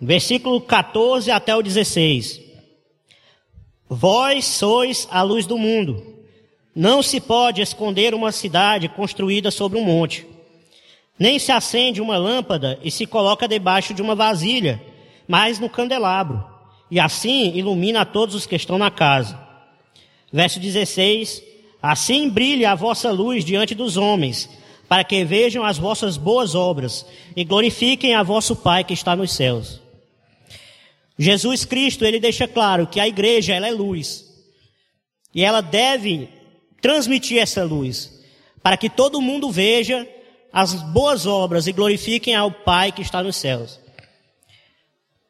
Versículo 0.00 0.62
14 0.62 1.30
até 1.30 1.54
o 1.54 1.62
16. 1.62 2.40
Vós 3.86 4.46
sois 4.46 5.06
a 5.10 5.20
luz 5.20 5.44
do 5.44 5.58
mundo. 5.58 6.24
Não 6.74 7.02
se 7.02 7.20
pode 7.20 7.60
esconder 7.60 8.14
uma 8.14 8.32
cidade 8.32 8.88
construída 8.88 9.50
sobre 9.50 9.78
um 9.78 9.84
monte. 9.84 10.26
Nem 11.20 11.38
se 11.38 11.52
acende 11.52 12.00
uma 12.00 12.16
lâmpada 12.16 12.78
e 12.82 12.90
se 12.90 13.04
coloca 13.04 13.46
debaixo 13.46 13.92
de 13.92 14.00
uma 14.00 14.14
vasilha, 14.14 14.82
mas 15.28 15.58
no 15.58 15.68
candelabro. 15.68 16.42
E 16.90 16.98
assim 16.98 17.54
ilumina 17.54 18.00
a 18.00 18.04
todos 18.06 18.34
os 18.34 18.46
que 18.46 18.56
estão 18.56 18.78
na 18.78 18.90
casa. 18.90 19.38
Verso 20.32 20.58
16. 20.58 21.42
Assim 21.82 22.30
brilhe 22.30 22.64
a 22.64 22.74
vossa 22.74 23.10
luz 23.10 23.44
diante 23.44 23.74
dos 23.74 23.98
homens, 23.98 24.48
para 24.88 25.04
que 25.04 25.22
vejam 25.22 25.62
as 25.62 25.76
vossas 25.76 26.16
boas 26.16 26.54
obras 26.54 27.04
e 27.36 27.44
glorifiquem 27.44 28.14
a 28.14 28.22
vosso 28.22 28.56
Pai 28.56 28.82
que 28.82 28.94
está 28.94 29.14
nos 29.14 29.32
céus. 29.32 29.78
Jesus 31.18 31.66
Cristo, 31.66 32.02
ele 32.02 32.18
deixa 32.18 32.48
claro 32.48 32.86
que 32.86 32.98
a 32.98 33.06
igreja, 33.06 33.52
ela 33.52 33.68
é 33.68 33.72
luz. 33.72 34.24
E 35.34 35.44
ela 35.44 35.60
deve 35.60 36.30
transmitir 36.80 37.42
essa 37.42 37.62
luz. 37.62 38.18
para 38.62 38.76
que 38.76 38.90
todo 38.90 39.22
mundo 39.22 39.50
veja 39.50 40.06
as 40.52 40.74
boas 40.74 41.26
obras 41.26 41.66
e 41.66 41.72
glorifiquem 41.72 42.34
ao 42.34 42.50
Pai 42.50 42.92
que 42.92 43.02
está 43.02 43.22
nos 43.22 43.36
céus. 43.36 43.78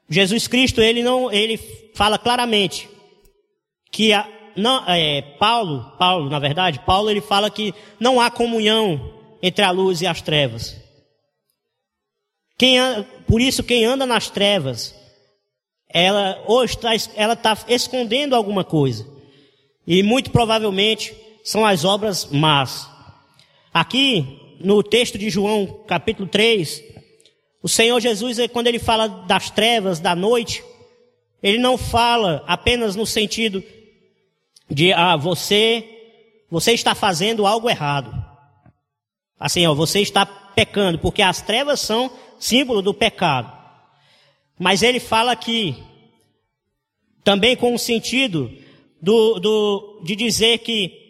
Jesus 0.08 0.48
Cristo, 0.48 0.80
ele 0.80 1.02
não, 1.02 1.30
ele 1.30 1.56
fala 1.94 2.18
claramente 2.18 2.88
que 3.92 4.12
a, 4.12 4.28
não, 4.56 4.84
é, 4.88 5.22
Paulo, 5.38 5.96
Paulo, 5.98 6.28
na 6.28 6.38
verdade, 6.38 6.80
Paulo 6.84 7.10
ele 7.10 7.20
fala 7.20 7.50
que 7.50 7.74
não 7.98 8.20
há 8.20 8.30
comunhão 8.30 9.14
entre 9.42 9.64
a 9.64 9.70
luz 9.70 10.00
e 10.00 10.06
as 10.06 10.20
trevas. 10.20 10.76
Quem, 12.58 12.78
por 13.26 13.40
isso, 13.40 13.62
quem 13.62 13.84
anda 13.84 14.04
nas 14.04 14.28
trevas, 14.28 14.94
ela 15.88 16.42
hoje 16.46 16.74
está, 16.74 16.90
ela 17.14 17.32
está 17.32 17.56
escondendo 17.68 18.34
alguma 18.34 18.64
coisa. 18.64 19.06
E 19.86 20.02
muito 20.02 20.30
provavelmente 20.30 21.14
são 21.42 21.64
as 21.64 21.84
obras 21.84 22.26
más. 22.26 22.88
Aqui, 23.72 24.39
no 24.60 24.82
texto 24.82 25.18
de 25.18 25.30
João, 25.30 25.84
capítulo 25.86 26.28
3, 26.28 26.84
o 27.62 27.68
Senhor 27.68 27.98
Jesus, 28.00 28.38
quando 28.52 28.66
ele 28.66 28.78
fala 28.78 29.08
das 29.08 29.50
trevas, 29.50 30.00
da 30.00 30.14
noite, 30.14 30.62
ele 31.42 31.58
não 31.58 31.76
fala 31.78 32.44
apenas 32.46 32.94
no 32.94 33.06
sentido 33.06 33.62
de, 34.70 34.92
ah, 34.92 35.16
você, 35.16 35.84
você 36.50 36.72
está 36.72 36.94
fazendo 36.94 37.46
algo 37.46 37.68
errado. 37.68 38.14
Assim, 39.38 39.66
ó, 39.66 39.74
você 39.74 40.00
está 40.00 40.24
pecando, 40.26 40.98
porque 40.98 41.22
as 41.22 41.40
trevas 41.40 41.80
são 41.80 42.10
símbolo 42.38 42.82
do 42.82 42.94
pecado. 42.94 43.50
Mas 44.58 44.82
ele 44.82 45.00
fala 45.00 45.32
aqui, 45.32 45.82
também 47.24 47.56
com 47.56 47.74
o 47.74 47.78
sentido 47.78 48.50
do, 49.00 49.38
do, 49.38 50.02
de 50.04 50.14
dizer 50.14 50.58
que 50.58 51.00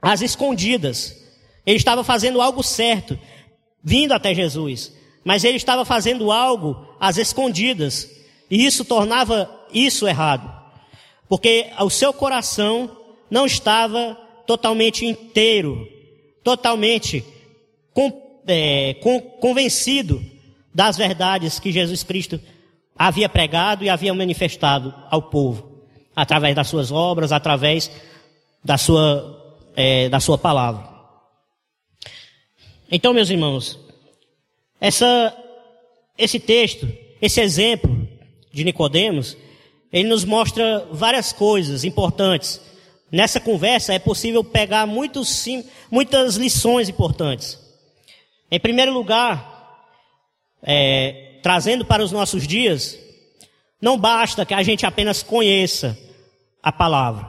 as 0.00 0.20
escondidas, 0.20 1.25
ele 1.66 1.76
estava 1.76 2.04
fazendo 2.04 2.40
algo 2.40 2.62
certo, 2.62 3.18
vindo 3.82 4.12
até 4.12 4.32
Jesus, 4.32 4.92
mas 5.24 5.42
ele 5.42 5.56
estava 5.56 5.84
fazendo 5.84 6.30
algo 6.30 6.86
às 7.00 7.18
escondidas, 7.18 8.08
e 8.48 8.64
isso 8.64 8.84
tornava 8.84 9.50
isso 9.72 10.06
errado, 10.06 10.48
porque 11.28 11.66
o 11.80 11.90
seu 11.90 12.12
coração 12.12 12.96
não 13.28 13.44
estava 13.44 14.14
totalmente 14.46 15.04
inteiro, 15.04 15.88
totalmente 16.44 17.24
com, 17.92 18.40
é, 18.46 18.94
com, 19.02 19.20
convencido 19.20 20.24
das 20.72 20.96
verdades 20.96 21.58
que 21.58 21.72
Jesus 21.72 22.04
Cristo 22.04 22.40
havia 22.96 23.28
pregado 23.28 23.82
e 23.84 23.90
havia 23.90 24.14
manifestado 24.14 24.94
ao 25.10 25.22
povo, 25.22 25.82
através 26.14 26.54
das 26.54 26.68
suas 26.68 26.92
obras, 26.92 27.32
através 27.32 27.90
da 28.64 28.78
sua, 28.78 29.56
é, 29.74 30.08
da 30.08 30.20
sua 30.20 30.38
palavra. 30.38 30.95
Então, 32.90 33.12
meus 33.12 33.30
irmãos, 33.30 33.78
essa, 34.80 35.36
esse 36.16 36.38
texto, 36.38 36.88
esse 37.20 37.40
exemplo 37.40 38.08
de 38.52 38.64
Nicodemos, 38.64 39.36
ele 39.92 40.08
nos 40.08 40.24
mostra 40.24 40.86
várias 40.92 41.32
coisas 41.32 41.84
importantes. 41.84 42.60
Nessa 43.10 43.40
conversa 43.40 43.92
é 43.92 43.98
possível 43.98 44.44
pegar 44.44 44.86
muitos, 44.86 45.44
muitas 45.90 46.36
lições 46.36 46.88
importantes. 46.88 47.58
Em 48.50 48.60
primeiro 48.60 48.92
lugar, 48.92 49.80
é, 50.62 51.38
trazendo 51.42 51.84
para 51.84 52.02
os 52.02 52.12
nossos 52.12 52.46
dias, 52.46 52.98
não 53.80 53.98
basta 53.98 54.46
que 54.46 54.54
a 54.54 54.62
gente 54.62 54.86
apenas 54.86 55.22
conheça 55.22 55.98
a 56.62 56.70
palavra. 56.70 57.26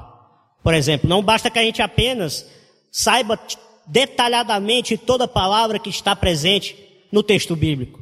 Por 0.64 0.74
exemplo, 0.74 1.10
não 1.10 1.24
basta 1.24 1.50
que 1.50 1.60
a 1.60 1.64
gente 1.64 1.82
apenas 1.82 2.46
saiba 2.92 3.40
detalhadamente 3.88 4.98
toda 4.98 5.28
palavra 5.28 5.80
que 5.80 5.90
está 5.90 6.16
presente 6.16 6.76
no 7.12 7.24
texto 7.24 7.56
bíblico. 7.56 8.02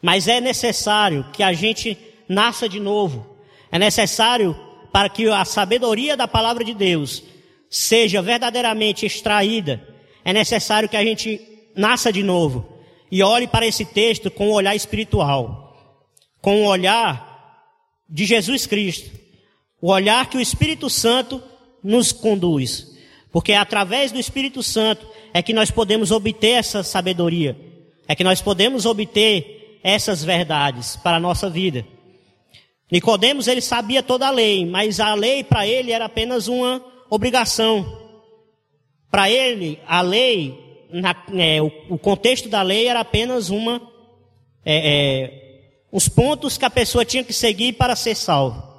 Mas 0.00 0.28
é 0.28 0.40
necessário 0.40 1.26
que 1.32 1.42
a 1.42 1.52
gente 1.52 1.98
nasça 2.28 2.68
de 2.68 2.80
novo. 2.80 3.36
É 3.70 3.78
necessário 3.78 4.56
para 4.92 5.08
que 5.08 5.28
a 5.28 5.44
sabedoria 5.44 6.16
da 6.16 6.26
palavra 6.26 6.64
de 6.64 6.74
Deus 6.74 7.22
seja 7.68 8.22
verdadeiramente 8.22 9.04
extraída. 9.04 9.86
É 10.24 10.32
necessário 10.32 10.88
que 10.88 10.96
a 10.96 11.04
gente 11.04 11.40
nasça 11.74 12.12
de 12.12 12.22
novo 12.22 12.80
e 13.10 13.22
olhe 13.22 13.46
para 13.46 13.66
esse 13.66 13.84
texto 13.84 14.30
com 14.30 14.48
um 14.48 14.52
olhar 14.52 14.74
espiritual, 14.74 15.76
com 16.40 16.62
um 16.62 16.66
olhar 16.66 17.28
de 18.08 18.24
Jesus 18.24 18.66
Cristo, 18.66 19.10
o 19.80 19.90
olhar 19.90 20.28
que 20.28 20.36
o 20.36 20.40
Espírito 20.40 20.90
Santo 20.90 21.42
nos 21.82 22.12
conduz, 22.12 22.89
porque 23.32 23.52
é 23.52 23.56
através 23.56 24.12
do 24.12 24.18
Espírito 24.18 24.62
Santo 24.62 25.06
é 25.32 25.42
que 25.42 25.52
nós 25.52 25.70
podemos 25.70 26.10
obter 26.10 26.58
essa 26.58 26.82
sabedoria, 26.82 27.56
é 28.08 28.14
que 28.14 28.24
nós 28.24 28.40
podemos 28.40 28.86
obter 28.86 29.78
essas 29.82 30.22
verdades 30.24 30.96
para 30.96 31.16
a 31.16 31.20
nossa 31.20 31.48
vida. 31.48 31.86
Nicodemos 32.90 33.46
ele 33.46 33.60
sabia 33.60 34.02
toda 34.02 34.26
a 34.26 34.30
lei, 34.30 34.66
mas 34.66 34.98
a 34.98 35.14
lei 35.14 35.44
para 35.44 35.66
ele 35.66 35.92
era 35.92 36.06
apenas 36.06 36.48
uma 36.48 36.84
obrigação. 37.08 37.98
Para 39.10 39.30
ele, 39.30 39.78
a 39.86 40.00
lei 40.00 40.70
na, 40.92 41.14
é, 41.34 41.62
o, 41.62 41.70
o, 41.88 41.98
contexto 41.98 42.48
da 42.48 42.62
lei 42.62 42.88
era 42.88 43.00
apenas 43.00 43.48
uma, 43.48 43.80
é, 44.64 44.74
é, 44.74 45.80
os 45.92 46.08
pontos 46.08 46.58
que 46.58 46.64
a 46.64 46.70
pessoa 46.70 47.04
tinha 47.04 47.22
que 47.22 47.32
seguir 47.32 47.74
para 47.74 47.94
ser 47.94 48.16
salvo. 48.16 48.69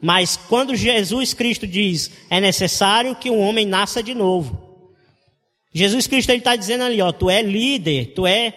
Mas 0.00 0.36
quando 0.36 0.76
Jesus 0.76 1.34
Cristo 1.34 1.66
diz, 1.66 2.10
é 2.30 2.40
necessário 2.40 3.16
que 3.16 3.30
um 3.30 3.40
homem 3.40 3.66
nasça 3.66 4.02
de 4.02 4.14
novo. 4.14 4.68
Jesus 5.72 6.06
Cristo 6.06 6.30
está 6.32 6.56
dizendo 6.56 6.84
ali, 6.84 7.00
ó, 7.02 7.12
tu 7.12 7.28
é 7.28 7.42
líder, 7.42 8.14
tu 8.14 8.26
é, 8.26 8.54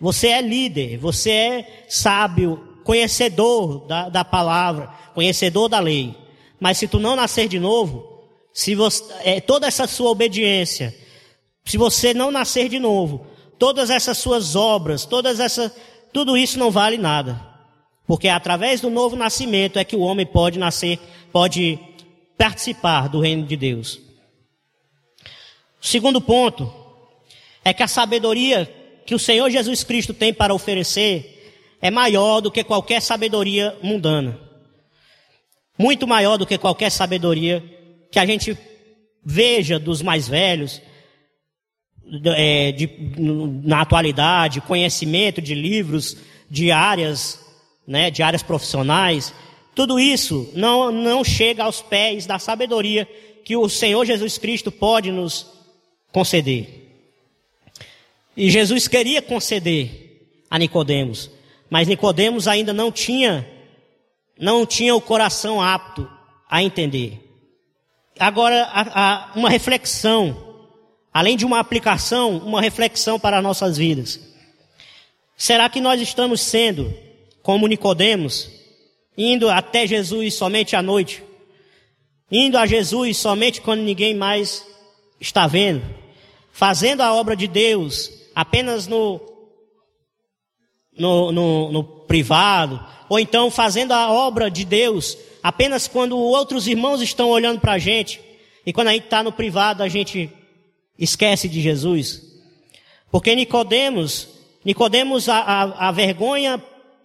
você 0.00 0.28
é 0.28 0.42
líder, 0.42 0.98
você 0.98 1.30
é 1.30 1.84
sábio, 1.88 2.78
conhecedor 2.84 3.86
da, 3.86 4.08
da 4.08 4.24
palavra, 4.24 4.88
conhecedor 5.14 5.68
da 5.68 5.78
lei. 5.78 6.14
Mas 6.58 6.78
se 6.78 6.88
tu 6.88 6.98
não 6.98 7.16
nascer 7.16 7.48
de 7.48 7.58
novo, 7.58 8.06
se 8.52 8.74
você, 8.74 9.04
é, 9.24 9.40
toda 9.40 9.66
essa 9.66 9.86
sua 9.86 10.10
obediência, 10.10 10.94
se 11.64 11.78
você 11.78 12.12
não 12.12 12.30
nascer 12.30 12.68
de 12.68 12.78
novo, 12.78 13.26
todas 13.58 13.90
essas 13.90 14.18
suas 14.18 14.56
obras, 14.56 15.04
todas 15.04 15.38
essa, 15.38 15.74
tudo 16.12 16.36
isso 16.36 16.58
não 16.58 16.70
vale 16.70 16.98
nada. 16.98 17.49
Porque 18.10 18.26
é 18.26 18.32
através 18.32 18.80
do 18.80 18.90
novo 18.90 19.14
nascimento 19.14 19.78
é 19.78 19.84
que 19.84 19.94
o 19.94 20.00
homem 20.00 20.26
pode 20.26 20.58
nascer, 20.58 20.98
pode 21.30 21.78
participar 22.36 23.08
do 23.08 23.20
reino 23.20 23.46
de 23.46 23.56
Deus. 23.56 24.00
O 25.80 25.86
segundo 25.86 26.20
ponto 26.20 26.68
é 27.64 27.72
que 27.72 27.84
a 27.84 27.86
sabedoria 27.86 28.68
que 29.06 29.14
o 29.14 29.18
Senhor 29.18 29.48
Jesus 29.48 29.84
Cristo 29.84 30.12
tem 30.12 30.34
para 30.34 30.52
oferecer 30.52 31.54
é 31.80 31.88
maior 31.88 32.40
do 32.40 32.50
que 32.50 32.64
qualquer 32.64 33.00
sabedoria 33.00 33.78
mundana. 33.80 34.36
Muito 35.78 36.04
maior 36.04 36.36
do 36.36 36.44
que 36.44 36.58
qualquer 36.58 36.90
sabedoria 36.90 37.62
que 38.10 38.18
a 38.18 38.26
gente 38.26 38.58
veja 39.24 39.78
dos 39.78 40.02
mais 40.02 40.26
velhos, 40.26 40.82
é, 42.34 42.72
de, 42.72 42.90
na 43.62 43.82
atualidade, 43.82 44.60
conhecimento 44.62 45.40
de 45.40 45.54
livros, 45.54 46.16
de 46.50 46.72
áreas, 46.72 47.39
né, 47.90 48.08
de 48.08 48.22
áreas 48.22 48.40
profissionais, 48.40 49.34
tudo 49.74 49.98
isso 49.98 50.48
não, 50.54 50.92
não 50.92 51.24
chega 51.24 51.64
aos 51.64 51.82
pés 51.82 52.24
da 52.24 52.38
sabedoria 52.38 53.04
que 53.44 53.56
o 53.56 53.68
Senhor 53.68 54.06
Jesus 54.06 54.38
Cristo 54.38 54.70
pode 54.70 55.10
nos 55.10 55.44
conceder. 56.12 56.86
E 58.36 58.48
Jesus 58.48 58.86
queria 58.86 59.20
conceder 59.20 60.28
a 60.48 60.56
Nicodemos, 60.56 61.28
mas 61.68 61.88
Nicodemos 61.88 62.46
ainda 62.46 62.72
não 62.72 62.92
tinha 62.92 63.44
não 64.38 64.64
tinha 64.64 64.94
o 64.94 65.00
coração 65.00 65.60
apto 65.60 66.08
a 66.48 66.62
entender. 66.62 67.20
Agora, 68.18 68.62
a, 68.72 69.30
a, 69.30 69.32
uma 69.34 69.50
reflexão 69.50 70.48
além 71.12 71.36
de 71.36 71.44
uma 71.44 71.58
aplicação, 71.58 72.38
uma 72.38 72.60
reflexão 72.60 73.18
para 73.18 73.38
as 73.38 73.42
nossas 73.42 73.76
vidas. 73.76 74.20
Será 75.36 75.68
que 75.68 75.80
nós 75.80 76.00
estamos 76.00 76.40
sendo 76.40 76.94
como 77.50 77.66
Nicodemos, 77.66 78.48
indo 79.18 79.50
até 79.50 79.84
Jesus 79.84 80.34
somente 80.34 80.76
à 80.76 80.82
noite, 80.82 81.20
indo 82.30 82.56
a 82.56 82.64
Jesus 82.64 83.16
somente 83.16 83.60
quando 83.60 83.80
ninguém 83.80 84.14
mais 84.14 84.64
está 85.20 85.48
vendo, 85.48 85.82
fazendo 86.52 87.00
a 87.00 87.12
obra 87.12 87.34
de 87.34 87.48
Deus 87.48 88.08
apenas 88.36 88.86
no 88.86 89.20
no, 90.96 91.32
no, 91.32 91.72
no 91.72 91.82
privado, 91.82 92.86
ou 93.08 93.18
então 93.18 93.50
fazendo 93.50 93.90
a 93.90 94.12
obra 94.12 94.48
de 94.48 94.64
Deus 94.64 95.18
apenas 95.42 95.88
quando 95.88 96.16
outros 96.16 96.68
irmãos 96.68 97.02
estão 97.02 97.30
olhando 97.30 97.58
para 97.58 97.72
a 97.72 97.78
gente, 97.78 98.20
e 98.64 98.72
quando 98.72 98.88
a 98.88 98.92
gente 98.92 99.06
está 99.06 99.24
no 99.24 99.32
privado 99.32 99.82
a 99.82 99.88
gente 99.88 100.30
esquece 100.96 101.48
de 101.48 101.60
Jesus. 101.60 102.22
Porque 103.10 103.34
Nicodemos, 103.34 104.28
Nicodemos, 104.64 105.28
a, 105.28 105.38
a, 105.40 105.88
a 105.88 105.90
vergonha 105.90 106.62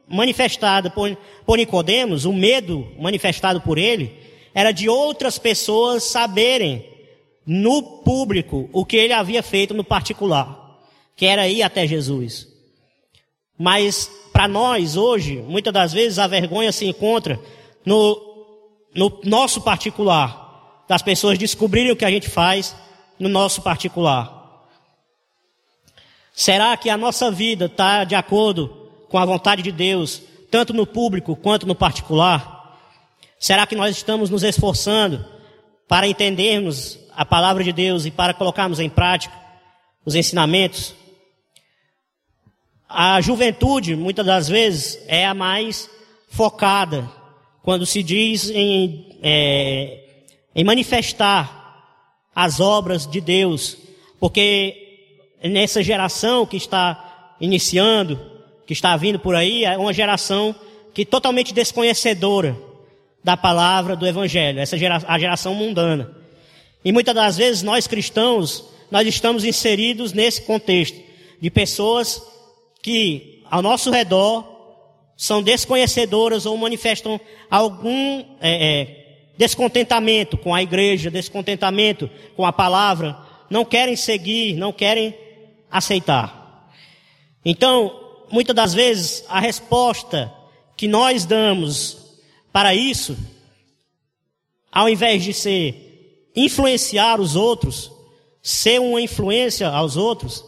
manifestada 0.07 0.89
por, 0.89 1.15
por 1.45 1.57
Nicodemos, 1.57 2.25
o 2.25 2.33
medo 2.33 2.87
manifestado 2.99 3.61
por 3.61 3.77
ele, 3.77 4.17
era 4.53 4.71
de 4.71 4.87
outras 4.87 5.37
pessoas 5.37 6.03
saberem 6.03 6.85
no 7.45 7.81
público 8.03 8.69
o 8.71 8.85
que 8.85 8.97
ele 8.97 9.13
havia 9.13 9.43
feito 9.43 9.73
no 9.73 9.83
particular, 9.83 10.79
que 11.15 11.25
era 11.25 11.47
ir 11.47 11.61
até 11.61 11.85
Jesus. 11.85 12.47
Mas 13.57 14.09
para 14.31 14.47
nós 14.47 14.97
hoje, 14.97 15.37
muitas 15.37 15.73
das 15.73 15.93
vezes 15.93 16.19
a 16.19 16.27
vergonha 16.27 16.71
se 16.71 16.85
encontra 16.85 17.39
no, 17.85 18.19
no 18.93 19.19
nosso 19.23 19.61
particular, 19.61 20.83
das 20.87 21.01
pessoas 21.01 21.37
descobrirem 21.37 21.91
o 21.91 21.95
que 21.95 22.05
a 22.05 22.11
gente 22.11 22.29
faz 22.29 22.75
no 23.19 23.29
nosso 23.29 23.61
particular. 23.61 24.33
Será 26.33 26.75
que 26.75 26.89
a 26.89 26.97
nossa 26.97 27.31
vida 27.31 27.65
está 27.65 28.03
de 28.03 28.13
acordo 28.13 28.84
com 29.09 29.17
a 29.17 29.25
vontade 29.25 29.61
de 29.61 29.71
Deus, 29.71 30.21
tanto 30.49 30.73
no 30.73 30.85
público 30.85 31.35
quanto 31.35 31.65
no 31.65 31.75
particular? 31.75 32.79
Será 33.39 33.67
que 33.67 33.75
nós 33.75 33.95
estamos 33.95 34.29
nos 34.29 34.43
esforçando 34.43 35.25
para 35.87 36.07
entendermos 36.07 36.99
a 37.15 37.25
palavra 37.25 37.63
de 37.63 37.71
Deus 37.71 38.05
e 38.05 38.11
para 38.11 38.33
colocarmos 38.33 38.79
em 38.79 38.89
prática 38.89 39.35
os 40.05 40.15
ensinamentos? 40.15 40.95
A 42.87 43.19
juventude, 43.21 43.95
muitas 43.95 44.25
das 44.25 44.47
vezes, 44.47 45.03
é 45.07 45.25
a 45.25 45.33
mais 45.33 45.89
focada 46.29 47.09
quando 47.61 47.85
se 47.85 48.03
diz 48.03 48.49
em, 48.49 49.17
é, 49.21 50.27
em 50.55 50.63
manifestar 50.63 51.65
as 52.35 52.59
obras 52.59 53.07
de 53.07 53.19
Deus, 53.19 53.77
porque 54.19 54.85
nessa 55.43 55.81
geração 55.81 56.45
que 56.45 56.57
está 56.57 57.35
iniciando, 57.39 58.19
que 58.65 58.73
está 58.73 58.95
vindo 58.97 59.19
por 59.19 59.35
aí, 59.35 59.63
é 59.63 59.77
uma 59.77 59.93
geração 59.93 60.55
que 60.93 61.05
totalmente 61.05 61.53
desconhecedora 61.53 62.57
da 63.23 63.35
palavra 63.35 63.95
do 63.95 64.07
Evangelho, 64.07 64.59
essa 64.59 64.77
geração, 64.77 65.09
a 65.09 65.19
geração 65.19 65.53
mundana. 65.53 66.15
E 66.83 66.91
muitas 66.91 67.15
das 67.15 67.37
vezes 67.37 67.63
nós 67.63 67.87
cristãos, 67.87 68.63
nós 68.91 69.07
estamos 69.07 69.43
inseridos 69.43 70.13
nesse 70.13 70.43
contexto 70.43 70.97
de 71.41 71.49
pessoas 71.49 72.21
que 72.81 73.43
ao 73.49 73.61
nosso 73.61 73.89
redor 73.89 74.45
são 75.17 75.41
desconhecedoras 75.41 76.45
ou 76.45 76.57
manifestam 76.57 77.19
algum 77.49 78.23
é, 78.39 78.81
é, 78.81 79.05
descontentamento 79.37 80.37
com 80.37 80.53
a 80.53 80.61
igreja, 80.61 81.09
descontentamento 81.09 82.09
com 82.35 82.45
a 82.45 82.53
palavra, 82.53 83.17
não 83.49 83.65
querem 83.65 83.95
seguir, 83.95 84.55
não 84.55 84.71
querem 84.71 85.15
aceitar. 85.71 86.69
Então, 87.43 88.04
muitas 88.31 88.55
das 88.55 88.73
vezes, 88.73 89.23
a 89.27 89.39
resposta 89.39 90.33
que 90.75 90.87
nós 90.87 91.25
damos 91.25 91.97
para 92.51 92.73
isso, 92.73 93.17
ao 94.71 94.89
invés 94.89 95.23
de 95.23 95.33
ser 95.33 96.31
influenciar 96.35 97.19
os 97.19 97.35
outros, 97.35 97.91
ser 98.41 98.79
uma 98.79 99.01
influência 99.01 99.67
aos 99.67 99.97
outros, 99.97 100.43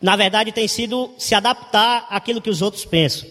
na 0.00 0.16
verdade 0.16 0.52
tem 0.52 0.68
sido 0.68 1.10
se 1.18 1.34
adaptar 1.34 2.06
àquilo 2.10 2.40
que 2.40 2.50
os 2.50 2.62
outros 2.62 2.84
pensam. 2.84 3.28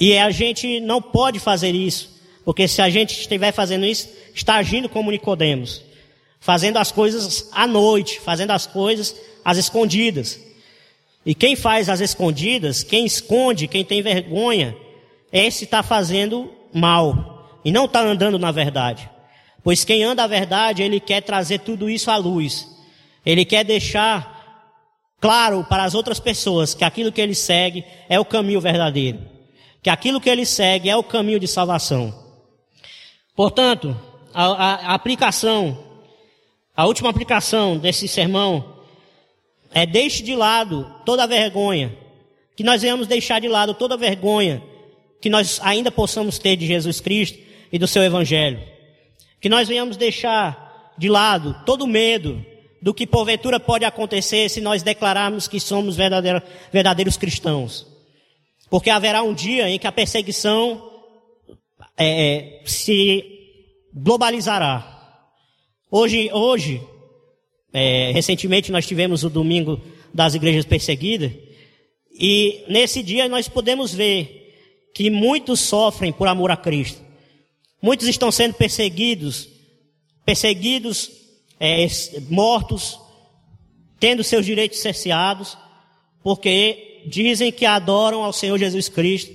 E 0.00 0.16
a 0.18 0.30
gente 0.30 0.80
não 0.80 1.00
pode 1.00 1.38
fazer 1.38 1.72
isso, 1.72 2.10
porque 2.44 2.66
se 2.66 2.82
a 2.82 2.90
gente 2.90 3.20
estiver 3.20 3.52
fazendo 3.52 3.84
isso, 3.84 4.08
está 4.34 4.56
agindo 4.56 4.88
como 4.88 5.10
Nicodemos 5.10 5.82
fazendo 6.42 6.76
as 6.76 6.90
coisas 6.90 7.48
à 7.52 7.68
noite, 7.68 8.18
fazendo 8.18 8.50
as 8.50 8.66
coisas 8.66 9.14
às 9.44 9.58
escondidas. 9.58 10.40
E 11.24 11.34
quem 11.34 11.54
faz 11.54 11.88
às 11.88 12.00
escondidas, 12.00 12.82
quem 12.82 13.06
esconde, 13.06 13.68
quem 13.68 13.84
tem 13.84 14.02
vergonha, 14.02 14.76
esse 15.32 15.64
está 15.64 15.82
fazendo 15.82 16.52
mal 16.74 17.60
e 17.64 17.70
não 17.70 17.84
está 17.84 18.00
andando 18.00 18.38
na 18.38 18.50
verdade. 18.50 19.08
Pois 19.62 19.84
quem 19.84 20.02
anda 20.02 20.24
a 20.24 20.26
verdade, 20.26 20.82
ele 20.82 20.98
quer 20.98 21.20
trazer 21.22 21.60
tudo 21.60 21.88
isso 21.88 22.10
à 22.10 22.16
luz. 22.16 22.68
Ele 23.24 23.44
quer 23.44 23.64
deixar 23.64 24.32
claro 25.20 25.64
para 25.68 25.84
as 25.84 25.94
outras 25.94 26.18
pessoas 26.18 26.74
que 26.74 26.84
aquilo 26.84 27.12
que 27.12 27.20
ele 27.20 27.34
segue 27.34 27.84
é 28.08 28.18
o 28.18 28.24
caminho 28.24 28.60
verdadeiro. 28.60 29.20
Que 29.80 29.90
aquilo 29.90 30.20
que 30.20 30.28
ele 30.28 30.44
segue 30.44 30.88
é 30.88 30.96
o 30.96 31.04
caminho 31.04 31.38
de 31.38 31.46
salvação. 31.46 32.12
Portanto, 33.36 33.96
a, 34.34 34.44
a, 34.44 34.74
a 34.74 34.94
aplicação 34.94 35.92
a 36.74 36.86
última 36.86 37.10
aplicação 37.10 37.76
desse 37.76 38.08
sermão 38.08 38.71
é 39.74 39.86
deixe 39.86 40.22
de 40.22 40.34
lado 40.34 40.86
toda 41.04 41.24
a 41.24 41.26
vergonha, 41.26 41.96
que 42.56 42.62
nós 42.62 42.82
venhamos 42.82 43.06
deixar 43.06 43.40
de 43.40 43.48
lado 43.48 43.74
toda 43.74 43.94
a 43.94 43.98
vergonha 43.98 44.62
que 45.22 45.30
nós 45.30 45.60
ainda 45.62 45.90
possamos 45.90 46.36
ter 46.36 46.56
de 46.56 46.66
Jesus 46.66 47.00
Cristo 47.00 47.38
e 47.72 47.78
do 47.78 47.86
seu 47.86 48.02
Evangelho. 48.02 48.60
Que 49.40 49.48
nós 49.48 49.68
venhamos 49.68 49.96
deixar 49.96 50.92
de 50.98 51.08
lado 51.08 51.56
todo 51.64 51.84
o 51.84 51.86
medo 51.86 52.44
do 52.82 52.92
que 52.92 53.06
porventura 53.06 53.60
pode 53.60 53.84
acontecer 53.84 54.50
se 54.50 54.60
nós 54.60 54.82
declararmos 54.82 55.46
que 55.46 55.60
somos 55.60 55.96
verdadeiros, 55.96 57.16
cristãos. 57.16 57.86
Porque 58.68 58.90
haverá 58.90 59.22
um 59.22 59.32
dia 59.32 59.70
em 59.70 59.78
que 59.78 59.86
a 59.86 59.92
perseguição 59.92 60.90
é, 61.96 62.06
é 62.06 62.62
se 62.66 63.24
globalizará. 63.94 64.88
Hoje, 65.88 66.30
hoje 66.32 66.82
é, 67.72 68.10
recentemente 68.12 68.72
nós 68.72 68.86
tivemos 68.86 69.24
o 69.24 69.30
domingo 69.30 69.80
das 70.12 70.34
igrejas 70.34 70.64
perseguidas, 70.64 71.32
e 72.12 72.64
nesse 72.68 73.02
dia 73.02 73.28
nós 73.28 73.48
podemos 73.48 73.92
ver 73.92 74.90
que 74.94 75.10
muitos 75.10 75.60
sofrem 75.60 76.12
por 76.12 76.28
amor 76.28 76.50
a 76.50 76.56
Cristo. 76.56 77.00
Muitos 77.80 78.06
estão 78.06 78.30
sendo 78.30 78.54
perseguidos, 78.54 79.48
perseguidos, 80.24 81.10
é, 81.58 81.86
mortos, 82.28 82.98
tendo 83.98 84.22
seus 84.22 84.44
direitos 84.44 84.80
cerceados, 84.80 85.56
porque 86.22 87.02
dizem 87.06 87.50
que 87.50 87.64
adoram 87.64 88.22
ao 88.22 88.32
Senhor 88.32 88.58
Jesus 88.58 88.88
Cristo 88.88 89.32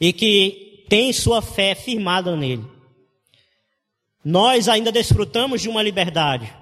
e 0.00 0.12
que 0.12 0.84
têm 0.88 1.12
sua 1.12 1.40
fé 1.40 1.74
firmada 1.74 2.36
nele 2.36 2.64
nós 4.28 4.68
ainda 4.68 4.92
desfrutamos 4.92 5.62
de 5.62 5.70
uma 5.70 5.82
liberdade. 5.82 6.52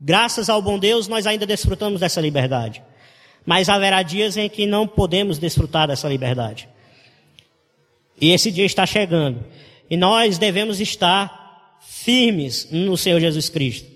Graças 0.00 0.50
ao 0.50 0.60
bom 0.60 0.78
Deus, 0.78 1.08
nós 1.08 1.26
ainda 1.26 1.46
desfrutamos 1.46 2.00
dessa 2.00 2.20
liberdade. 2.20 2.82
Mas 3.44 3.68
haverá 3.68 4.02
dias 4.02 4.36
em 4.36 4.48
que 4.48 4.66
não 4.66 4.86
podemos 4.86 5.38
desfrutar 5.38 5.88
dessa 5.88 6.08
liberdade. 6.08 6.68
E 8.20 8.30
esse 8.32 8.50
dia 8.50 8.64
está 8.64 8.84
chegando. 8.84 9.44
E 9.88 9.96
nós 9.96 10.36
devemos 10.38 10.80
estar 10.80 11.78
firmes 11.80 12.68
no 12.70 12.96
Senhor 12.96 13.20
Jesus 13.20 13.48
Cristo. 13.48 13.90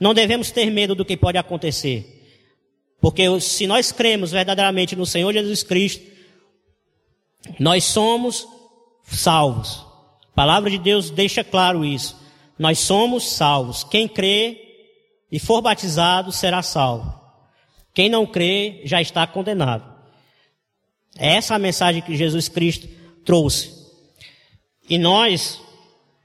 Não 0.00 0.14
devemos 0.14 0.50
ter 0.50 0.70
medo 0.70 0.94
do 0.94 1.04
que 1.04 1.16
pode 1.16 1.38
acontecer. 1.38 2.14
Porque 3.00 3.40
se 3.40 3.66
nós 3.66 3.92
cremos 3.92 4.32
verdadeiramente 4.32 4.96
no 4.96 5.06
Senhor 5.06 5.32
Jesus 5.32 5.62
Cristo, 5.62 6.04
nós 7.58 7.84
somos 7.84 8.46
salvos. 9.04 9.84
A 10.32 10.34
palavra 10.34 10.70
de 10.70 10.78
Deus 10.78 11.10
deixa 11.10 11.44
claro 11.44 11.84
isso. 11.84 12.16
Nós 12.58 12.78
somos 12.78 13.28
salvos. 13.28 13.84
Quem 13.84 14.08
crê 14.08 14.67
e 15.30 15.38
for 15.38 15.60
batizado 15.60 16.32
será 16.32 16.62
salvo. 16.62 17.18
Quem 17.94 18.08
não 18.08 18.26
crê 18.26 18.80
já 18.84 19.00
está 19.02 19.26
condenado. 19.26 19.84
É 21.18 21.34
essa 21.34 21.54
a 21.54 21.58
mensagem 21.58 22.00
que 22.00 22.16
Jesus 22.16 22.48
Cristo 22.48 22.88
trouxe. 23.24 23.72
E 24.88 24.96
nós 24.96 25.60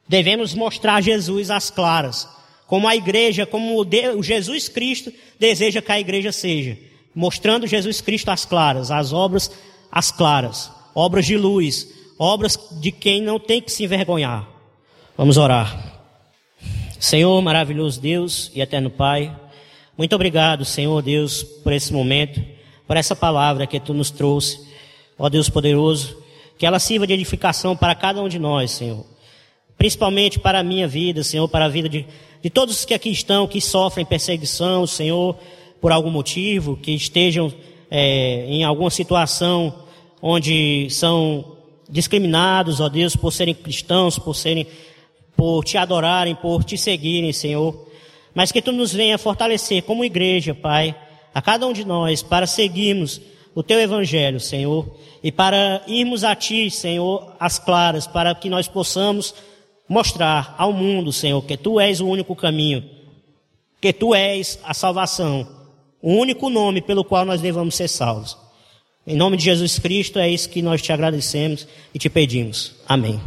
devemos 0.07 0.53
mostrar 0.53 1.01
Jesus 1.01 1.49
às 1.49 1.69
claras, 1.69 2.27
como 2.67 2.87
a 2.87 2.95
igreja, 2.95 3.45
como 3.45 3.79
o 3.79 4.23
Jesus 4.23 4.69
Cristo 4.69 5.11
deseja 5.39 5.81
que 5.81 5.91
a 5.91 5.99
igreja 5.99 6.31
seja, 6.31 6.77
mostrando 7.13 7.67
Jesus 7.67 8.01
Cristo 8.01 8.29
às 8.29 8.45
claras, 8.45 8.91
as 8.91 9.11
obras 9.11 9.51
às 9.91 10.11
claras, 10.11 10.71
obras 10.95 11.25
de 11.25 11.37
luz, 11.37 11.87
obras 12.17 12.57
de 12.79 12.91
quem 12.91 13.21
não 13.21 13.39
tem 13.39 13.61
que 13.61 13.71
se 13.71 13.83
envergonhar. 13.83 14.47
Vamos 15.17 15.37
orar. 15.37 15.92
Senhor, 17.03 17.41
maravilhoso 17.41 17.99
Deus 17.99 18.49
e 18.55 18.61
eterno 18.61 18.89
Pai, 18.89 19.29
muito 19.97 20.15
obrigado, 20.15 20.63
Senhor 20.63 21.01
Deus, 21.01 21.43
por 21.43 21.73
esse 21.73 21.91
momento, 21.91 22.41
por 22.87 22.95
essa 22.95 23.13
palavra 23.13 23.67
que 23.67 23.77
tu 23.77 23.93
nos 23.93 24.09
trouxe. 24.09 24.65
Ó 25.19 25.27
Deus 25.27 25.49
poderoso, 25.49 26.15
que 26.57 26.65
ela 26.65 26.79
sirva 26.79 27.05
de 27.05 27.11
edificação 27.11 27.75
para 27.75 27.93
cada 27.93 28.21
um 28.21 28.29
de 28.29 28.39
nós, 28.39 28.71
Senhor. 28.71 29.05
Principalmente 29.77 30.39
para 30.39 30.59
a 30.59 30.63
minha 30.63 30.87
vida, 30.87 31.25
Senhor, 31.25 31.45
para 31.49 31.65
a 31.65 31.67
vida 31.67 31.89
de, 31.89 32.05
de 32.41 32.49
todos 32.49 32.85
que 32.85 32.93
aqui 32.93 33.09
estão, 33.09 33.49
que 33.49 33.59
sofrem 33.59 34.05
perseguição, 34.05 34.87
Senhor, 34.87 35.35
por 35.81 35.91
algum 35.91 36.09
motivo, 36.09 36.77
que 36.77 36.93
estejam 36.93 37.53
é, 37.91 38.45
em 38.47 38.63
alguma 38.63 38.89
situação 38.89 39.75
onde 40.21 40.87
são 40.89 41.53
discriminados, 41.89 42.79
ó 42.79 42.87
Deus, 42.87 43.13
por 43.13 43.33
serem 43.33 43.53
cristãos, 43.53 44.17
por 44.17 44.35
serem, 44.35 44.65
por 45.35 45.63
te 45.63 45.77
adorarem, 45.77 46.35
por 46.35 46.63
te 46.63 46.77
seguirem, 46.77 47.33
Senhor. 47.33 47.87
Mas 48.33 48.51
que 48.51 48.61
tu 48.61 48.71
nos 48.71 48.93
venha 48.93 49.17
fortalecer 49.17 49.83
como 49.83 50.05
igreja, 50.05 50.55
Pai, 50.55 50.95
a 51.33 51.41
cada 51.41 51.67
um 51.67 51.73
de 51.73 51.85
nós, 51.85 52.21
para 52.21 52.47
seguirmos 52.47 53.21
o 53.55 53.61
teu 53.61 53.79
evangelho, 53.79 54.39
Senhor, 54.39 54.97
e 55.23 55.31
para 55.31 55.83
irmos 55.87 56.23
a 56.23 56.35
ti, 56.35 56.69
Senhor, 56.69 57.35
às 57.39 57.59
claras, 57.59 58.07
para 58.07 58.33
que 58.33 58.49
nós 58.49 58.67
possamos 58.67 59.33
mostrar 59.87 60.55
ao 60.57 60.73
mundo, 60.73 61.11
Senhor, 61.11 61.41
que 61.43 61.55
tu 61.55 61.79
és 61.79 62.01
o 62.01 62.07
único 62.07 62.35
caminho, 62.35 62.83
que 63.79 63.93
tu 63.93 64.15
és 64.15 64.59
a 64.63 64.73
salvação, 64.73 65.47
o 66.01 66.13
único 66.13 66.49
nome 66.49 66.81
pelo 66.81 67.03
qual 67.03 67.25
nós 67.25 67.41
devamos 67.41 67.75
ser 67.75 67.87
salvos. 67.87 68.37
Em 69.05 69.15
nome 69.15 69.37
de 69.37 69.43
Jesus 69.43 69.77
Cristo, 69.79 70.17
é 70.17 70.29
isso 70.29 70.49
que 70.49 70.61
nós 70.61 70.81
te 70.81 70.91
agradecemos 70.91 71.67
e 71.93 71.99
te 71.99 72.09
pedimos. 72.09 72.73
Amém. 72.87 73.19